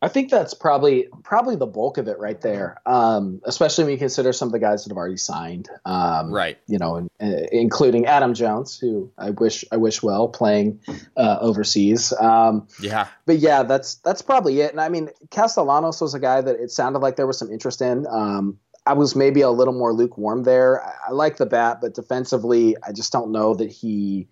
I 0.00 0.06
think 0.06 0.30
that's 0.30 0.54
probably 0.54 1.08
probably 1.24 1.56
the 1.56 1.66
bulk 1.66 1.98
of 1.98 2.06
it 2.06 2.18
right 2.20 2.40
there. 2.40 2.80
Um, 2.86 3.40
especially 3.44 3.84
when 3.84 3.92
you 3.94 3.98
consider 3.98 4.32
some 4.32 4.46
of 4.48 4.52
the 4.52 4.60
guys 4.60 4.84
that 4.84 4.90
have 4.90 4.96
already 4.96 5.16
signed. 5.16 5.68
Um, 5.84 6.32
right. 6.32 6.56
You 6.68 6.78
know, 6.78 7.08
uh, 7.20 7.26
including 7.50 8.06
Adam 8.06 8.32
Jones, 8.34 8.78
who 8.78 9.10
I 9.18 9.30
wish 9.30 9.64
I 9.72 9.76
wish 9.76 10.00
well 10.00 10.28
playing 10.28 10.80
uh, 11.16 11.38
overseas. 11.40 12.12
Um, 12.12 12.68
yeah. 12.80 13.08
But 13.26 13.38
yeah, 13.38 13.64
that's 13.64 13.96
that's 13.96 14.22
probably 14.22 14.60
it. 14.60 14.70
And 14.70 14.80
I 14.80 14.88
mean, 14.88 15.08
Castellanos 15.30 16.00
was 16.00 16.14
a 16.14 16.20
guy 16.20 16.42
that 16.42 16.60
it 16.60 16.70
sounded 16.70 17.00
like 17.00 17.16
there 17.16 17.26
was 17.26 17.38
some 17.38 17.50
interest 17.50 17.82
in. 17.82 18.06
Um, 18.08 18.58
I 18.86 18.92
was 18.92 19.16
maybe 19.16 19.40
a 19.40 19.50
little 19.50 19.74
more 19.74 19.92
lukewarm 19.92 20.44
there. 20.44 20.82
I, 20.82 20.92
I 21.08 21.12
like 21.12 21.38
the 21.38 21.46
bat, 21.46 21.78
but 21.80 21.94
defensively, 21.94 22.76
I 22.86 22.92
just 22.92 23.12
don't 23.12 23.32
know 23.32 23.54
that 23.54 23.70
he 23.70 24.28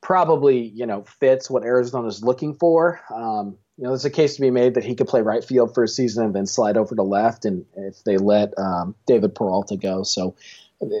probably 0.00 0.58
you 0.58 0.86
know 0.86 1.04
fits 1.04 1.48
what 1.48 1.62
Arizona 1.62 2.08
is 2.08 2.24
looking 2.24 2.54
for. 2.54 3.00
Um, 3.14 3.58
you 3.78 3.84
know, 3.84 3.90
there's 3.90 4.04
a 4.04 4.10
case 4.10 4.34
to 4.34 4.40
be 4.40 4.50
made 4.50 4.74
that 4.74 4.84
he 4.84 4.96
could 4.96 5.06
play 5.06 5.22
right 5.22 5.44
field 5.44 5.72
for 5.72 5.84
a 5.84 5.88
season 5.88 6.24
and 6.24 6.34
then 6.34 6.46
slide 6.46 6.76
over 6.76 6.96
to 6.96 7.02
left, 7.04 7.44
and 7.44 7.64
if 7.76 8.02
they 8.02 8.18
let 8.18 8.52
um, 8.58 8.96
David 9.06 9.36
Peralta 9.36 9.76
go, 9.76 10.02
so 10.02 10.34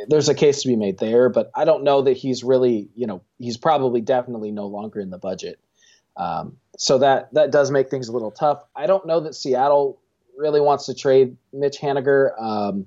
there's 0.08 0.28
a 0.28 0.34
case 0.34 0.62
to 0.62 0.68
be 0.68 0.76
made 0.76 0.98
there. 0.98 1.28
But 1.28 1.50
I 1.56 1.64
don't 1.64 1.82
know 1.82 2.02
that 2.02 2.16
he's 2.16 2.44
really, 2.44 2.88
you 2.94 3.08
know, 3.08 3.22
he's 3.38 3.56
probably 3.56 4.00
definitely 4.00 4.52
no 4.52 4.66
longer 4.66 5.00
in 5.00 5.10
the 5.10 5.18
budget. 5.18 5.58
Um, 6.16 6.56
so 6.76 6.98
that 6.98 7.34
that 7.34 7.50
does 7.50 7.72
make 7.72 7.90
things 7.90 8.08
a 8.08 8.12
little 8.12 8.30
tough. 8.30 8.62
I 8.76 8.86
don't 8.86 9.06
know 9.06 9.20
that 9.20 9.34
Seattle 9.34 9.98
really 10.36 10.60
wants 10.60 10.86
to 10.86 10.94
trade 10.94 11.36
Mitch 11.52 11.78
Haniger. 11.80 12.40
Um, 12.40 12.86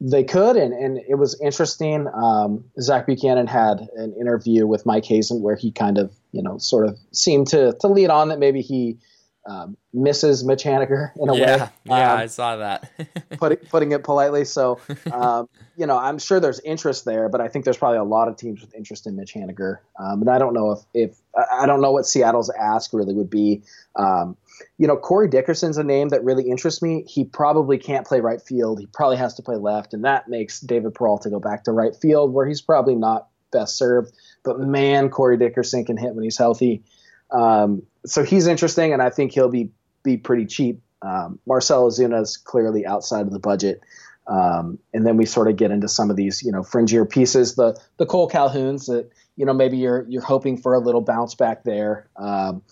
they 0.00 0.24
could, 0.24 0.56
and, 0.56 0.74
and 0.74 0.98
it 1.08 1.14
was 1.14 1.40
interesting. 1.40 2.06
Um, 2.12 2.64
Zach 2.80 3.06
Buchanan 3.06 3.46
had 3.46 3.88
an 3.96 4.14
interview 4.20 4.66
with 4.66 4.84
Mike 4.84 5.06
Hazen 5.06 5.40
where 5.40 5.56
he 5.56 5.72
kind 5.72 5.96
of, 5.96 6.12
you 6.32 6.42
know, 6.42 6.58
sort 6.58 6.86
of 6.86 6.98
seemed 7.12 7.48
to 7.48 7.72
to 7.80 7.88
lead 7.88 8.10
on 8.10 8.28
that 8.28 8.38
maybe 8.38 8.60
he 8.60 8.98
um, 9.46 9.76
misses 9.92 10.44
Mitch 10.44 10.64
Haniger 10.64 11.10
in 11.16 11.28
a 11.28 11.34
yeah, 11.34 11.64
way. 11.64 11.70
Yeah, 11.84 12.12
um, 12.12 12.18
I 12.18 12.26
saw 12.26 12.56
that. 12.56 12.90
putting 13.38 13.58
putting 13.58 13.92
it 13.92 14.02
politely. 14.02 14.44
So, 14.44 14.80
um, 15.12 15.48
you 15.76 15.86
know, 15.86 15.98
I'm 15.98 16.18
sure 16.18 16.40
there's 16.40 16.60
interest 16.60 17.04
there, 17.04 17.28
but 17.28 17.40
I 17.40 17.48
think 17.48 17.64
there's 17.64 17.76
probably 17.76 17.98
a 17.98 18.04
lot 18.04 18.28
of 18.28 18.36
teams 18.36 18.60
with 18.60 18.74
interest 18.74 19.06
in 19.06 19.16
Mitch 19.16 19.34
Haniger. 19.34 19.78
Um, 19.98 20.22
and 20.22 20.30
I 20.30 20.38
don't 20.38 20.54
know 20.54 20.72
if 20.72 20.80
if 20.94 21.16
I 21.52 21.66
don't 21.66 21.80
know 21.80 21.92
what 21.92 22.06
Seattle's 22.06 22.50
ask 22.50 22.92
really 22.92 23.14
would 23.14 23.30
be. 23.30 23.62
Um, 23.94 24.36
you 24.78 24.86
know, 24.86 24.96
Corey 24.96 25.28
Dickerson's 25.28 25.76
a 25.76 25.84
name 25.84 26.08
that 26.08 26.24
really 26.24 26.48
interests 26.48 26.82
me. 26.82 27.04
He 27.06 27.24
probably 27.24 27.78
can't 27.78 28.06
play 28.06 28.20
right 28.20 28.40
field. 28.40 28.80
He 28.80 28.86
probably 28.86 29.18
has 29.18 29.34
to 29.34 29.42
play 29.42 29.56
left, 29.56 29.94
and 29.94 30.04
that 30.04 30.28
makes 30.28 30.60
David 30.60 30.94
Peralta 30.94 31.30
go 31.30 31.38
back 31.38 31.64
to 31.64 31.72
right 31.72 31.94
field, 31.94 32.32
where 32.32 32.46
he's 32.46 32.62
probably 32.62 32.94
not 32.94 33.28
best 33.52 33.76
served. 33.76 34.12
But 34.44 34.58
man, 34.60 35.10
Corey 35.10 35.36
Dickerson 35.36 35.84
can 35.84 35.96
hit 35.96 36.14
when 36.14 36.24
he's 36.24 36.38
healthy. 36.38 36.82
Um, 37.30 37.82
so 38.04 38.22
he's 38.24 38.46
interesting, 38.46 38.92
and 38.92 39.02
I 39.02 39.10
think 39.10 39.32
he'll 39.32 39.48
be 39.48 39.70
be 40.02 40.16
pretty 40.16 40.46
cheap. 40.46 40.80
Um, 41.02 41.38
Marcell 41.46 41.88
Ozuna 41.88 42.22
is 42.22 42.36
clearly 42.36 42.86
outside 42.86 43.26
of 43.26 43.32
the 43.32 43.38
budget. 43.38 43.82
Um, 44.28 44.78
and 44.92 45.06
then 45.06 45.16
we 45.16 45.24
sort 45.24 45.48
of 45.48 45.56
get 45.56 45.70
into 45.70 45.88
some 45.88 46.10
of 46.10 46.16
these, 46.16 46.42
you 46.42 46.50
know, 46.50 46.62
fringier 46.62 47.08
pieces, 47.08 47.54
the 47.54 47.78
the 47.98 48.06
Kole 48.06 48.28
Calhouns 48.28 48.86
that, 48.86 49.08
you 49.36 49.46
know, 49.46 49.52
maybe 49.52 49.76
you're 49.76 50.04
you're 50.08 50.22
hoping 50.22 50.56
for 50.56 50.74
a 50.74 50.80
little 50.80 51.00
bounce 51.00 51.34
back 51.34 51.64
there. 51.64 52.08
Um, 52.16 52.62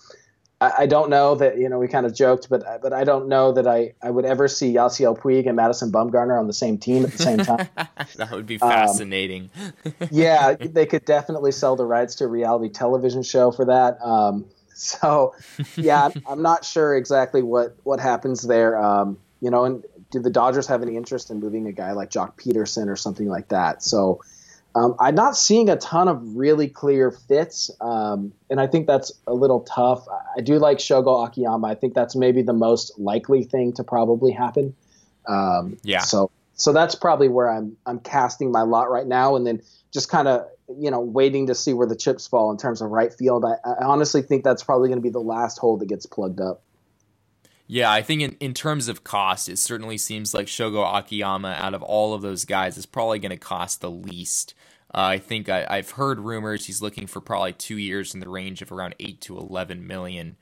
I, 0.65 0.83
I, 0.83 0.85
don't 0.85 1.09
know 1.09 1.35
that 1.35 1.57
you 1.57 1.69
know 1.69 1.79
we 1.79 1.87
kind 1.87 2.05
of 2.05 2.13
joked, 2.13 2.49
but 2.49 2.63
but 2.81 2.93
I 2.93 3.03
don't 3.03 3.27
know 3.27 3.51
that 3.51 3.67
I, 3.67 3.93
I 4.01 4.09
would 4.09 4.25
ever 4.25 4.47
see 4.47 4.73
Yasiel 4.73 5.17
Puig 5.17 5.47
and 5.47 5.55
Madison 5.55 5.91
Bumgarner 5.91 6.39
on 6.39 6.47
the 6.47 6.53
same 6.53 6.77
team 6.77 7.03
at 7.03 7.11
the 7.11 7.17
same 7.17 7.37
time. 7.39 7.67
that 8.15 8.31
would 8.31 8.45
be 8.45 8.57
fascinating. 8.57 9.49
Um, 9.85 9.93
yeah, 10.11 10.53
they 10.53 10.85
could 10.85 11.05
definitely 11.05 11.51
sell 11.51 11.75
the 11.75 11.85
rights 11.85 12.15
to 12.15 12.25
a 12.25 12.27
reality 12.27 12.69
television 12.69 13.23
show 13.23 13.51
for 13.51 13.65
that. 13.65 14.01
Um, 14.01 14.45
so 14.73 15.33
yeah, 15.75 16.09
I'm 16.27 16.41
not 16.41 16.65
sure 16.65 16.95
exactly 16.95 17.41
what 17.41 17.77
what 17.83 17.99
happens 17.99 18.43
there. 18.43 18.77
Um, 18.81 19.17
you 19.41 19.49
know, 19.49 19.65
and 19.65 19.83
do 20.11 20.19
the 20.19 20.29
Dodgers 20.29 20.67
have 20.67 20.81
any 20.81 20.95
interest 20.95 21.29
in 21.29 21.39
moving 21.39 21.67
a 21.67 21.71
guy 21.71 21.91
like 21.91 22.09
Joc 22.09 22.35
Pederson 22.35 22.87
or 22.87 22.95
something 22.95 23.27
like 23.27 23.49
that? 23.49 23.83
So 23.83 24.21
um, 24.75 24.93
I'm 24.99 25.15
not 25.15 25.37
seeing 25.37 25.69
a 25.69 25.77
ton 25.77 26.09
of 26.09 26.35
really 26.35 26.67
clear 26.67 27.09
fits, 27.09 27.71
um, 27.79 28.33
and 28.49 28.59
I 28.59 28.67
think 28.67 28.87
that's 28.87 29.11
a 29.25 29.33
little 29.33 29.61
tough. 29.61 30.05
I 30.37 30.41
do 30.41 30.59
like 30.59 30.79
Shogo 30.79 31.25
Akiyama. 31.25 31.65
I 31.65 31.75
think 31.75 31.93
that's 31.93 32.13
maybe 32.13 32.41
the 32.41 32.53
most 32.53 32.99
likely 32.99 33.43
thing 33.43 33.71
to 33.73 33.85
probably 33.85 34.33
happen. 34.33 34.75
Um, 35.27 35.77
yeah. 35.83 36.01
So 36.01 36.29
so 36.55 36.73
that's 36.73 36.93
probably 36.93 37.29
where 37.29 37.49
I'm 37.49 37.77
I'm 37.85 37.99
casting 37.99 38.51
my 38.51 38.63
lot 38.63 38.91
right 38.91 39.07
now, 39.07 39.37
and 39.37 39.47
then 39.47 39.61
just 39.93 40.09
kind 40.09 40.27
of 40.27 40.45
you 40.77 40.91
know 40.91 40.99
waiting 40.99 41.47
to 41.47 41.55
see 41.55 41.71
where 41.71 41.87
the 41.87 41.95
chips 41.95 42.27
fall 42.27 42.51
in 42.51 42.57
terms 42.57 42.81
of 42.81 42.91
right 42.91 43.13
field. 43.13 43.45
I, 43.45 43.55
I 43.63 43.85
honestly 43.85 44.23
think 44.23 44.43
that's 44.43 44.63
probably 44.63 44.89
going 44.89 44.99
to 44.99 45.03
be 45.03 45.09
the 45.09 45.19
last 45.19 45.57
hole 45.57 45.77
that 45.77 45.87
gets 45.87 46.05
plugged 46.05 46.41
up. 46.41 46.61
Yeah, 47.67 47.91
I 47.91 48.01
think 48.01 48.21
in, 48.21 48.37
in 48.39 48.53
terms 48.53 48.87
of 48.87 49.03
cost, 49.03 49.49
it 49.49 49.57
certainly 49.57 49.97
seems 49.97 50.33
like 50.33 50.47
Shogo 50.47 50.85
Akiyama, 50.99 51.57
out 51.59 51.73
of 51.73 51.81
all 51.81 52.13
of 52.13 52.21
those 52.21 52.45
guys, 52.45 52.77
is 52.77 52.85
probably 52.85 53.19
going 53.19 53.31
to 53.31 53.37
cost 53.37 53.81
the 53.81 53.89
least. 53.89 54.53
Uh, 54.93 55.01
I 55.01 55.17
think 55.17 55.49
I, 55.49 55.75
have 55.75 55.91
heard 55.91 56.19
rumors 56.19 56.67
he's 56.67 56.81
looking 56.81 57.07
for 57.07 57.19
probably 57.19 57.53
two 57.53 57.77
years 57.77 58.13
in 58.13 58.19
the 58.19 58.29
range 58.29 58.61
of 58.61 58.71
around 58.71 58.95
eight 58.99 59.19
to 59.21 59.37
eleven 59.37 59.87
million. 59.87 60.37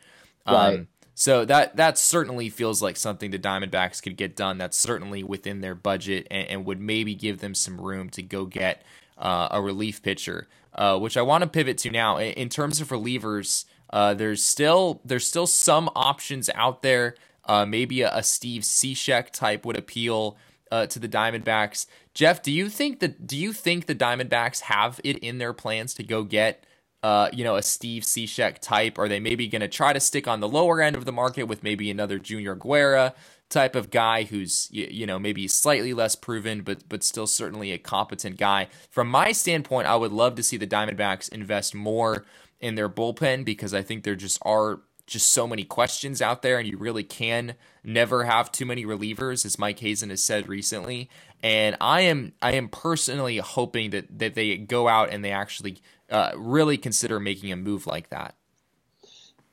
Um, 0.46 0.56
right. 0.56 0.88
So 1.16 1.46
that 1.46 1.78
that 1.78 1.98
certainly 1.98 2.50
feels 2.50 2.82
like 2.82 2.98
something 2.98 3.32
the 3.32 3.40
Diamondbacks 3.40 4.04
could 4.04 4.18
get 4.18 4.36
done. 4.36 4.58
That's 4.58 4.78
certainly 4.78 5.24
within 5.24 5.62
their 5.62 5.76
budget 5.76 6.28
and, 6.30 6.48
and 6.50 6.66
would 6.66 6.82
maybe 6.82 7.16
give 7.16 7.40
them 7.40 7.56
some 7.56 7.80
room 7.80 8.10
to 8.12 8.22
go 8.22 8.46
get 8.46 8.84
uh, 9.18 9.48
a 9.52 9.62
relief 9.62 10.02
pitcher. 10.02 10.48
Uh, 10.76 10.98
which 10.98 11.18
I 11.18 11.22
want 11.22 11.44
to 11.44 11.48
pivot 11.48 11.78
to 11.80 11.92
now. 11.92 12.18
In, 12.18 12.34
in 12.34 12.50
terms 12.50 12.82
of 12.82 12.90
relievers, 12.90 13.66
uh, 13.90 14.14
there's 14.14 14.44
still 14.44 15.02
there's 15.06 15.28
still 15.28 15.48
some 15.48 15.90
options 15.96 16.50
out 16.56 16.82
there. 16.82 17.16
Uh, 17.46 17.66
maybe 17.66 18.02
a, 18.02 18.16
a 18.16 18.24
Steve 18.24 18.62
Cishek 18.62 19.30
type 19.32 19.66
would 19.66 19.78
appeal 19.78 20.38
uh, 20.72 20.88
to 20.88 21.00
the 21.00 21.10
Diamondbacks. 21.10 21.86
Jeff, 22.14 22.42
do 22.42 22.52
you 22.52 22.70
think 22.70 23.00
that 23.00 23.28
do 23.28 23.38
you 23.38 23.54
think 23.54 23.86
the 23.86 23.96
Diamondbacks 23.96 24.62
have 24.62 25.00
it 25.04 25.18
in 25.20 25.38
their 25.38 25.54
plans 25.54 25.94
to 25.96 26.04
go 26.04 26.24
get 26.24 26.66
uh, 27.04 27.30
you 27.34 27.44
know, 27.44 27.58
a 27.58 27.62
Steve 27.62 28.04
Cishek 28.04 28.60
type? 28.60 28.98
Are 28.98 29.10
they 29.10 29.20
maybe 29.20 29.48
going 29.48 29.62
to 29.62 29.68
try 29.68 29.94
to 29.94 30.00
stick 30.00 30.28
on 30.28 30.40
the 30.40 30.48
lower 30.48 30.82
end 30.82 30.96
of 30.96 31.06
the 31.06 31.12
market 31.12 31.44
with 31.44 31.62
maybe 31.62 31.92
another 31.92 32.18
Junior 32.18 32.56
Guerra 32.56 33.14
type 33.54 33.76
of 33.76 33.92
guy 33.92 34.24
who's 34.24 34.68
you 34.72 35.06
know 35.06 35.20
maybe 35.20 35.48
slightly 35.48 35.94
less 35.94 36.16
proven, 36.16 36.62
but 36.62 36.90
but 36.90 37.04
still 37.04 37.28
certainly 37.28 37.72
a 37.72 37.78
competent 37.78 38.38
guy? 38.38 38.68
From 38.90 39.08
my 39.08 39.32
standpoint, 39.32 39.88
I 39.88 39.96
would 39.96 40.12
love 40.12 40.36
to 40.36 40.44
see 40.44 40.58
the 40.58 40.68
Diamondbacks 40.68 41.32
invest 41.32 41.74
more 41.74 42.26
in 42.60 42.76
their 42.76 42.90
bullpen 42.90 43.46
because 43.46 43.74
I 43.74 43.82
think 43.82 44.04
there 44.04 44.16
just 44.16 44.40
are 44.42 44.82
just 45.06 45.32
so 45.32 45.48
many 45.48 45.64
questions 45.64 46.22
out 46.22 46.42
there, 46.42 46.58
and 46.58 46.68
you 46.68 46.78
really 46.78 47.04
can 47.04 47.56
never 47.84 48.24
have 48.24 48.52
too 48.52 48.66
many 48.66 48.86
relievers, 48.86 49.46
as 49.46 49.60
Mike 49.60 49.80
Hazen 49.80 50.10
has 50.10 50.24
said 50.24 50.48
recently. 50.50 51.10
And 51.42 51.76
I 51.82 52.02
am 52.02 52.34
I 52.42 52.54
am 52.54 52.70
personally 52.70 53.38
hoping 53.38 53.92
that 53.92 54.20
that 54.20 54.34
they 54.34 54.58
go 54.58 54.88
out 54.88 55.10
and 55.12 55.24
they 55.24 55.32
actually 55.32 55.82
uh, 56.10 56.32
really 56.36 56.78
consider 56.78 57.20
making 57.20 57.52
a 57.52 57.56
move 57.56 57.86
like 57.86 58.10
that. 58.10 58.36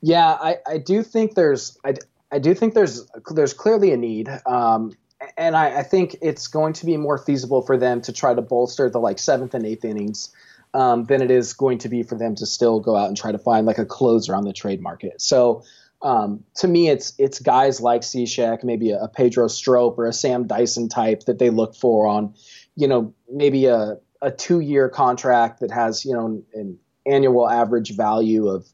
Yeah, 0.01 0.37
I, 0.41 0.57
I 0.67 0.77
do 0.79 1.03
think 1.03 1.35
there's 1.35 1.77
I, 1.83 1.93
I 2.31 2.39
do 2.39 2.53
think 2.53 2.73
there's 2.73 3.05
there's 3.33 3.53
clearly 3.53 3.91
a 3.91 3.97
need. 3.97 4.29
Um, 4.45 4.93
and 5.37 5.55
I, 5.55 5.79
I, 5.79 5.83
think 5.83 6.15
it's 6.21 6.47
going 6.47 6.73
to 6.73 6.85
be 6.85 6.97
more 6.97 7.19
feasible 7.19 7.61
for 7.61 7.77
them 7.77 8.01
to 8.01 8.13
try 8.13 8.33
to 8.33 8.41
bolster 8.41 8.89
the 8.89 8.99
like 8.99 9.19
seventh 9.19 9.53
and 9.53 9.65
eighth 9.65 9.85
innings 9.85 10.33
um, 10.73 11.05
than 11.05 11.21
it 11.21 11.29
is 11.29 11.53
going 11.53 11.77
to 11.79 11.89
be 11.89 12.03
for 12.03 12.17
them 12.17 12.35
to 12.35 12.45
still 12.45 12.79
go 12.79 12.95
out 12.95 13.07
and 13.07 13.17
try 13.17 13.31
to 13.31 13.37
find 13.37 13.67
like 13.67 13.77
a 13.77 13.85
closer 13.85 14.35
on 14.35 14.45
the 14.45 14.53
trade 14.53 14.81
market. 14.81 15.21
So 15.21 15.63
um, 16.01 16.43
to 16.55 16.67
me, 16.67 16.89
it's 16.89 17.13
it's 17.19 17.39
guys 17.39 17.79
like 17.81 18.01
Cishek, 18.01 18.63
maybe 18.63 18.91
a, 18.91 19.03
a, 19.03 19.07
Pedro 19.07 19.47
Strop 19.47 19.97
or 19.99 20.07
a 20.07 20.13
Sam 20.13 20.47
Dyson 20.47 20.89
type 20.89 21.25
that 21.25 21.37
they 21.37 21.49
look 21.49 21.75
for 21.75 22.07
on, 22.07 22.33
you 22.75 22.87
know, 22.87 23.13
maybe 23.31 23.65
a, 23.65 23.97
a 24.21 24.31
two 24.31 24.59
year 24.61 24.89
contract 24.89 25.59
that 25.59 25.71
has 25.71 26.03
you 26.03 26.13
know 26.13 26.43
an 26.53 26.79
annual 27.05 27.47
average 27.47 27.95
value 27.95 28.47
of, 28.47 28.67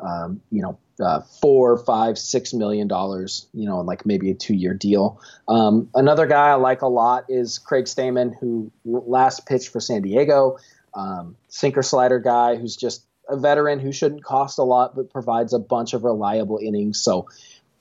um, 0.00 0.40
you 0.50 0.62
know, 0.62 0.78
uh, 1.00 1.20
four, 1.20 1.76
five, 1.78 2.18
six 2.18 2.54
million 2.54 2.88
dollars, 2.88 3.46
you 3.52 3.66
know, 3.66 3.80
like 3.80 4.06
maybe 4.06 4.30
a 4.30 4.34
two-year 4.34 4.74
deal. 4.74 5.20
Um, 5.48 5.90
another 5.94 6.26
guy 6.26 6.48
I 6.48 6.54
like 6.54 6.82
a 6.82 6.88
lot 6.88 7.26
is 7.28 7.58
Craig 7.58 7.84
Stammen, 7.84 8.34
who 8.38 8.72
last 8.84 9.46
pitched 9.46 9.68
for 9.68 9.80
San 9.80 10.02
Diego, 10.02 10.56
um, 10.94 11.36
sinker 11.48 11.82
slider 11.82 12.18
guy 12.18 12.56
who's 12.56 12.76
just 12.76 13.04
a 13.28 13.36
veteran 13.36 13.78
who 13.80 13.92
shouldn't 13.92 14.24
cost 14.24 14.58
a 14.58 14.62
lot 14.62 14.94
but 14.94 15.10
provides 15.10 15.52
a 15.52 15.58
bunch 15.58 15.92
of 15.92 16.04
reliable 16.04 16.58
innings. 16.62 17.00
So 17.02 17.28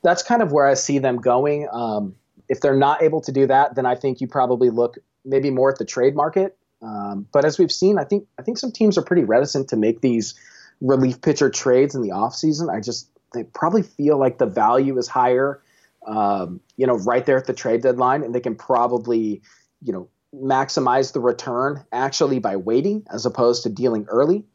that's 0.04 0.24
kind 0.24 0.42
of 0.42 0.52
where 0.52 0.68
I 0.68 0.74
see 0.74 1.00
them 1.00 1.18
going. 1.18 1.68
Um, 1.72 2.16
if 2.50 2.62
they're 2.62 2.76
not 2.76 3.02
able 3.02 3.22
to 3.22 3.32
do 3.32 3.48
that, 3.48 3.76
then 3.76 3.86
I 3.86 3.96
think 3.96 4.22
you 4.22 4.28
probably 4.28 4.70
look 4.70 4.98
maybe 5.24 5.50
more 5.50 5.72
at 5.72 5.78
the 5.78 5.86
trade 5.86 6.16
market. 6.16 6.58
Um, 6.82 7.28
but 7.32 7.46
as 7.46 7.58
we've 7.58 7.72
seen, 7.72 7.98
I 7.98 8.04
think 8.04 8.28
I 8.38 8.44
think 8.44 8.58
some 8.58 8.72
teams 8.72 8.98
are 8.98 9.02
pretty 9.02 9.24
reticent 9.24 9.70
to 9.70 9.78
make 9.78 10.02
these 10.02 10.36
relief 10.82 11.22
pitcher 11.22 11.50
trades 11.50 11.96
in 11.96 12.02
the 12.02 12.10
offseason. 12.10 12.74
I 12.74 12.80
just 12.80 13.10
they 13.34 13.44
probably 13.44 13.84
feel 13.84 14.18
like 14.18 14.38
the 14.38 14.46
value 14.46 14.98
is 14.98 15.08
higher, 15.08 15.62
um, 16.08 16.62
you 16.78 16.88
know, 16.88 16.96
right 16.96 17.26
there 17.26 17.38
at 17.38 17.46
the 17.46 17.54
trade 17.54 17.82
deadline, 17.82 18.24
and 18.24 18.34
they 18.34 18.40
can 18.40 18.56
probably, 18.56 19.42
you 19.82 19.94
know, 19.94 20.10
maximize 20.34 21.14
the 21.14 21.20
return 21.20 21.84
actually 21.92 22.40
by 22.40 22.56
waiting 22.56 23.06
as 23.12 23.26
opposed 23.26 23.64
to 23.64 23.70
dealing 23.70 24.06
early, 24.10 24.46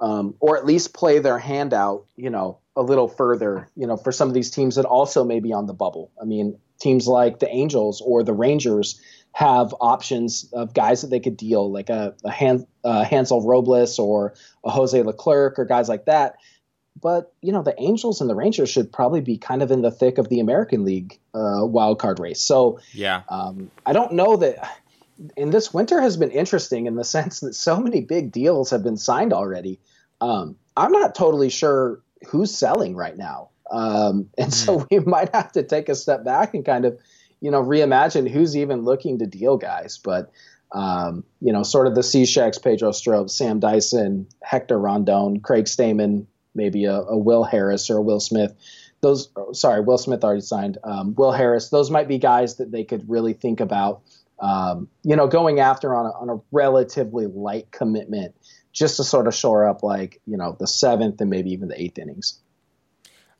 um, 0.00 0.34
or 0.40 0.56
at 0.56 0.64
least 0.64 0.94
play 0.94 1.18
their 1.18 1.38
hand 1.38 1.74
out, 1.74 2.06
you 2.16 2.30
know, 2.30 2.58
a 2.74 2.82
little 2.82 3.08
further, 3.08 3.68
you 3.74 3.86
know, 3.86 3.96
for 3.96 4.12
some 4.12 4.28
of 4.28 4.34
these 4.34 4.50
teams 4.50 4.76
that 4.76 4.84
also 4.84 5.24
may 5.24 5.40
be 5.40 5.52
on 5.52 5.66
the 5.66 5.74
bubble. 5.74 6.10
I 6.20 6.24
mean, 6.24 6.58
teams 6.78 7.06
like 7.06 7.38
the 7.38 7.48
Angels 7.48 8.02
or 8.04 8.22
the 8.22 8.34
Rangers 8.34 9.00
have 9.36 9.74
options 9.82 10.48
of 10.54 10.72
guys 10.72 11.02
that 11.02 11.08
they 11.08 11.20
could 11.20 11.36
deal, 11.36 11.70
like 11.70 11.90
a, 11.90 12.14
a 12.24 12.30
Han, 12.30 12.66
uh, 12.82 13.04
Hansel 13.04 13.46
Robles 13.46 13.98
or 13.98 14.32
a 14.64 14.70
Jose 14.70 15.02
Leclerc 15.02 15.58
or 15.58 15.66
guys 15.66 15.90
like 15.90 16.06
that. 16.06 16.36
But 16.98 17.34
you 17.42 17.52
know, 17.52 17.62
the 17.62 17.74
Angels 17.76 18.22
and 18.22 18.30
the 18.30 18.34
Rangers 18.34 18.70
should 18.70 18.90
probably 18.90 19.20
be 19.20 19.36
kind 19.36 19.62
of 19.62 19.70
in 19.70 19.82
the 19.82 19.90
thick 19.90 20.16
of 20.16 20.30
the 20.30 20.40
American 20.40 20.86
League 20.86 21.20
uh, 21.34 21.66
wild 21.66 21.98
card 21.98 22.18
race. 22.18 22.40
So 22.40 22.80
yeah, 22.92 23.24
um, 23.28 23.70
I 23.84 23.92
don't 23.92 24.12
know 24.12 24.38
that. 24.38 24.80
And 25.36 25.52
this 25.52 25.72
winter 25.72 26.00
has 26.00 26.16
been 26.16 26.30
interesting 26.30 26.86
in 26.86 26.94
the 26.94 27.04
sense 27.16 27.40
that 27.40 27.52
so 27.52 27.78
many 27.78 28.00
big 28.00 28.32
deals 28.32 28.70
have 28.70 28.82
been 28.82 28.96
signed 28.96 29.34
already. 29.34 29.80
Um, 30.22 30.56
I'm 30.78 30.92
not 30.92 31.14
totally 31.14 31.50
sure 31.50 32.00
who's 32.26 32.56
selling 32.56 32.96
right 32.96 33.18
now. 33.18 33.50
Um, 33.70 34.30
and 34.38 34.50
mm. 34.50 34.54
so 34.54 34.78
hmm. 34.78 34.84
we 34.90 34.98
might 35.00 35.34
have 35.34 35.52
to 35.52 35.62
take 35.62 35.90
a 35.90 35.94
step 35.94 36.24
back 36.24 36.54
and 36.54 36.64
kind 36.64 36.86
of, 36.86 36.98
you 37.46 37.52
know, 37.52 37.62
reimagine 37.62 38.28
who's 38.28 38.56
even 38.56 38.82
looking 38.82 39.20
to 39.20 39.26
deal 39.26 39.56
guys. 39.56 39.98
But, 39.98 40.32
um, 40.72 41.22
you 41.40 41.52
know, 41.52 41.62
sort 41.62 41.86
of 41.86 41.94
the 41.94 42.00
Cisheks, 42.00 42.60
Pedro 42.60 42.90
Strop, 42.90 43.30
Sam 43.30 43.60
Dyson, 43.60 44.26
Hector 44.42 44.76
Rondon, 44.76 45.38
Craig 45.38 45.66
Stammen, 45.66 46.26
maybe 46.56 46.86
a, 46.86 46.96
a 46.96 47.16
Will 47.16 47.44
Harris 47.44 47.88
or 47.88 47.98
a 47.98 48.02
Will 48.02 48.18
Smith. 48.18 48.52
Those, 49.00 49.28
sorry, 49.52 49.80
Will 49.80 49.96
Smith 49.96 50.24
already 50.24 50.40
signed. 50.40 50.78
Um, 50.82 51.14
Will 51.14 51.30
Harris, 51.30 51.68
those 51.68 51.88
might 51.88 52.08
be 52.08 52.18
guys 52.18 52.56
that 52.56 52.72
they 52.72 52.82
could 52.82 53.08
really 53.08 53.32
think 53.32 53.60
about, 53.60 54.00
um, 54.40 54.88
you 55.04 55.14
know, 55.14 55.28
going 55.28 55.60
after 55.60 55.94
on 55.94 56.06
a, 56.06 56.10
on 56.18 56.30
a 56.30 56.42
relatively 56.50 57.26
light 57.26 57.70
commitment 57.70 58.34
just 58.72 58.96
to 58.96 59.04
sort 59.04 59.28
of 59.28 59.36
shore 59.36 59.68
up 59.68 59.84
like, 59.84 60.20
you 60.26 60.36
know, 60.36 60.56
the 60.58 60.66
seventh 60.66 61.20
and 61.20 61.30
maybe 61.30 61.52
even 61.52 61.68
the 61.68 61.80
eighth 61.80 61.96
innings. 61.96 62.40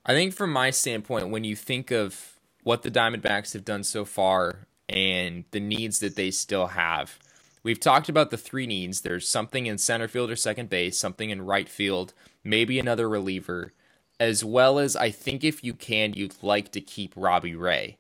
I 0.05 0.13
think 0.13 0.33
from 0.33 0.53
my 0.53 0.71
standpoint, 0.71 1.31
when 1.31 1.43
you 1.43 1.57
think 1.57 1.91
of 1.91 2.36
what 2.67 2.83
the 2.83 2.91
Diamondbacks 2.91 3.53
have 3.53 3.65
done 3.65 3.85
so 3.85 4.05
far 4.05 4.67
and 4.89 5.45
the 5.53 5.61
needs 5.61 6.01
that 6.01 6.17
they 6.17 6.33
still 6.33 6.67
have, 6.67 7.17
we've 7.63 7.79
talked 7.79 8.09
about 8.09 8.33
the 8.33 8.37
three 8.37 8.67
needs. 8.67 9.03
There's 9.03 9.29
something 9.29 9.67
in 9.67 9.79
center 9.79 10.09
field 10.09 10.33
or 10.33 10.35
second 10.35 10.69
base, 10.69 10.99
something 10.99 11.31
in 11.31 11.43
right 11.43 11.69
field, 11.69 12.13
maybe 12.43 12.81
another 12.81 13.09
reliever, 13.09 13.73
as 14.19 14.45
well 14.45 14.81
as 14.81 14.97
I 14.97 15.13
think 15.13 15.45
if 15.45 15.63
you 15.63 15.75
can, 15.75 16.15
you'd 16.15 16.43
like 16.43 16.73
to 16.73 16.81
keep 16.81 17.13
Robbie 17.15 17.55
Ray. 17.55 17.99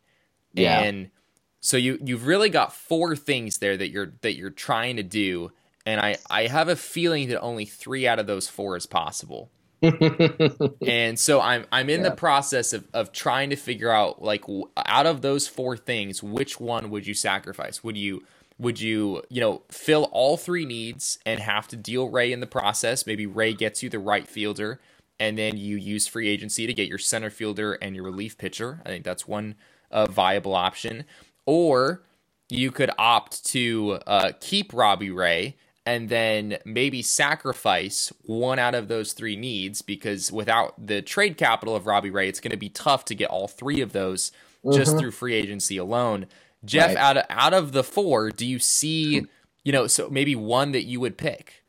Yeah. 0.52 0.80
And 0.80 1.10
so 1.60 1.76
you 1.76 2.00
you've 2.02 2.26
really 2.26 2.50
got 2.50 2.72
four 2.72 3.14
things 3.14 3.58
there 3.58 3.76
that 3.76 3.90
you're 3.90 4.14
that 4.22 4.34
you're 4.34 4.50
trying 4.50 4.96
to 4.96 5.04
do, 5.04 5.52
and 5.84 6.00
I 6.00 6.16
I 6.28 6.48
have 6.48 6.66
a 6.66 6.74
feeling 6.74 7.28
that 7.28 7.40
only 7.40 7.66
three 7.66 8.08
out 8.08 8.18
of 8.18 8.26
those 8.26 8.48
four 8.48 8.76
is 8.76 8.86
possible. 8.86 9.48
and 10.86 11.18
so 11.18 11.40
I'm 11.40 11.66
I'm 11.70 11.90
in 11.90 12.02
yeah. 12.02 12.10
the 12.10 12.16
process 12.16 12.72
of 12.72 12.86
of 12.94 13.12
trying 13.12 13.50
to 13.50 13.56
figure 13.56 13.90
out 13.90 14.22
like 14.22 14.44
out 14.76 15.06
of 15.06 15.22
those 15.22 15.46
four 15.48 15.76
things, 15.76 16.22
which 16.22 16.58
one 16.58 16.90
would 16.90 17.06
you 17.06 17.14
sacrifice? 17.14 17.84
Would 17.84 17.96
you 17.96 18.22
would 18.58 18.80
you 18.80 19.22
you 19.28 19.40
know 19.40 19.62
fill 19.70 20.04
all 20.12 20.36
three 20.36 20.64
needs 20.64 21.18
and 21.26 21.40
have 21.40 21.68
to 21.68 21.76
deal 21.76 22.08
Ray 22.08 22.32
in 22.32 22.40
the 22.40 22.46
process? 22.46 23.06
Maybe 23.06 23.26
Ray 23.26 23.52
gets 23.52 23.82
you 23.82 23.90
the 23.90 23.98
right 23.98 24.26
fielder, 24.26 24.80
and 25.20 25.36
then 25.36 25.56
you 25.58 25.76
use 25.76 26.06
free 26.06 26.28
agency 26.28 26.66
to 26.66 26.74
get 26.74 26.88
your 26.88 26.98
center 26.98 27.30
fielder 27.30 27.74
and 27.74 27.94
your 27.94 28.04
relief 28.04 28.38
pitcher. 28.38 28.80
I 28.86 28.88
think 28.88 29.04
that's 29.04 29.28
one 29.28 29.56
uh, 29.90 30.06
viable 30.06 30.54
option. 30.54 31.04
Or 31.44 32.02
you 32.48 32.70
could 32.70 32.90
opt 32.98 33.44
to 33.46 33.98
uh, 34.06 34.32
keep 34.40 34.72
Robbie 34.72 35.10
Ray 35.10 35.56
and 35.86 36.08
then 36.08 36.58
maybe 36.64 37.00
sacrifice 37.00 38.12
one 38.22 38.58
out 38.58 38.74
of 38.74 38.88
those 38.88 39.12
three 39.12 39.36
needs 39.36 39.80
because 39.80 40.32
without 40.32 40.74
the 40.84 41.00
trade 41.00 41.36
capital 41.36 41.76
of 41.76 41.86
Robbie 41.86 42.10
Ray, 42.10 42.28
it's 42.28 42.40
going 42.40 42.50
to 42.50 42.56
be 42.56 42.68
tough 42.68 43.04
to 43.06 43.14
get 43.14 43.30
all 43.30 43.46
three 43.46 43.80
of 43.80 43.92
those 43.92 44.32
just 44.72 44.90
mm-hmm. 44.90 44.98
through 44.98 45.10
free 45.12 45.34
agency 45.34 45.76
alone. 45.76 46.26
Jeff, 46.64 46.88
right. 46.88 46.96
out 46.96 47.16
of 47.16 47.24
out 47.30 47.54
of 47.54 47.70
the 47.70 47.84
four, 47.84 48.30
do 48.30 48.44
you 48.44 48.58
see, 48.58 49.24
you 49.62 49.72
know, 49.72 49.86
so 49.86 50.10
maybe 50.10 50.34
one 50.34 50.72
that 50.72 50.82
you 50.82 50.98
would 50.98 51.16
pick? 51.16 51.62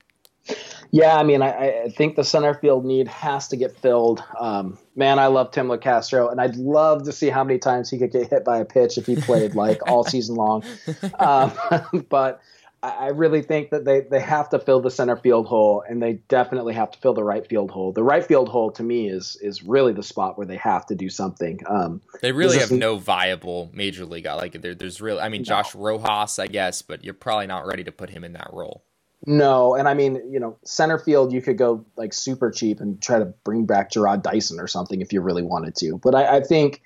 Yeah, 0.92 1.18
I 1.18 1.24
mean, 1.24 1.42
I, 1.42 1.84
I 1.84 1.90
think 1.90 2.16
the 2.16 2.24
center 2.24 2.54
field 2.54 2.86
need 2.86 3.08
has 3.10 3.50
to 3.50 3.58
get 3.58 3.78
filled. 3.78 4.24
Um, 4.40 4.80
man, 4.96 5.20
I 5.20 5.28
love 5.28 5.52
Tim 5.52 5.68
Locastro, 5.68 6.32
and 6.32 6.40
I'd 6.40 6.56
love 6.56 7.04
to 7.04 7.12
see 7.12 7.30
how 7.30 7.44
many 7.44 7.60
times 7.60 7.90
he 7.90 7.98
could 7.98 8.12
get 8.12 8.30
hit 8.30 8.46
by 8.46 8.60
a 8.60 8.66
pitch 8.66 8.98
if 8.98 9.06
he 9.06 9.18
played 9.18 9.54
like 9.54 9.86
all 9.88 10.04
season 10.04 10.36
long. 10.36 10.64
Um, 11.20 11.52
but 12.10 12.42
I 12.84 13.08
really 13.08 13.42
think 13.42 13.72
that 13.72 13.86
they, 13.86 14.02
they 14.02 14.20
have 14.20 14.50
to 14.50 14.60
fill 14.60 14.82
the 14.82 14.92
center 14.92 15.18
field 15.18 15.48
hole, 15.48 15.84
and 15.88 16.02
they 16.02 16.14
definitely 16.28 16.76
have 16.76 16.92
to 16.92 17.00
fill 17.00 17.16
the 17.16 17.24
right 17.24 17.46
field 17.46 17.72
hole. 17.72 17.92
The 17.92 18.04
right 18.04 18.24
field 18.24 18.50
hole, 18.50 18.72
to 18.72 18.84
me, 18.84 19.10
is 19.10 19.36
is 19.42 19.64
really 19.64 19.94
the 19.94 20.04
spot 20.04 20.38
where 20.38 20.46
they 20.46 20.58
have 20.58 20.86
to 20.88 20.96
do 20.96 21.10
something. 21.10 21.60
Um, 21.68 22.02
they 22.22 22.32
really 22.32 22.60
have 22.60 22.72
no 22.72 22.98
viable 22.98 23.72
major 23.74 24.06
league. 24.06 24.26
Like 24.26 24.62
there, 24.62 24.76
there's 24.76 25.02
really, 25.02 25.20
I 25.20 25.30
mean, 25.30 25.42
no. 25.42 25.46
Josh 25.46 25.74
Rojas, 25.74 26.38
I 26.38 26.46
guess, 26.48 26.84
but 26.84 27.04
you're 27.04 27.16
probably 27.16 27.48
not 27.48 27.66
ready 27.66 27.84
to 27.84 27.92
put 27.92 28.12
him 28.12 28.24
in 28.24 28.34
that 28.34 28.50
role. 28.54 28.84
No, 29.26 29.74
and 29.74 29.88
I 29.88 29.96
mean, 29.96 30.22
you 30.32 30.40
know, 30.40 30.58
center 30.64 31.00
field, 31.00 31.34
you 31.34 31.42
could 31.42 31.58
go 31.58 31.84
like 31.96 32.14
super 32.14 32.52
cheap 32.52 32.80
and 32.80 33.02
try 33.02 33.18
to 33.18 33.26
bring 33.26 33.66
back 33.66 33.92
Jarrod 33.92 34.22
Dyson 34.22 34.60
or 34.60 34.68
something 34.68 35.02
if 35.02 35.12
you 35.12 35.22
really 35.22 35.44
wanted 35.44 35.76
to. 35.78 35.98
But 35.98 36.14
I, 36.14 36.38
I 36.38 36.42
think, 36.42 36.84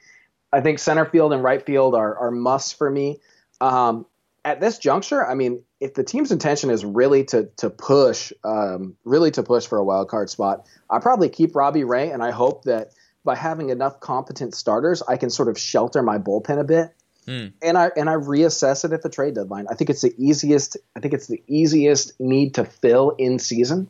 I 0.54 0.62
think 0.62 0.80
center 0.80 1.06
field 1.06 1.34
and 1.34 1.44
right 1.44 1.64
field 1.66 1.96
are 1.96 2.16
are 2.18 2.32
musts 2.32 2.72
for 2.72 2.90
me. 2.90 3.20
Um, 3.60 4.06
at 4.46 4.62
this 4.62 4.78
juncture, 4.78 5.26
I 5.26 5.36
mean, 5.36 5.62
if 5.82 5.96
the 5.96 6.04
team's 6.04 6.32
intention 6.32 6.70
is 6.70 6.86
really 6.86 7.26
to 7.26 7.50
to 7.58 7.70
push, 7.70 8.32
um, 8.44 8.96
really 9.04 9.32
to 9.32 9.44
push 9.44 9.66
for 9.66 9.80
a 9.80 9.84
wild 9.84 10.08
card 10.08 10.30
spot, 10.30 10.68
I 10.90 11.00
probably 11.00 11.28
keep 11.28 11.56
Robbie 11.56 11.84
Ray, 11.84 12.12
and 12.12 12.24
I 12.24 12.32
hope 12.32 12.64
that 12.64 12.92
by 13.26 13.36
having 13.36 13.70
enough 13.70 14.00
competent 14.00 14.54
starters, 14.56 15.02
I 15.02 15.18
can 15.18 15.30
sort 15.30 15.50
of 15.50 15.58
shelter 15.60 16.04
my 16.04 16.20
bullpen 16.20 16.60
a 16.60 16.64
bit, 16.64 16.94
mm. 17.28 17.52
and 17.64 17.78
I 17.78 17.92
and 17.98 18.10
I 18.10 18.14
reassess 18.14 18.86
it 18.86 18.94
at 18.94 19.02
the 19.02 19.10
trade 19.10 19.34
deadline. 19.34 19.66
I 19.70 19.74
think 19.74 19.90
it's 19.90 20.02
the 20.02 20.14
easiest. 20.18 20.78
I 20.96 21.00
think 21.00 21.16
it's 21.16 21.28
the 21.28 21.42
easiest 21.48 22.18
need 22.20 22.54
to 22.56 22.64
fill 22.64 23.16
in 23.18 23.40
season. 23.40 23.90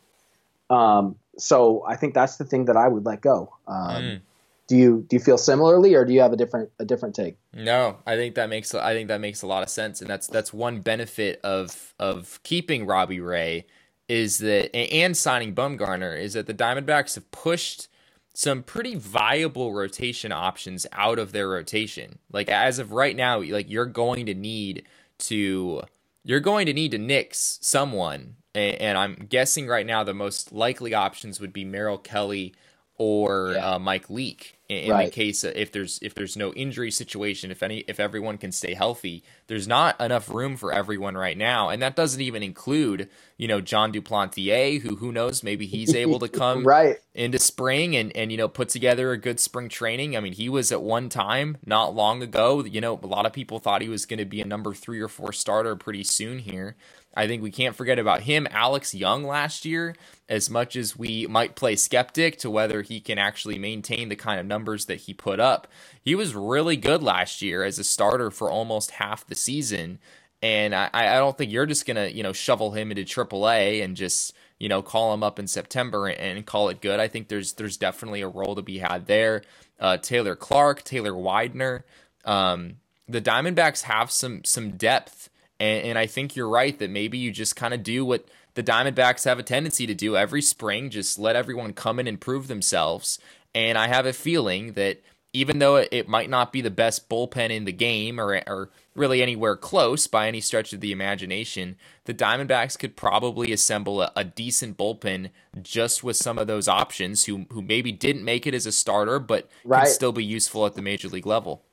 Um, 0.70 1.16
so 1.36 1.84
I 1.86 1.96
think 1.96 2.14
that's 2.14 2.38
the 2.38 2.44
thing 2.44 2.64
that 2.66 2.76
I 2.76 2.88
would 2.88 3.04
let 3.04 3.20
go. 3.20 3.52
Um, 3.68 4.02
mm 4.02 4.20
do 4.68 4.76
you 4.76 5.04
do 5.08 5.16
you 5.16 5.20
feel 5.20 5.38
similarly 5.38 5.94
or 5.94 6.04
do 6.04 6.12
you 6.12 6.20
have 6.20 6.32
a 6.32 6.36
different 6.36 6.70
a 6.78 6.84
different 6.84 7.14
take? 7.14 7.36
No 7.52 7.98
i 8.06 8.16
think 8.16 8.34
that 8.36 8.48
makes 8.48 8.74
i 8.74 8.94
think 8.94 9.08
that 9.08 9.20
makes 9.20 9.42
a 9.42 9.46
lot 9.46 9.62
of 9.62 9.68
sense 9.68 10.00
and 10.00 10.08
that's 10.08 10.26
that's 10.26 10.52
one 10.52 10.80
benefit 10.80 11.40
of 11.42 11.94
of 11.98 12.40
keeping 12.42 12.86
robbie 12.86 13.20
ray 13.20 13.66
is 14.08 14.38
that 14.38 14.74
and 14.74 15.16
signing 15.16 15.54
bumgarner 15.54 16.18
is 16.18 16.34
that 16.34 16.46
the 16.46 16.54
diamondbacks 16.54 17.14
have 17.14 17.30
pushed 17.30 17.88
some 18.34 18.62
pretty 18.62 18.94
viable 18.94 19.74
rotation 19.74 20.32
options 20.32 20.86
out 20.92 21.18
of 21.18 21.32
their 21.32 21.48
rotation. 21.48 22.18
Like 22.32 22.48
as 22.48 22.78
of 22.78 22.92
right 22.92 23.14
now 23.14 23.40
like 23.40 23.68
you're 23.68 23.86
going 23.86 24.26
to 24.26 24.34
need 24.34 24.84
to 25.18 25.82
you're 26.24 26.40
going 26.40 26.66
to 26.66 26.72
need 26.72 26.90
to 26.92 26.98
nix 26.98 27.58
someone 27.62 28.36
and, 28.54 28.76
and 28.76 28.98
i'm 28.98 29.26
guessing 29.28 29.66
right 29.66 29.86
now 29.86 30.02
the 30.02 30.14
most 30.14 30.52
likely 30.52 30.94
options 30.94 31.40
would 31.40 31.52
be 31.52 31.64
merrill 31.64 31.98
kelly 31.98 32.54
or 33.02 33.52
yeah. 33.54 33.74
uh, 33.74 33.78
mike 33.78 34.08
leake 34.08 34.58
in, 34.80 34.90
right. 34.90 35.04
the 35.06 35.10
case 35.10 35.44
if 35.44 35.72
there's 35.72 35.98
if 36.02 36.14
there's 36.14 36.36
no 36.36 36.52
injury 36.54 36.90
situation, 36.90 37.50
if 37.50 37.62
any 37.62 37.78
if 37.88 38.00
everyone 38.00 38.38
can 38.38 38.52
stay 38.52 38.74
healthy, 38.74 39.22
there's 39.46 39.68
not 39.68 40.00
enough 40.00 40.28
room 40.30 40.56
for 40.56 40.72
everyone 40.72 41.16
right 41.16 41.36
now, 41.36 41.68
and 41.68 41.82
that 41.82 41.96
doesn't 41.96 42.20
even 42.20 42.42
include 42.42 43.08
you 43.36 43.48
know 43.48 43.60
Jon 43.60 43.92
Duplantier, 43.92 44.80
who 44.80 44.96
who 44.96 45.12
knows 45.12 45.42
maybe 45.42 45.66
he's 45.66 45.94
able 45.94 46.18
to 46.20 46.28
come 46.42 46.64
right 46.66 46.98
into 47.14 47.38
spring 47.38 47.96
and 47.96 48.14
and 48.16 48.30
you 48.30 48.38
know 48.38 48.48
put 48.48 48.68
together 48.68 49.12
a 49.12 49.18
good 49.18 49.40
spring 49.40 49.68
training. 49.68 50.16
I 50.16 50.20
mean, 50.20 50.32
he 50.32 50.48
was 50.48 50.72
at 50.72 50.82
one 50.82 51.08
time 51.08 51.58
not 51.66 51.94
long 51.94 52.22
ago. 52.22 52.64
You 52.64 52.80
know, 52.80 52.98
a 53.02 53.06
lot 53.06 53.26
of 53.26 53.32
people 53.32 53.58
thought 53.58 53.82
he 53.82 53.88
was 53.88 54.06
going 54.06 54.18
to 54.18 54.24
be 54.24 54.40
a 54.40 54.46
number 54.46 54.72
three 54.72 55.00
or 55.00 55.08
four 55.08 55.32
starter 55.32 55.76
pretty 55.76 56.04
soon 56.04 56.38
here. 56.38 56.76
I 57.14 57.26
think 57.26 57.42
we 57.42 57.50
can't 57.50 57.76
forget 57.76 57.98
about 57.98 58.22
him. 58.22 58.46
Alex 58.50 58.94
Young 58.94 59.24
last 59.24 59.64
year, 59.64 59.94
as 60.28 60.48
much 60.48 60.76
as 60.76 60.96
we 60.96 61.26
might 61.26 61.56
play 61.56 61.76
skeptic 61.76 62.38
to 62.38 62.50
whether 62.50 62.82
he 62.82 63.00
can 63.00 63.18
actually 63.18 63.58
maintain 63.58 64.08
the 64.08 64.16
kind 64.16 64.40
of 64.40 64.46
numbers 64.46 64.86
that 64.86 65.02
he 65.02 65.14
put 65.14 65.38
up, 65.38 65.68
he 66.02 66.14
was 66.14 66.34
really 66.34 66.76
good 66.76 67.02
last 67.02 67.42
year 67.42 67.64
as 67.64 67.78
a 67.78 67.84
starter 67.84 68.30
for 68.30 68.50
almost 68.50 68.92
half 68.92 69.26
the 69.26 69.34
season. 69.34 69.98
And 70.40 70.74
I, 70.74 70.90
I 70.92 71.16
don't 71.18 71.36
think 71.36 71.52
you're 71.52 71.66
just 71.66 71.86
gonna, 71.86 72.08
you 72.08 72.22
know, 72.22 72.32
shovel 72.32 72.72
him 72.72 72.90
into 72.90 73.02
AAA 73.02 73.84
and 73.84 73.96
just, 73.96 74.32
you 74.58 74.68
know, 74.68 74.82
call 74.82 75.12
him 75.12 75.22
up 75.22 75.38
in 75.38 75.46
September 75.46 76.08
and, 76.08 76.44
call 76.46 76.68
it 76.68 76.80
good. 76.80 76.98
I 76.98 77.08
think 77.08 77.28
there's 77.28 77.52
there's 77.52 77.76
definitely 77.76 78.22
a 78.22 78.28
role 78.28 78.54
to 78.56 78.62
be 78.62 78.78
had 78.78 79.06
there. 79.06 79.42
Uh, 79.78 79.98
Taylor 79.98 80.34
Clarke, 80.34 80.82
Taylor 80.82 81.14
Widener, 81.14 81.84
um, 82.24 82.76
the 83.08 83.20
Diamondbacks 83.20 83.82
have 83.82 84.10
some 84.10 84.44
some 84.44 84.72
depth 84.72 85.28
and, 85.62 85.86
and 85.86 85.98
I 85.98 86.06
think 86.06 86.34
you're 86.34 86.48
right 86.48 86.76
that 86.80 86.90
maybe 86.90 87.18
you 87.18 87.30
just 87.30 87.54
kind 87.54 87.72
of 87.72 87.84
do 87.84 88.04
what 88.04 88.26
the 88.54 88.64
Diamondbacks 88.64 89.24
have 89.26 89.38
a 89.38 89.44
tendency 89.44 89.86
to 89.86 89.94
do 89.94 90.16
every 90.16 90.42
spring, 90.42 90.90
just 90.90 91.20
let 91.20 91.36
everyone 91.36 91.72
come 91.72 92.00
in 92.00 92.08
and 92.08 92.20
prove 92.20 92.48
themselves. 92.48 93.20
And 93.54 93.78
I 93.78 93.86
have 93.86 94.04
a 94.04 94.12
feeling 94.12 94.72
that 94.72 95.00
even 95.32 95.60
though 95.60 95.76
it 95.76 96.08
might 96.08 96.28
not 96.28 96.52
be 96.52 96.60
the 96.60 96.70
best 96.70 97.08
bullpen 97.08 97.50
in 97.50 97.64
the 97.64 97.72
game 97.72 98.20
or, 98.20 98.42
or 98.46 98.70
really 98.94 99.22
anywhere 99.22 99.56
close 99.56 100.06
by 100.08 100.26
any 100.26 100.40
stretch 100.40 100.72
of 100.72 100.80
the 100.80 100.92
imagination, 100.92 101.76
the 102.06 102.12
Diamondbacks 102.12 102.76
could 102.76 102.96
probably 102.96 103.52
assemble 103.52 104.02
a, 104.02 104.12
a, 104.16 104.24
decent 104.24 104.76
bullpen 104.76 105.30
just 105.62 106.02
with 106.04 106.16
some 106.16 106.36
of 106.38 106.48
those 106.48 106.68
options 106.68 107.24
who 107.24 107.46
who 107.50 107.62
maybe 107.62 107.92
didn't 107.92 108.24
make 108.24 108.46
it 108.46 108.52
as 108.52 108.66
a 108.66 108.72
starter, 108.72 109.18
but 109.18 109.48
right. 109.64 109.84
can 109.84 109.92
still 109.92 110.12
be 110.12 110.24
useful 110.24 110.66
at 110.66 110.74
the 110.74 110.82
major 110.82 111.08
league 111.08 111.24
level. 111.24 111.64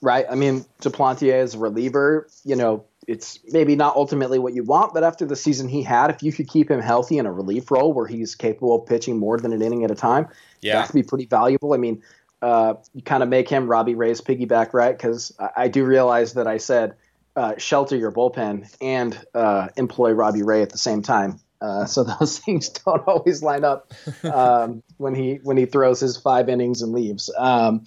Right. 0.00 0.26
I 0.30 0.36
mean, 0.36 0.64
Duplantier 0.80 1.32
as 1.32 1.54
a 1.54 1.58
reliever, 1.58 2.28
you 2.44 2.54
know, 2.54 2.84
it's 3.08 3.38
maybe 3.46 3.74
not 3.74 3.96
ultimately 3.96 4.38
what 4.38 4.54
you 4.54 4.62
want, 4.62 4.92
but 4.92 5.02
after 5.02 5.24
the 5.24 5.34
season 5.34 5.66
he 5.66 5.82
had, 5.82 6.10
if 6.10 6.22
you 6.22 6.30
could 6.30 6.46
keep 6.46 6.70
him 6.70 6.78
healthy 6.78 7.16
in 7.16 7.24
a 7.24 7.32
relief 7.32 7.70
role 7.70 7.94
where 7.94 8.06
he's 8.06 8.34
capable 8.34 8.76
of 8.76 8.86
pitching 8.86 9.18
more 9.18 9.38
than 9.38 9.54
an 9.54 9.62
inning 9.62 9.82
at 9.82 9.90
a 9.90 9.94
time, 9.94 10.28
yeah. 10.60 10.74
that 10.74 10.88
could 10.88 10.94
be 10.94 11.02
pretty 11.02 11.24
valuable. 11.24 11.72
I 11.72 11.78
mean, 11.78 12.02
uh, 12.42 12.74
you 12.92 13.00
kind 13.00 13.22
of 13.22 13.30
make 13.30 13.48
him 13.48 13.66
Robbie 13.66 13.94
Ray's 13.94 14.20
piggyback, 14.20 14.74
right? 14.74 14.94
Because 14.94 15.34
I, 15.40 15.48
I, 15.56 15.68
do 15.68 15.86
realize 15.86 16.34
that 16.34 16.46
I 16.46 16.58
said 16.58 16.96
uh, 17.34 17.54
shelter 17.56 17.96
your 17.96 18.12
bullpen 18.12 18.70
and 18.82 19.18
uh, 19.34 19.68
employ 19.78 20.12
Robbie 20.12 20.42
Ray 20.42 20.60
at 20.60 20.70
the 20.70 20.78
same 20.78 21.00
time. 21.00 21.40
Uh, 21.62 21.86
so 21.86 22.04
those 22.20 22.38
things 22.38 22.68
don't 22.68 23.08
always 23.08 23.42
line 23.42 23.64
up 23.64 23.90
um, 24.22 24.82
when 24.98 25.14
he 25.14 25.40
when 25.42 25.56
he 25.56 25.64
throws 25.64 26.00
his 26.00 26.18
five 26.18 26.50
innings 26.50 26.82
and 26.82 26.92
leaves. 26.92 27.32
Um, 27.38 27.84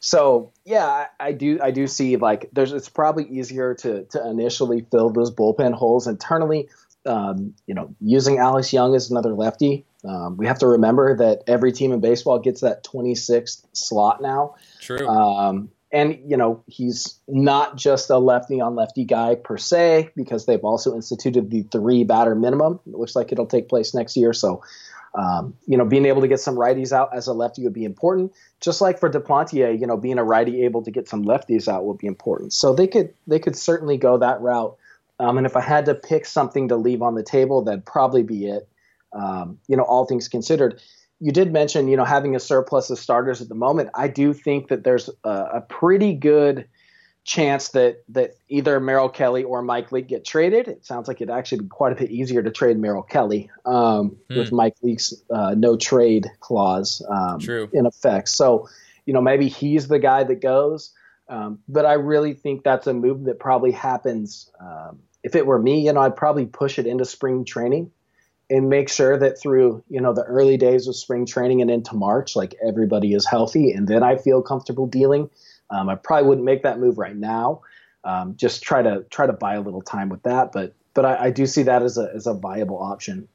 so 0.00 0.52
yeah, 0.64 0.86
I, 0.86 1.06
I, 1.20 1.32
do 1.32 1.58
I 1.62 1.70
do 1.70 1.86
see 1.86 2.16
like 2.16 2.50
there's 2.52 2.72
it's 2.72 2.88
probably 2.88 3.24
easier 3.24 3.74
to 3.74 4.04
to 4.04 4.28
initially 4.28 4.86
fill 4.90 5.10
those 5.10 5.34
bullpen 5.34 5.74
holes 5.74 6.06
internally. 6.06 6.68
Um, 7.06 7.54
you 7.66 7.74
know, 7.74 7.94
using 8.00 8.38
Alex 8.38 8.72
Young 8.72 8.94
as 8.94 9.10
another 9.10 9.34
lefty. 9.34 9.86
Um, 10.04 10.36
we 10.36 10.46
have 10.46 10.58
to 10.60 10.66
remember 10.66 11.16
that 11.16 11.42
every 11.46 11.72
team 11.72 11.92
in 11.92 12.00
baseball 12.00 12.38
gets 12.38 12.60
that 12.60 12.84
26th 12.84 13.64
slot 13.72 14.20
now. 14.20 14.54
True. 14.80 15.06
Um, 15.08 15.70
and 15.92 16.18
you 16.26 16.36
know 16.36 16.62
he's 16.66 17.18
not 17.28 17.76
just 17.76 18.10
a 18.10 18.18
lefty 18.18 18.60
on 18.60 18.74
lefty 18.74 19.04
guy 19.04 19.36
per 19.36 19.56
se 19.56 20.10
because 20.16 20.46
they've 20.46 20.64
also 20.64 20.94
instituted 20.94 21.50
the 21.50 21.62
three 21.62 22.04
batter 22.04 22.34
minimum. 22.34 22.80
It 22.86 22.94
looks 22.94 23.16
like 23.16 23.32
it'll 23.32 23.46
take 23.46 23.68
place 23.68 23.94
next 23.94 24.16
year. 24.16 24.32
So 24.32 24.62
um, 25.16 25.54
you 25.66 25.78
know, 25.78 25.84
being 25.86 26.04
able 26.04 26.20
to 26.20 26.28
get 26.28 26.40
some 26.40 26.56
righties 26.56 26.92
out 26.92 27.16
as 27.16 27.26
a 27.26 27.32
lefty 27.32 27.64
would 27.64 27.72
be 27.72 27.84
important. 27.84 28.32
Just 28.60 28.82
like 28.82 29.00
for 29.00 29.10
Duplantier, 29.10 29.78
you 29.78 29.86
know, 29.86 29.96
being 29.96 30.18
a 30.18 30.24
righty 30.24 30.64
able 30.64 30.82
to 30.82 30.90
get 30.90 31.08
some 31.08 31.24
lefties 31.24 31.68
out 31.68 31.86
would 31.86 31.96
be 31.96 32.06
important. 32.06 32.52
So 32.52 32.74
they 32.74 32.86
could 32.86 33.14
they 33.26 33.38
could 33.38 33.56
certainly 33.56 33.96
go 33.96 34.18
that 34.18 34.40
route. 34.42 34.76
Um, 35.18 35.38
and 35.38 35.46
if 35.46 35.56
I 35.56 35.62
had 35.62 35.86
to 35.86 35.94
pick 35.94 36.26
something 36.26 36.68
to 36.68 36.76
leave 36.76 37.00
on 37.00 37.14
the 37.14 37.22
table, 37.22 37.62
that'd 37.62 37.86
probably 37.86 38.22
be 38.22 38.46
it. 38.46 38.68
Um, 39.14 39.58
you 39.66 39.76
know, 39.76 39.84
all 39.84 40.04
things 40.04 40.28
considered. 40.28 40.82
You 41.18 41.32
did 41.32 41.50
mention, 41.50 41.88
you 41.88 41.96
know, 41.96 42.04
having 42.04 42.36
a 42.36 42.40
surplus 42.40 42.90
of 42.90 42.98
starters 42.98 43.40
at 43.40 43.48
the 43.48 43.54
moment. 43.54 43.88
I 43.94 44.08
do 44.08 44.34
think 44.34 44.68
that 44.68 44.84
there's 44.84 45.08
a, 45.24 45.30
a 45.30 45.60
pretty 45.62 46.12
good 46.12 46.68
chance 47.26 47.70
that 47.70 48.04
that 48.08 48.36
either 48.48 48.78
Merrill 48.78 49.08
Kelly 49.08 49.42
or 49.42 49.60
Mike 49.60 49.90
Leake 49.90 50.06
get 50.06 50.24
traded. 50.24 50.68
It 50.68 50.86
sounds 50.86 51.08
like 51.08 51.20
it'd 51.20 51.34
actually 51.34 51.62
be 51.62 51.68
quite 51.68 51.92
a 51.92 51.96
bit 51.96 52.10
easier 52.10 52.40
to 52.40 52.50
trade 52.52 52.78
Merrill 52.78 53.02
Kelly 53.02 53.50
um, 53.66 54.16
hmm. 54.30 54.38
with 54.38 54.52
Mike 54.52 54.76
Leake's 54.80 55.12
uh, 55.28 55.54
no 55.58 55.76
trade 55.76 56.30
clause 56.38 57.04
um, 57.10 57.40
in 57.72 57.84
effect. 57.84 58.28
So, 58.28 58.68
you 59.04 59.12
know, 59.12 59.20
maybe 59.20 59.48
he's 59.48 59.88
the 59.88 59.98
guy 59.98 60.22
that 60.22 60.40
goes. 60.40 60.92
Um, 61.28 61.58
but 61.68 61.84
I 61.84 61.94
really 61.94 62.32
think 62.32 62.62
that's 62.62 62.86
a 62.86 62.94
move 62.94 63.24
that 63.24 63.40
probably 63.40 63.72
happens. 63.72 64.48
Um, 64.60 65.00
if 65.24 65.34
it 65.34 65.44
were 65.44 65.60
me, 65.60 65.84
you 65.84 65.92
know, 65.92 66.00
I'd 66.00 66.14
probably 66.14 66.46
push 66.46 66.78
it 66.78 66.86
into 66.86 67.04
spring 67.04 67.44
training 67.44 67.90
and 68.48 68.70
make 68.70 68.88
sure 68.88 69.18
that 69.18 69.40
through 69.40 69.82
you 69.88 70.00
know 70.00 70.12
the 70.12 70.22
early 70.22 70.56
days 70.56 70.86
of 70.86 70.94
spring 70.94 71.26
training 71.26 71.60
and 71.60 71.72
into 71.72 71.96
March, 71.96 72.36
like 72.36 72.54
everybody 72.64 73.12
is 73.14 73.26
healthy, 73.26 73.72
and 73.72 73.88
then 73.88 74.04
I 74.04 74.16
feel 74.16 74.42
comfortable 74.42 74.86
dealing 74.86 75.28
um, 75.70 75.88
I 75.88 75.94
probably 75.94 76.28
wouldn't 76.28 76.44
make 76.44 76.62
that 76.62 76.78
move 76.78 76.98
right 76.98 77.16
now. 77.16 77.62
Um, 78.04 78.36
just 78.36 78.62
try 78.62 78.82
to 78.82 79.04
try 79.10 79.26
to 79.26 79.32
buy 79.32 79.56
a 79.56 79.60
little 79.60 79.82
time 79.82 80.08
with 80.08 80.22
that, 80.22 80.52
but 80.52 80.74
but 80.94 81.04
I, 81.04 81.24
I 81.24 81.30
do 81.30 81.46
see 81.46 81.64
that 81.64 81.82
as 81.82 81.98
a 81.98 82.10
as 82.14 82.26
a 82.26 82.34
viable 82.34 82.82
option. 82.82 83.28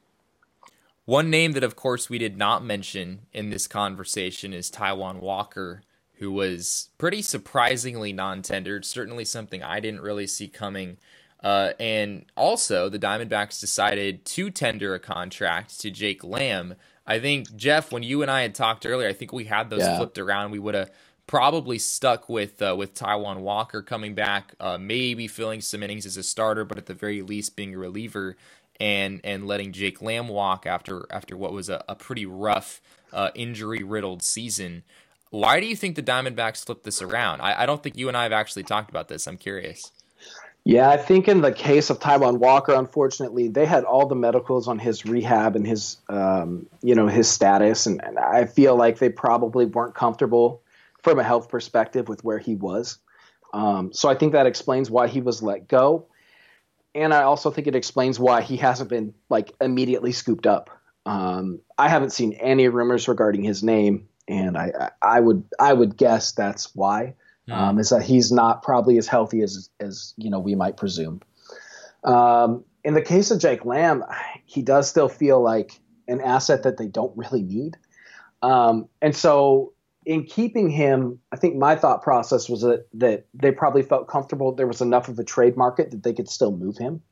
One 1.04 1.30
name 1.30 1.52
that, 1.52 1.64
of 1.64 1.74
course, 1.74 2.08
we 2.08 2.18
did 2.18 2.38
not 2.38 2.64
mention 2.64 3.22
in 3.32 3.50
this 3.50 3.66
conversation 3.66 4.52
is 4.52 4.70
Taijuan 4.70 5.20
Walker, 5.20 5.82
who 6.14 6.30
was 6.30 6.90
pretty 6.96 7.22
surprisingly 7.22 8.12
non-tendered. 8.12 8.84
Certainly 8.84 9.24
something 9.24 9.64
I 9.64 9.80
didn't 9.80 10.00
really 10.00 10.28
see 10.28 10.46
coming. 10.46 10.98
Uh, 11.42 11.72
and 11.80 12.26
also, 12.36 12.88
the 12.88 13.00
Diamondbacks 13.00 13.60
decided 13.60 14.24
to 14.26 14.48
tender 14.48 14.94
a 14.94 15.00
contract 15.00 15.80
to 15.80 15.90
Jake 15.90 16.22
Lamb. 16.22 16.76
I 17.04 17.18
think 17.18 17.54
Jeff, 17.56 17.90
when 17.90 18.04
you 18.04 18.22
and 18.22 18.30
I 18.30 18.42
had 18.42 18.54
talked 18.54 18.86
earlier, 18.86 19.08
I 19.08 19.12
think 19.12 19.32
we 19.32 19.46
had 19.46 19.70
those 19.70 19.80
yeah. 19.80 19.96
flipped 19.96 20.18
around. 20.18 20.52
We 20.52 20.60
would 20.60 20.76
have 20.76 20.92
probably 21.32 21.78
stuck 21.78 22.28
with 22.28 22.60
uh, 22.60 22.74
with 22.76 22.94
Taijuan 22.94 23.38
Walker 23.38 23.80
coming 23.80 24.14
back, 24.14 24.54
uh, 24.60 24.76
maybe 24.76 25.26
filling 25.26 25.62
some 25.62 25.82
innings 25.82 26.04
as 26.04 26.18
a 26.18 26.22
starter, 26.22 26.62
but 26.62 26.76
at 26.76 26.84
the 26.84 26.92
very 26.92 27.22
least 27.22 27.56
being 27.56 27.74
a 27.74 27.78
reliever, 27.78 28.36
and 28.78 29.18
and 29.24 29.46
letting 29.46 29.72
Jake 29.72 30.02
Lamb 30.02 30.28
walk 30.28 30.66
after 30.66 31.06
after 31.10 31.34
what 31.34 31.54
was 31.54 31.70
a, 31.70 31.82
a 31.88 31.94
pretty 31.94 32.26
rough 32.26 32.82
uh, 33.14 33.30
injury 33.34 33.82
riddled 33.82 34.22
season. 34.22 34.82
Why 35.30 35.58
do 35.58 35.64
you 35.64 35.74
think 35.74 35.96
the 35.96 36.02
Diamondbacks 36.02 36.66
flipped 36.66 36.84
this 36.84 37.00
around? 37.00 37.40
I, 37.40 37.62
I 37.62 37.64
don't 37.64 37.82
think 37.82 37.96
you 37.96 38.08
and 38.08 38.16
I 38.16 38.24
have 38.24 38.32
actually 38.32 38.64
talked 38.64 38.90
about 38.90 39.08
this. 39.08 39.26
I'm 39.26 39.38
curious. 39.38 39.90
Yeah, 40.64 40.90
I 40.90 40.98
think 40.98 41.28
in 41.28 41.40
the 41.40 41.50
case 41.50 41.88
of 41.88 41.98
Taijuan 41.98 42.40
Walker, 42.40 42.74
unfortunately, 42.74 43.48
they 43.48 43.64
had 43.64 43.84
all 43.84 44.06
the 44.06 44.14
medicals 44.14 44.68
on 44.68 44.78
his 44.78 45.06
rehab 45.06 45.56
and 45.56 45.66
his, 45.66 45.96
um, 46.10 46.66
you 46.82 46.94
know, 46.94 47.06
his 47.06 47.26
status, 47.26 47.86
and, 47.86 48.04
and, 48.04 48.18
I 48.18 48.44
feel 48.44 48.76
like 48.76 48.98
they 48.98 49.08
probably 49.08 49.64
weren't 49.64 49.94
comfortable 49.94 50.60
from 51.02 51.18
a 51.18 51.22
health 51.22 51.48
perspective 51.48 52.08
with 52.08 52.22
where 52.24 52.38
he 52.38 52.54
was. 52.54 52.98
Um, 53.52 53.92
so 53.92 54.08
I 54.08 54.14
think 54.14 54.32
that 54.32 54.46
explains 54.46 54.90
why 54.90 55.08
he 55.08 55.20
was 55.20 55.42
let 55.42 55.68
go. 55.68 56.06
And 56.94 57.12
I 57.12 57.22
also 57.22 57.50
think 57.50 57.66
it 57.66 57.74
explains 57.74 58.18
why 58.18 58.42
he 58.42 58.56
hasn't 58.56 58.90
been 58.90 59.14
like 59.28 59.52
immediately 59.60 60.12
scooped 60.12 60.46
up. 60.46 60.70
Um, 61.06 61.60
I 61.78 61.88
haven't 61.88 62.10
seen 62.10 62.34
any 62.34 62.68
rumors 62.68 63.08
regarding 63.08 63.42
his 63.42 63.62
name, 63.62 64.08
and 64.28 64.56
I, 64.56 64.90
I 65.02 65.20
would 65.20 65.44
I 65.58 65.72
would 65.72 65.96
guess 65.96 66.32
that's 66.32 66.74
why. 66.74 67.14
Mm. 67.48 67.54
Um, 67.54 67.78
is 67.80 67.88
that 67.88 68.02
he's 68.02 68.30
not 68.30 68.62
probably 68.62 68.98
as 68.98 69.08
healthy 69.08 69.42
as 69.42 69.68
as 69.80 70.14
you 70.16 70.30
know 70.30 70.38
we 70.38 70.54
might 70.54 70.76
presume. 70.76 71.20
Um, 72.04 72.64
in 72.84 72.94
the 72.94 73.02
case 73.02 73.30
of 73.30 73.40
Jake 73.40 73.64
Lamb, 73.64 74.04
he 74.44 74.62
does 74.62 74.88
still 74.88 75.08
feel 75.08 75.40
like 75.40 75.80
an 76.08 76.20
asset 76.20 76.62
that 76.64 76.76
they 76.76 76.86
don't 76.86 77.16
really 77.16 77.42
need. 77.42 77.76
Um, 78.42 78.88
and 79.00 79.14
so 79.14 79.71
in 80.04 80.24
keeping 80.24 80.68
him, 80.68 81.18
I 81.30 81.36
think 81.36 81.56
my 81.56 81.76
thought 81.76 82.02
process 82.02 82.48
was 82.48 82.62
that, 82.62 82.86
that 82.94 83.26
they 83.34 83.52
probably 83.52 83.82
felt 83.82 84.08
comfortable 84.08 84.52
there 84.52 84.66
was 84.66 84.80
enough 84.80 85.08
of 85.08 85.18
a 85.18 85.24
trade 85.24 85.56
market 85.56 85.90
that 85.90 86.02
they 86.02 86.12
could 86.12 86.28
still 86.28 86.52
move 86.52 86.76
him. 86.76 87.02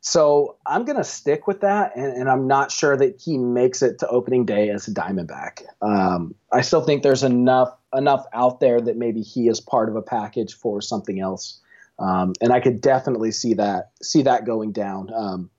So 0.00 0.56
I'm 0.66 0.84
going 0.84 0.98
to 0.98 1.04
stick 1.04 1.46
with 1.46 1.62
that, 1.62 1.96
and, 1.96 2.12
and, 2.14 2.28
I'm 2.28 2.46
not 2.46 2.70
sure 2.70 2.94
that 2.94 3.18
he 3.18 3.38
makes 3.38 3.80
it 3.80 3.98
to 4.00 4.08
opening 4.08 4.44
day 4.44 4.68
as 4.68 4.86
a 4.86 4.92
Diamondback. 4.92 5.62
Um, 5.80 6.34
I 6.52 6.60
still 6.60 6.82
think 6.82 7.02
there's 7.02 7.22
enough 7.22 7.74
enough 7.96 8.26
out 8.34 8.60
there 8.60 8.82
that 8.82 8.98
maybe 8.98 9.22
he 9.22 9.48
is 9.48 9.60
part 9.60 9.88
of 9.88 9.96
a 9.96 10.02
package 10.02 10.52
for 10.52 10.82
something 10.82 11.20
else, 11.20 11.58
um, 11.98 12.34
and 12.42 12.52
I 12.52 12.60
could 12.60 12.82
definitely 12.82 13.30
see 13.30 13.54
that 13.54 13.92
see 14.02 14.20
that 14.22 14.44
going 14.44 14.72
down. 14.72 15.10
Um, 15.14 15.50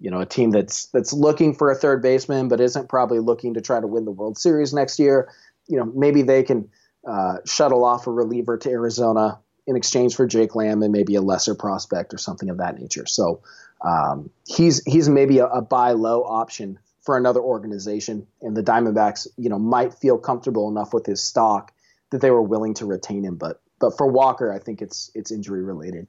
you 0.00 0.10
know, 0.10 0.20
a 0.20 0.26
team 0.26 0.50
that's 0.50 0.86
that's 0.86 1.12
looking 1.12 1.54
for 1.54 1.70
a 1.70 1.74
third 1.74 2.00
baseman 2.00 2.48
but 2.48 2.62
isn't 2.62 2.88
probably 2.88 3.18
looking 3.18 3.52
to 3.52 3.60
try 3.60 3.82
to 3.82 3.86
win 3.86 4.06
the 4.06 4.10
World 4.10 4.38
Series 4.38 4.72
next 4.72 4.98
year 4.98 5.28
you 5.66 5.78
know, 5.78 5.84
maybe 5.84 6.22
they 6.22 6.42
can 6.42 6.68
uh, 7.06 7.38
shuttle 7.44 7.84
off 7.84 8.06
a 8.06 8.10
reliever 8.10 8.56
to 8.58 8.70
Arizona 8.70 9.38
in 9.66 9.76
exchange 9.76 10.14
for 10.14 10.26
Jake 10.26 10.54
Lamb 10.54 10.82
and 10.82 10.92
maybe 10.92 11.14
a 11.14 11.22
lesser 11.22 11.54
prospect 11.54 12.12
or 12.12 12.18
something 12.18 12.50
of 12.50 12.58
that 12.58 12.78
nature. 12.78 13.06
So 13.06 13.42
um, 13.82 14.30
he's 14.46 14.82
he's 14.84 15.08
maybe 15.08 15.38
a, 15.38 15.46
a 15.46 15.62
buy 15.62 15.92
low 15.92 16.22
option 16.22 16.78
for 17.02 17.16
another 17.18 17.40
organization, 17.40 18.26
and 18.40 18.56
the 18.56 18.62
Diamondbacks, 18.62 19.26
you 19.36 19.50
know, 19.50 19.58
might 19.58 19.92
feel 19.94 20.16
comfortable 20.16 20.68
enough 20.68 20.94
with 20.94 21.04
his 21.04 21.22
stock 21.22 21.72
that 22.10 22.20
they 22.20 22.30
were 22.30 22.42
willing 22.42 22.74
to 22.74 22.86
retain 22.86 23.24
him. 23.24 23.36
But 23.36 23.60
but 23.78 23.96
for 23.96 24.06
Walker, 24.06 24.52
I 24.52 24.58
think 24.58 24.80
it's 24.80 25.10
it's 25.14 25.30
injury 25.30 25.62
related. 25.62 26.06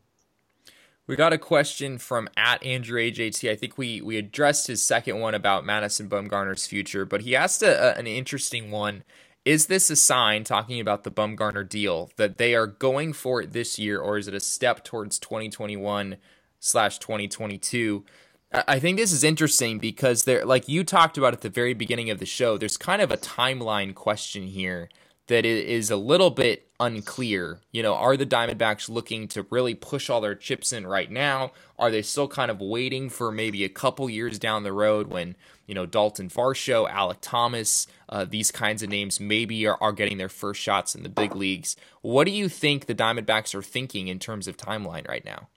We 1.07 1.15
got 1.15 1.33
a 1.33 1.37
question 1.37 1.99
from 1.99 2.29
at 2.35 2.63
Andrew 2.63 2.99
AJT. 2.99 3.49
I 3.49 3.55
think 3.55 3.77
we 3.77 4.01
we 4.01 4.17
addressed 4.17 4.67
his 4.67 4.81
second 4.81 5.19
one 5.19 5.35
about 5.35 5.65
Madison 5.65 6.09
Bumgarner's 6.09 6.65
future, 6.65 7.05
but 7.05 7.21
he 7.21 7.35
asked 7.35 7.61
a, 7.61 7.95
a, 7.95 7.99
an 7.99 8.07
interesting 8.07 8.71
one. 8.71 9.03
Is 9.45 9.67
this 9.67 9.91
a 9.91 9.95
sign, 9.95 10.43
talking 10.43 10.79
about 10.79 11.03
the 11.03 11.11
Bumgarner 11.11 11.67
deal, 11.69 12.09
that 12.15 12.37
they 12.37 12.55
are 12.55 12.65
going 12.65 13.13
for 13.13 13.41
it 13.43 13.53
this 13.53 13.77
year, 13.77 13.99
or 13.99 14.17
is 14.17 14.27
it 14.27 14.33
a 14.33 14.39
step 14.39 14.83
towards 14.83 15.19
2021 15.19 16.17
slash 16.59 16.97
2022? 16.97 18.03
I 18.51 18.79
think 18.79 18.97
this 18.97 19.11
is 19.11 19.23
interesting 19.23 19.77
because 19.77 20.23
there, 20.23 20.45
like 20.45 20.67
you 20.67 20.83
talked 20.83 21.17
about 21.17 21.33
at 21.33 21.41
the 21.41 21.49
very 21.49 21.75
beginning 21.75 22.09
of 22.09 22.17
the 22.17 22.25
show, 22.25 22.57
there's 22.57 22.77
kind 22.77 23.03
of 23.03 23.11
a 23.11 23.17
timeline 23.17 23.93
question 23.93 24.47
here 24.47 24.89
that 25.27 25.45
is 25.45 25.89
a 25.89 25.95
little 25.95 26.29
bit 26.29 26.67
unclear. 26.79 27.59
You 27.71 27.83
know, 27.83 27.95
are 27.95 28.17
the 28.17 28.25
Diamondbacks 28.25 28.89
looking 28.89 29.27
to 29.29 29.45
really 29.49 29.73
push 29.73 30.09
all 30.09 30.21
their 30.21 30.35
chips 30.35 30.71
in 30.71 30.85
right 30.85 31.09
now? 31.09 31.51
Are 31.79 31.89
they 31.89 32.01
still 32.01 32.27
kind 32.27 32.51
of 32.51 32.61
waiting 32.61 33.09
for 33.09 33.31
maybe 33.31 33.63
a 33.63 33.69
couple 33.69 34.09
years 34.09 34.37
down 34.37 34.63
the 34.63 34.73
road 34.73 35.07
when, 35.07 35.35
you 35.65 35.73
know, 35.73 35.85
Dalton 35.85 36.29
Varsho, 36.29 36.89
Alek 36.89 37.17
Thomas, 37.21 37.87
uh, 38.09 38.25
these 38.25 38.51
kinds 38.51 38.83
of 38.83 38.89
names 38.89 39.19
maybe 39.19 39.65
are, 39.65 39.77
are 39.81 39.93
getting 39.93 40.17
their 40.17 40.29
first 40.29 40.61
shots 40.61 40.95
in 40.95 41.03
the 41.03 41.09
big 41.09 41.35
leagues? 41.35 41.75
What 42.01 42.25
do 42.25 42.31
you 42.31 42.47
think 42.49 42.85
the 42.85 42.95
Diamondbacks 42.95 43.55
are 43.55 43.63
thinking 43.63 44.07
in 44.07 44.19
terms 44.19 44.47
of 44.47 44.57
timeline 44.57 45.07
right 45.07 45.25
now? 45.25 45.47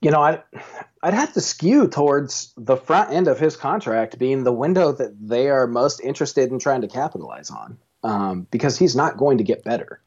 You 0.00 0.12
know, 0.12 0.20
I'd, 0.20 0.42
I'd 1.02 1.14
have 1.14 1.32
to 1.32 1.40
skew 1.40 1.88
towards 1.88 2.52
the 2.56 2.76
front 2.76 3.10
end 3.10 3.26
of 3.26 3.40
his 3.40 3.56
contract 3.56 4.16
being 4.16 4.44
the 4.44 4.52
window 4.52 4.92
that 4.92 5.16
they 5.20 5.48
are 5.48 5.66
most 5.66 6.00
interested 6.00 6.52
in 6.52 6.60
trying 6.60 6.82
to 6.82 6.88
capitalize 6.88 7.50
on 7.50 7.78
um, 8.02 8.46
because 8.50 8.78
he's 8.78 8.96
not 8.96 9.16
going 9.16 9.38
to 9.38 9.44
get 9.44 9.64
better. 9.64 10.00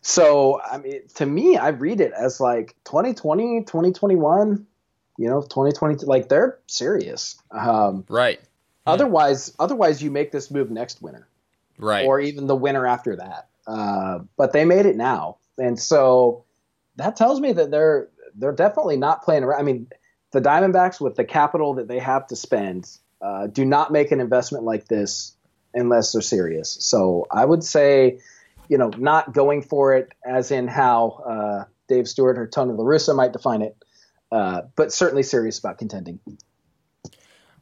So, 0.00 0.60
I 0.60 0.78
mean, 0.78 1.02
to 1.16 1.26
me, 1.26 1.56
I 1.56 1.68
read 1.68 2.00
it 2.00 2.12
as 2.12 2.40
like 2.40 2.74
2020, 2.84 3.64
2021, 3.64 4.66
you 5.18 5.28
know, 5.28 5.42
2020, 5.42 6.06
like 6.06 6.28
they're 6.28 6.58
serious. 6.66 7.36
Um, 7.50 8.04
right. 8.08 8.40
Otherwise, 8.86 9.54
otherwise 9.58 10.02
you 10.02 10.10
make 10.10 10.32
this 10.32 10.50
move 10.50 10.70
next 10.70 11.02
winter. 11.02 11.28
Right. 11.78 12.06
Or 12.06 12.20
even 12.20 12.46
the 12.46 12.56
winter 12.56 12.86
after 12.86 13.16
that. 13.16 13.48
Uh, 13.66 14.20
but 14.36 14.52
they 14.52 14.64
made 14.64 14.86
it 14.86 14.96
now. 14.96 15.36
And 15.58 15.78
so 15.78 16.44
that 16.96 17.16
tells 17.16 17.40
me 17.40 17.52
that 17.52 17.70
they're, 17.70 18.08
they're 18.34 18.52
definitely 18.52 18.96
not 18.96 19.22
playing 19.22 19.44
around. 19.44 19.60
I 19.60 19.62
mean, 19.64 19.88
the 20.30 20.40
Diamondbacks 20.40 21.00
with 21.00 21.16
the 21.16 21.24
capital 21.24 21.74
that 21.74 21.88
they 21.88 21.98
have 21.98 22.26
to 22.28 22.36
spend 22.36 22.88
uh, 23.20 23.48
do 23.48 23.64
not 23.64 23.92
make 23.92 24.12
an 24.12 24.20
investment 24.20 24.64
like 24.64 24.86
this 24.86 25.34
unless 25.74 26.12
they're 26.12 26.22
serious. 26.22 26.76
So 26.80 27.26
I 27.30 27.44
would 27.44 27.62
say, 27.64 28.20
you 28.68 28.78
know, 28.78 28.90
not 28.98 29.32
going 29.32 29.62
for 29.62 29.94
it 29.94 30.12
as 30.24 30.50
in 30.50 30.68
how 30.68 31.22
uh, 31.26 31.64
Dave 31.88 32.08
Stewart 32.08 32.38
or 32.38 32.46
Tony 32.46 32.72
La 32.72 32.84
Russa 32.84 33.14
might 33.14 33.32
define 33.32 33.62
it, 33.62 33.76
uh, 34.30 34.62
but 34.76 34.92
certainly 34.92 35.22
serious 35.22 35.58
about 35.58 35.78
contending. 35.78 36.20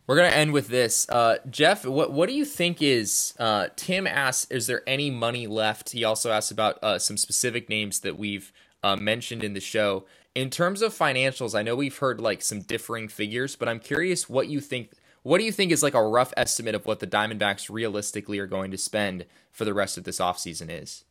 We're 0.06 0.16
gonna 0.16 0.28
end 0.28 0.52
with 0.52 0.68
this, 0.68 1.08
uh, 1.08 1.38
Jeff. 1.50 1.84
What 1.84 2.12
what 2.12 2.28
do 2.28 2.34
you 2.34 2.44
think 2.44 2.80
is? 2.80 3.34
Uh, 3.40 3.68
Tim 3.74 4.06
asks, 4.06 4.48
is 4.52 4.68
there 4.68 4.82
any 4.86 5.10
money 5.10 5.48
left? 5.48 5.90
He 5.90 6.04
also 6.04 6.30
asks 6.30 6.52
about 6.52 6.78
uh, 6.82 7.00
some 7.00 7.16
specific 7.16 7.68
names 7.68 8.00
that 8.00 8.16
we've 8.16 8.52
uh, 8.84 8.94
mentioned 8.94 9.42
in 9.42 9.54
the 9.54 9.60
show. 9.60 10.04
In 10.36 10.48
terms 10.48 10.80
of 10.80 10.96
financials, 10.96 11.58
I 11.58 11.62
know 11.62 11.74
we've 11.74 11.96
heard 11.96 12.20
like 12.20 12.42
some 12.42 12.60
differing 12.60 13.08
figures, 13.08 13.56
but 13.56 13.68
I'm 13.68 13.80
curious 13.80 14.28
what 14.28 14.46
you 14.46 14.60
think 14.60 14.90
what 15.26 15.38
do 15.38 15.44
you 15.44 15.50
think 15.50 15.72
is 15.72 15.82
like 15.82 15.94
a 15.94 16.06
rough 16.06 16.32
estimate 16.36 16.76
of 16.76 16.86
what 16.86 17.00
the 17.00 17.06
Diamondbacks 17.06 17.68
realistically 17.68 18.38
are 18.38 18.46
going 18.46 18.70
to 18.70 18.78
spend 18.78 19.24
for 19.50 19.64
the 19.64 19.74
rest 19.74 19.98
of 19.98 20.04
this 20.04 20.20
offseason 20.20 20.70
is? 20.70 21.02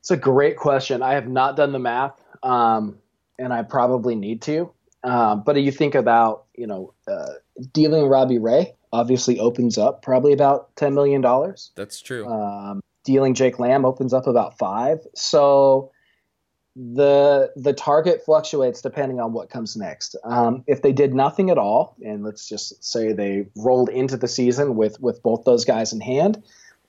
It's 0.00 0.10
a 0.10 0.16
great 0.16 0.56
question. 0.56 1.02
I 1.02 1.12
have 1.12 1.28
not 1.28 1.54
done 1.54 1.72
the 1.72 1.78
math, 1.78 2.18
um, 2.42 2.96
and 3.38 3.52
I 3.52 3.62
probably 3.62 4.14
need 4.14 4.40
to. 4.42 4.72
Uh, 5.04 5.36
but 5.36 5.60
you 5.60 5.70
think 5.70 5.94
about, 5.94 6.46
you 6.56 6.66
know, 6.66 6.94
uh, 7.06 7.34
dealing 7.74 8.06
Robbie 8.06 8.38
Ray 8.38 8.72
obviously 8.90 9.38
opens 9.38 9.76
up 9.76 10.00
probably 10.00 10.32
about 10.32 10.74
$10 10.76 10.94
million. 10.94 11.20
That's 11.76 12.00
true. 12.00 12.26
Um, 12.26 12.80
dealing 13.04 13.34
Jake 13.34 13.58
Lamb 13.58 13.84
opens 13.84 14.14
up 14.14 14.26
about 14.26 14.56
five. 14.56 15.00
So 15.14 15.91
the 16.74 17.52
the 17.54 17.72
target 17.72 18.24
fluctuates 18.24 18.80
depending 18.80 19.20
on 19.20 19.32
what 19.32 19.50
comes 19.50 19.76
next. 19.76 20.16
Um, 20.24 20.64
if 20.66 20.82
they 20.82 20.92
did 20.92 21.14
nothing 21.14 21.50
at 21.50 21.58
all, 21.58 21.96
and 22.04 22.24
let's 22.24 22.48
just 22.48 22.82
say 22.82 23.12
they 23.12 23.46
rolled 23.56 23.90
into 23.90 24.16
the 24.16 24.28
season 24.28 24.74
with 24.76 25.00
with 25.00 25.22
both 25.22 25.44
those 25.44 25.64
guys 25.64 25.92
in 25.92 26.00
hand, 26.00 26.42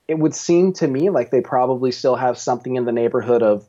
it 0.08 0.18
would 0.18 0.34
seem 0.34 0.74
to 0.74 0.88
me 0.88 1.10
like 1.10 1.32
they 1.32 1.42
probably 1.42 1.92
still 1.92 2.16
have 2.16 2.38
something 2.38 2.76
in 2.76 2.86
the 2.86 2.92
neighborhood 2.92 3.44
of 3.44 3.68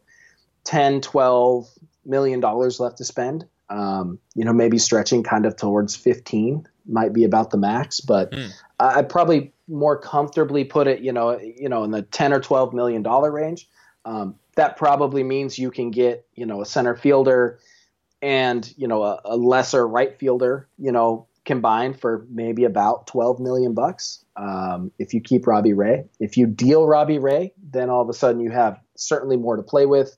10, 0.65 1.01
12 1.01 1.69
million 2.05 2.41
dollars 2.41 2.79
left 2.79 2.99
to 2.99 3.05
spend. 3.05 3.47
Um, 3.69 4.19
you 4.35 4.45
know, 4.45 4.53
maybe 4.53 4.79
stretching 4.79 5.23
kind 5.23 5.47
of 5.47 5.57
towards 5.57 5.97
15 5.97 6.69
might 6.87 7.12
be 7.12 7.25
about 7.25 7.51
the 7.51 7.57
max, 7.57 8.01
but 8.01 8.31
mm. 8.31 8.51
I'd 8.79 9.09
probably 9.09 9.53
more 9.69 9.99
comfortably 9.99 10.65
put 10.65 10.87
it, 10.87 11.01
you 11.01 11.12
know, 11.12 11.41
you 11.41 11.69
know, 11.69 11.83
in 11.83 11.91
the 11.91 12.03
10 12.03 12.35
or 12.35 12.41
12 12.41 12.75
million 12.75 13.03
dollar 13.03 13.33
range. 13.33 13.69
Um, 14.05 14.37
that 14.57 14.77
probably 14.77 15.23
means 15.23 15.59
you 15.59 15.71
can 15.71 15.91
get 15.91 16.27
you 16.35 16.47
know 16.47 16.63
a 16.63 16.67
center 16.67 16.95
fielder 16.95 17.59
and 18.23 18.73
you 18.77 18.89
know 18.89 19.03
a, 19.03 19.21
a 19.25 19.37
lesser 19.37 19.87
right 19.87 20.19
fielder 20.19 20.69
you 20.79 20.93
know 20.93 21.27
combined 21.45 22.01
for 22.01 22.27
maybe 22.31 22.65
about 22.65 23.07
12 23.07 23.39
million 23.39 23.75
bucks 23.75 24.25
um, 24.37 24.91
if 24.99 25.13
you 25.13 25.21
keep 25.21 25.47
robbie 25.47 25.75
ray. 25.75 26.05
If 26.19 26.39
you 26.39 26.47
deal 26.47 26.87
robbie 26.87 27.19
ray 27.19 27.53
then 27.63 27.91
all 27.91 28.03
of 28.03 28.09
a 28.09 28.15
sudden 28.15 28.41
you 28.41 28.51
have 28.51 28.81
certainly 28.97 29.37
more 29.37 29.57
to 29.57 29.63
play 29.63 29.87
with. 29.87 30.17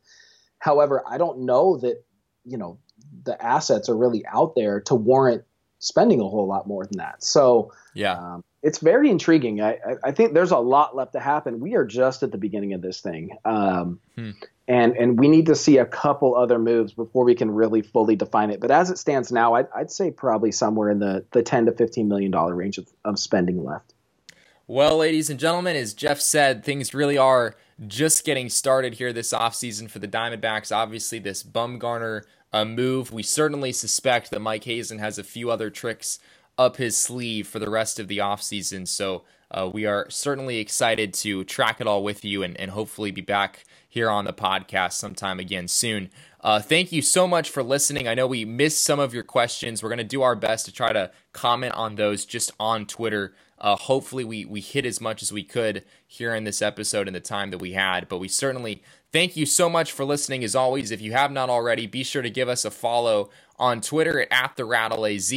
However 0.59 1.03
i 1.09 1.18
don't 1.18 1.41
know 1.41 1.76
that 1.78 2.05
you 2.45 2.59
know 2.59 2.78
the 3.24 3.41
assets 3.45 3.89
are 3.89 3.97
really 3.97 4.24
out 4.26 4.55
there 4.55 4.80
to 4.82 4.95
warrant 4.95 5.45
spending 5.78 6.20
a 6.20 6.24
whole 6.24 6.47
lot 6.47 6.66
more 6.66 6.84
than 6.84 6.99
that. 6.99 7.22
So 7.22 7.72
yeah. 7.95 8.18
um, 8.18 8.45
it's 8.66 8.78
very 8.78 9.10
intriguing. 9.10 9.60
I, 9.60 9.78
I, 10.02 10.10
think 10.10 10.34
there's 10.34 10.50
a 10.50 10.58
lot 10.58 10.96
left 10.96 11.12
to 11.12 11.20
happen. 11.20 11.60
We 11.60 11.76
are 11.76 11.84
just 11.84 12.24
at 12.24 12.32
the 12.32 12.36
beginning 12.36 12.72
of 12.72 12.82
this 12.82 13.00
thing, 13.00 13.38
um, 13.44 14.00
hmm. 14.16 14.30
and 14.66 14.96
and 14.96 15.16
we 15.16 15.28
need 15.28 15.46
to 15.46 15.54
see 15.54 15.78
a 15.78 15.86
couple 15.86 16.34
other 16.34 16.58
moves 16.58 16.92
before 16.92 17.24
we 17.24 17.36
can 17.36 17.52
really 17.52 17.82
fully 17.82 18.16
define 18.16 18.50
it. 18.50 18.58
But 18.58 18.72
as 18.72 18.90
it 18.90 18.98
stands 18.98 19.30
now, 19.30 19.54
I'd, 19.54 19.68
I'd 19.72 19.92
say 19.92 20.10
probably 20.10 20.50
somewhere 20.50 20.90
in 20.90 20.98
the 20.98 21.24
the 21.30 21.44
10 21.44 21.66
to 21.66 21.72
15 21.72 22.08
million 22.08 22.32
dollar 22.32 22.56
range 22.56 22.78
of, 22.78 22.88
of 23.04 23.20
spending 23.20 23.64
left. 23.64 23.94
Well, 24.66 24.96
ladies 24.96 25.30
and 25.30 25.38
gentlemen, 25.38 25.76
as 25.76 25.94
Jeff 25.94 26.20
said, 26.20 26.64
things 26.64 26.92
really 26.92 27.16
are 27.16 27.54
just 27.86 28.24
getting 28.24 28.48
started 28.48 28.94
here 28.94 29.12
this 29.12 29.32
offseason 29.32 29.88
for 29.88 30.00
the 30.00 30.08
Diamondbacks. 30.08 30.74
Obviously, 30.74 31.20
this 31.20 31.44
Bumgarner 31.44 32.22
uh, 32.52 32.64
move. 32.64 33.12
We 33.12 33.22
certainly 33.22 33.70
suspect 33.70 34.32
that 34.32 34.40
Mike 34.40 34.64
Hazen 34.64 34.98
has 34.98 35.18
a 35.18 35.24
few 35.24 35.52
other 35.52 35.70
tricks 35.70 36.18
up 36.59 36.76
his 36.76 36.96
sleeve 36.96 37.46
for 37.46 37.59
the 37.59 37.70
rest 37.70 37.98
of 37.98 38.09
the 38.09 38.18
offseason. 38.18 38.88
So 38.88 39.24
uh, 39.50 39.70
we 39.72 39.86
are 39.86 40.09
certainly 40.11 40.59
excited 40.59 41.14
to 41.14 41.44
track 41.44 41.80
it 41.80 41.86
all 41.86 42.02
with 42.02 42.24
you 42.24 42.42
and, 42.42 42.59
and 42.59 42.70
hopefully 42.70 43.11
be 43.11 43.20
back 43.20 43.64
here 43.88 44.11
on 44.11 44.24
the 44.24 44.32
podcast 44.32 44.92
sometime 44.92 45.38
again 45.38 45.68
soon. 45.68 46.11
Uh, 46.40 46.61
thank 46.61 46.92
you 46.92 47.02
so 47.02 47.26
much 47.26 47.50
for 47.50 47.62
listening. 47.62 48.07
I 48.07 48.14
know 48.14 48.26
we 48.26 48.44
missed 48.44 48.82
some 48.82 49.00
of 49.00 49.14
your 49.14 49.22
questions. 49.22 49.82
We're 49.82 49.88
going 49.88 49.98
to 49.98 50.04
do 50.04 50.22
our 50.22 50.36
best 50.36 50.66
to 50.66 50.72
try 50.72 50.92
to 50.92 51.11
comment 51.32 51.74
on 51.74 51.96
those 51.96 52.24
just 52.24 52.52
on 52.61 52.86
Twitter. 52.86 53.34
Uh, 53.59 53.74
hopefully, 53.74 54.22
we, 54.22 54.44
we 54.44 54.61
hit 54.61 54.84
as 54.84 55.00
much 55.00 55.22
as 55.22 55.32
we 55.32 55.42
could 55.42 55.82
here 56.07 56.34
in 56.34 56.44
this 56.44 56.61
episode 56.61 57.09
in 57.09 57.14
the 57.14 57.20
time 57.20 57.50
that 57.50 57.59
we 57.59 57.72
had, 57.72 58.07
but 58.09 58.18
we 58.18 58.28
certainly 58.28 58.82
thank 59.16 59.34
you 59.34 59.46
so 59.46 59.70
much 59.70 59.92
for 59.92 60.04
listening. 60.04 60.44
As 60.44 60.54
always, 60.54 60.90
if 60.90 61.00
you 61.00 61.12
have 61.12 61.32
not 61.32 61.48
already, 61.48 61.86
be 61.86 62.04
sure 62.04 62.20
to 62.20 62.28
give 62.28 62.50
us 62.50 62.66
a 62.66 62.70
follow 62.70 63.30
on 63.58 63.80
Twitter 63.80 64.20
at, 64.20 64.28
at 64.30 64.56
the 64.56 64.66
Rattle 64.66 65.06
AZ. 65.06 65.32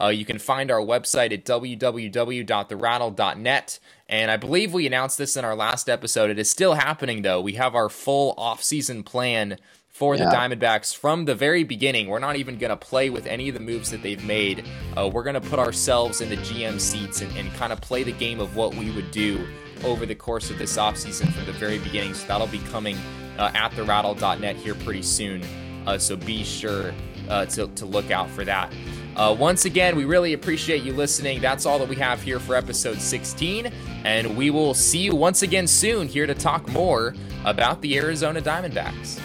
Uh, 0.00 0.06
you 0.06 0.24
can 0.24 0.38
find 0.38 0.70
our 0.70 0.80
website 0.80 1.30
at 1.30 1.44
www.therattle.net. 1.44 3.78
And 4.08 4.30
I 4.30 4.38
believe 4.38 4.72
we 4.72 4.86
announced 4.86 5.18
this 5.18 5.36
in 5.36 5.44
our 5.44 5.54
last 5.54 5.90
episode. 5.90 6.30
It 6.30 6.38
is 6.38 6.50
still 6.50 6.72
happening, 6.72 7.20
though. 7.20 7.42
We 7.42 7.52
have 7.54 7.74
our 7.74 7.90
full 7.90 8.32
off-season 8.38 9.02
plan 9.02 9.58
for 9.90 10.16
yeah. 10.16 10.24
the 10.24 10.30
Diamondbacks 10.34 10.96
from 10.96 11.26
the 11.26 11.34
very 11.34 11.64
beginning. 11.64 12.08
We're 12.08 12.20
not 12.20 12.36
even 12.36 12.56
going 12.56 12.70
to 12.70 12.76
play 12.76 13.10
with 13.10 13.26
any 13.26 13.50
of 13.50 13.54
the 13.54 13.60
moves 13.60 13.90
that 13.90 14.02
they've 14.02 14.24
made. 14.24 14.64
Uh, 14.96 15.10
we're 15.12 15.24
going 15.24 15.34
to 15.34 15.42
put 15.42 15.58
ourselves 15.58 16.22
in 16.22 16.30
the 16.30 16.38
GM 16.38 16.80
seats 16.80 17.20
and, 17.20 17.30
and 17.36 17.52
kind 17.56 17.74
of 17.74 17.80
play 17.82 18.04
the 18.04 18.12
game 18.12 18.40
of 18.40 18.56
what 18.56 18.74
we 18.74 18.90
would 18.90 19.10
do 19.10 19.46
over 19.84 20.06
the 20.06 20.14
course 20.14 20.50
of 20.50 20.58
this 20.58 20.76
offseason 20.76 21.32
from 21.32 21.46
the 21.46 21.52
very 21.52 21.78
beginning. 21.78 22.14
So 22.14 22.26
that'll 22.26 22.46
be 22.46 22.60
coming 22.70 22.96
uh, 23.38 23.50
at 23.54 23.72
therattle.net 23.72 24.56
here 24.56 24.74
pretty 24.74 25.02
soon. 25.02 25.42
Uh, 25.86 25.98
so 25.98 26.16
be 26.16 26.44
sure 26.44 26.92
uh, 27.28 27.46
to, 27.46 27.68
to 27.68 27.86
look 27.86 28.10
out 28.10 28.28
for 28.30 28.44
that. 28.44 28.72
Uh, 29.16 29.34
once 29.38 29.64
again, 29.64 29.96
we 29.96 30.04
really 30.04 30.32
appreciate 30.32 30.82
you 30.82 30.92
listening. 30.92 31.40
That's 31.40 31.66
all 31.66 31.78
that 31.80 31.88
we 31.88 31.96
have 31.96 32.22
here 32.22 32.38
for 32.38 32.54
episode 32.54 33.00
16. 33.00 33.66
And 34.04 34.36
we 34.36 34.50
will 34.50 34.74
see 34.74 35.00
you 35.00 35.16
once 35.16 35.42
again 35.42 35.66
soon 35.66 36.06
here 36.06 36.26
to 36.26 36.34
talk 36.34 36.68
more 36.68 37.14
about 37.44 37.80
the 37.80 37.98
Arizona 37.98 38.40
Diamondbacks. 38.40 39.20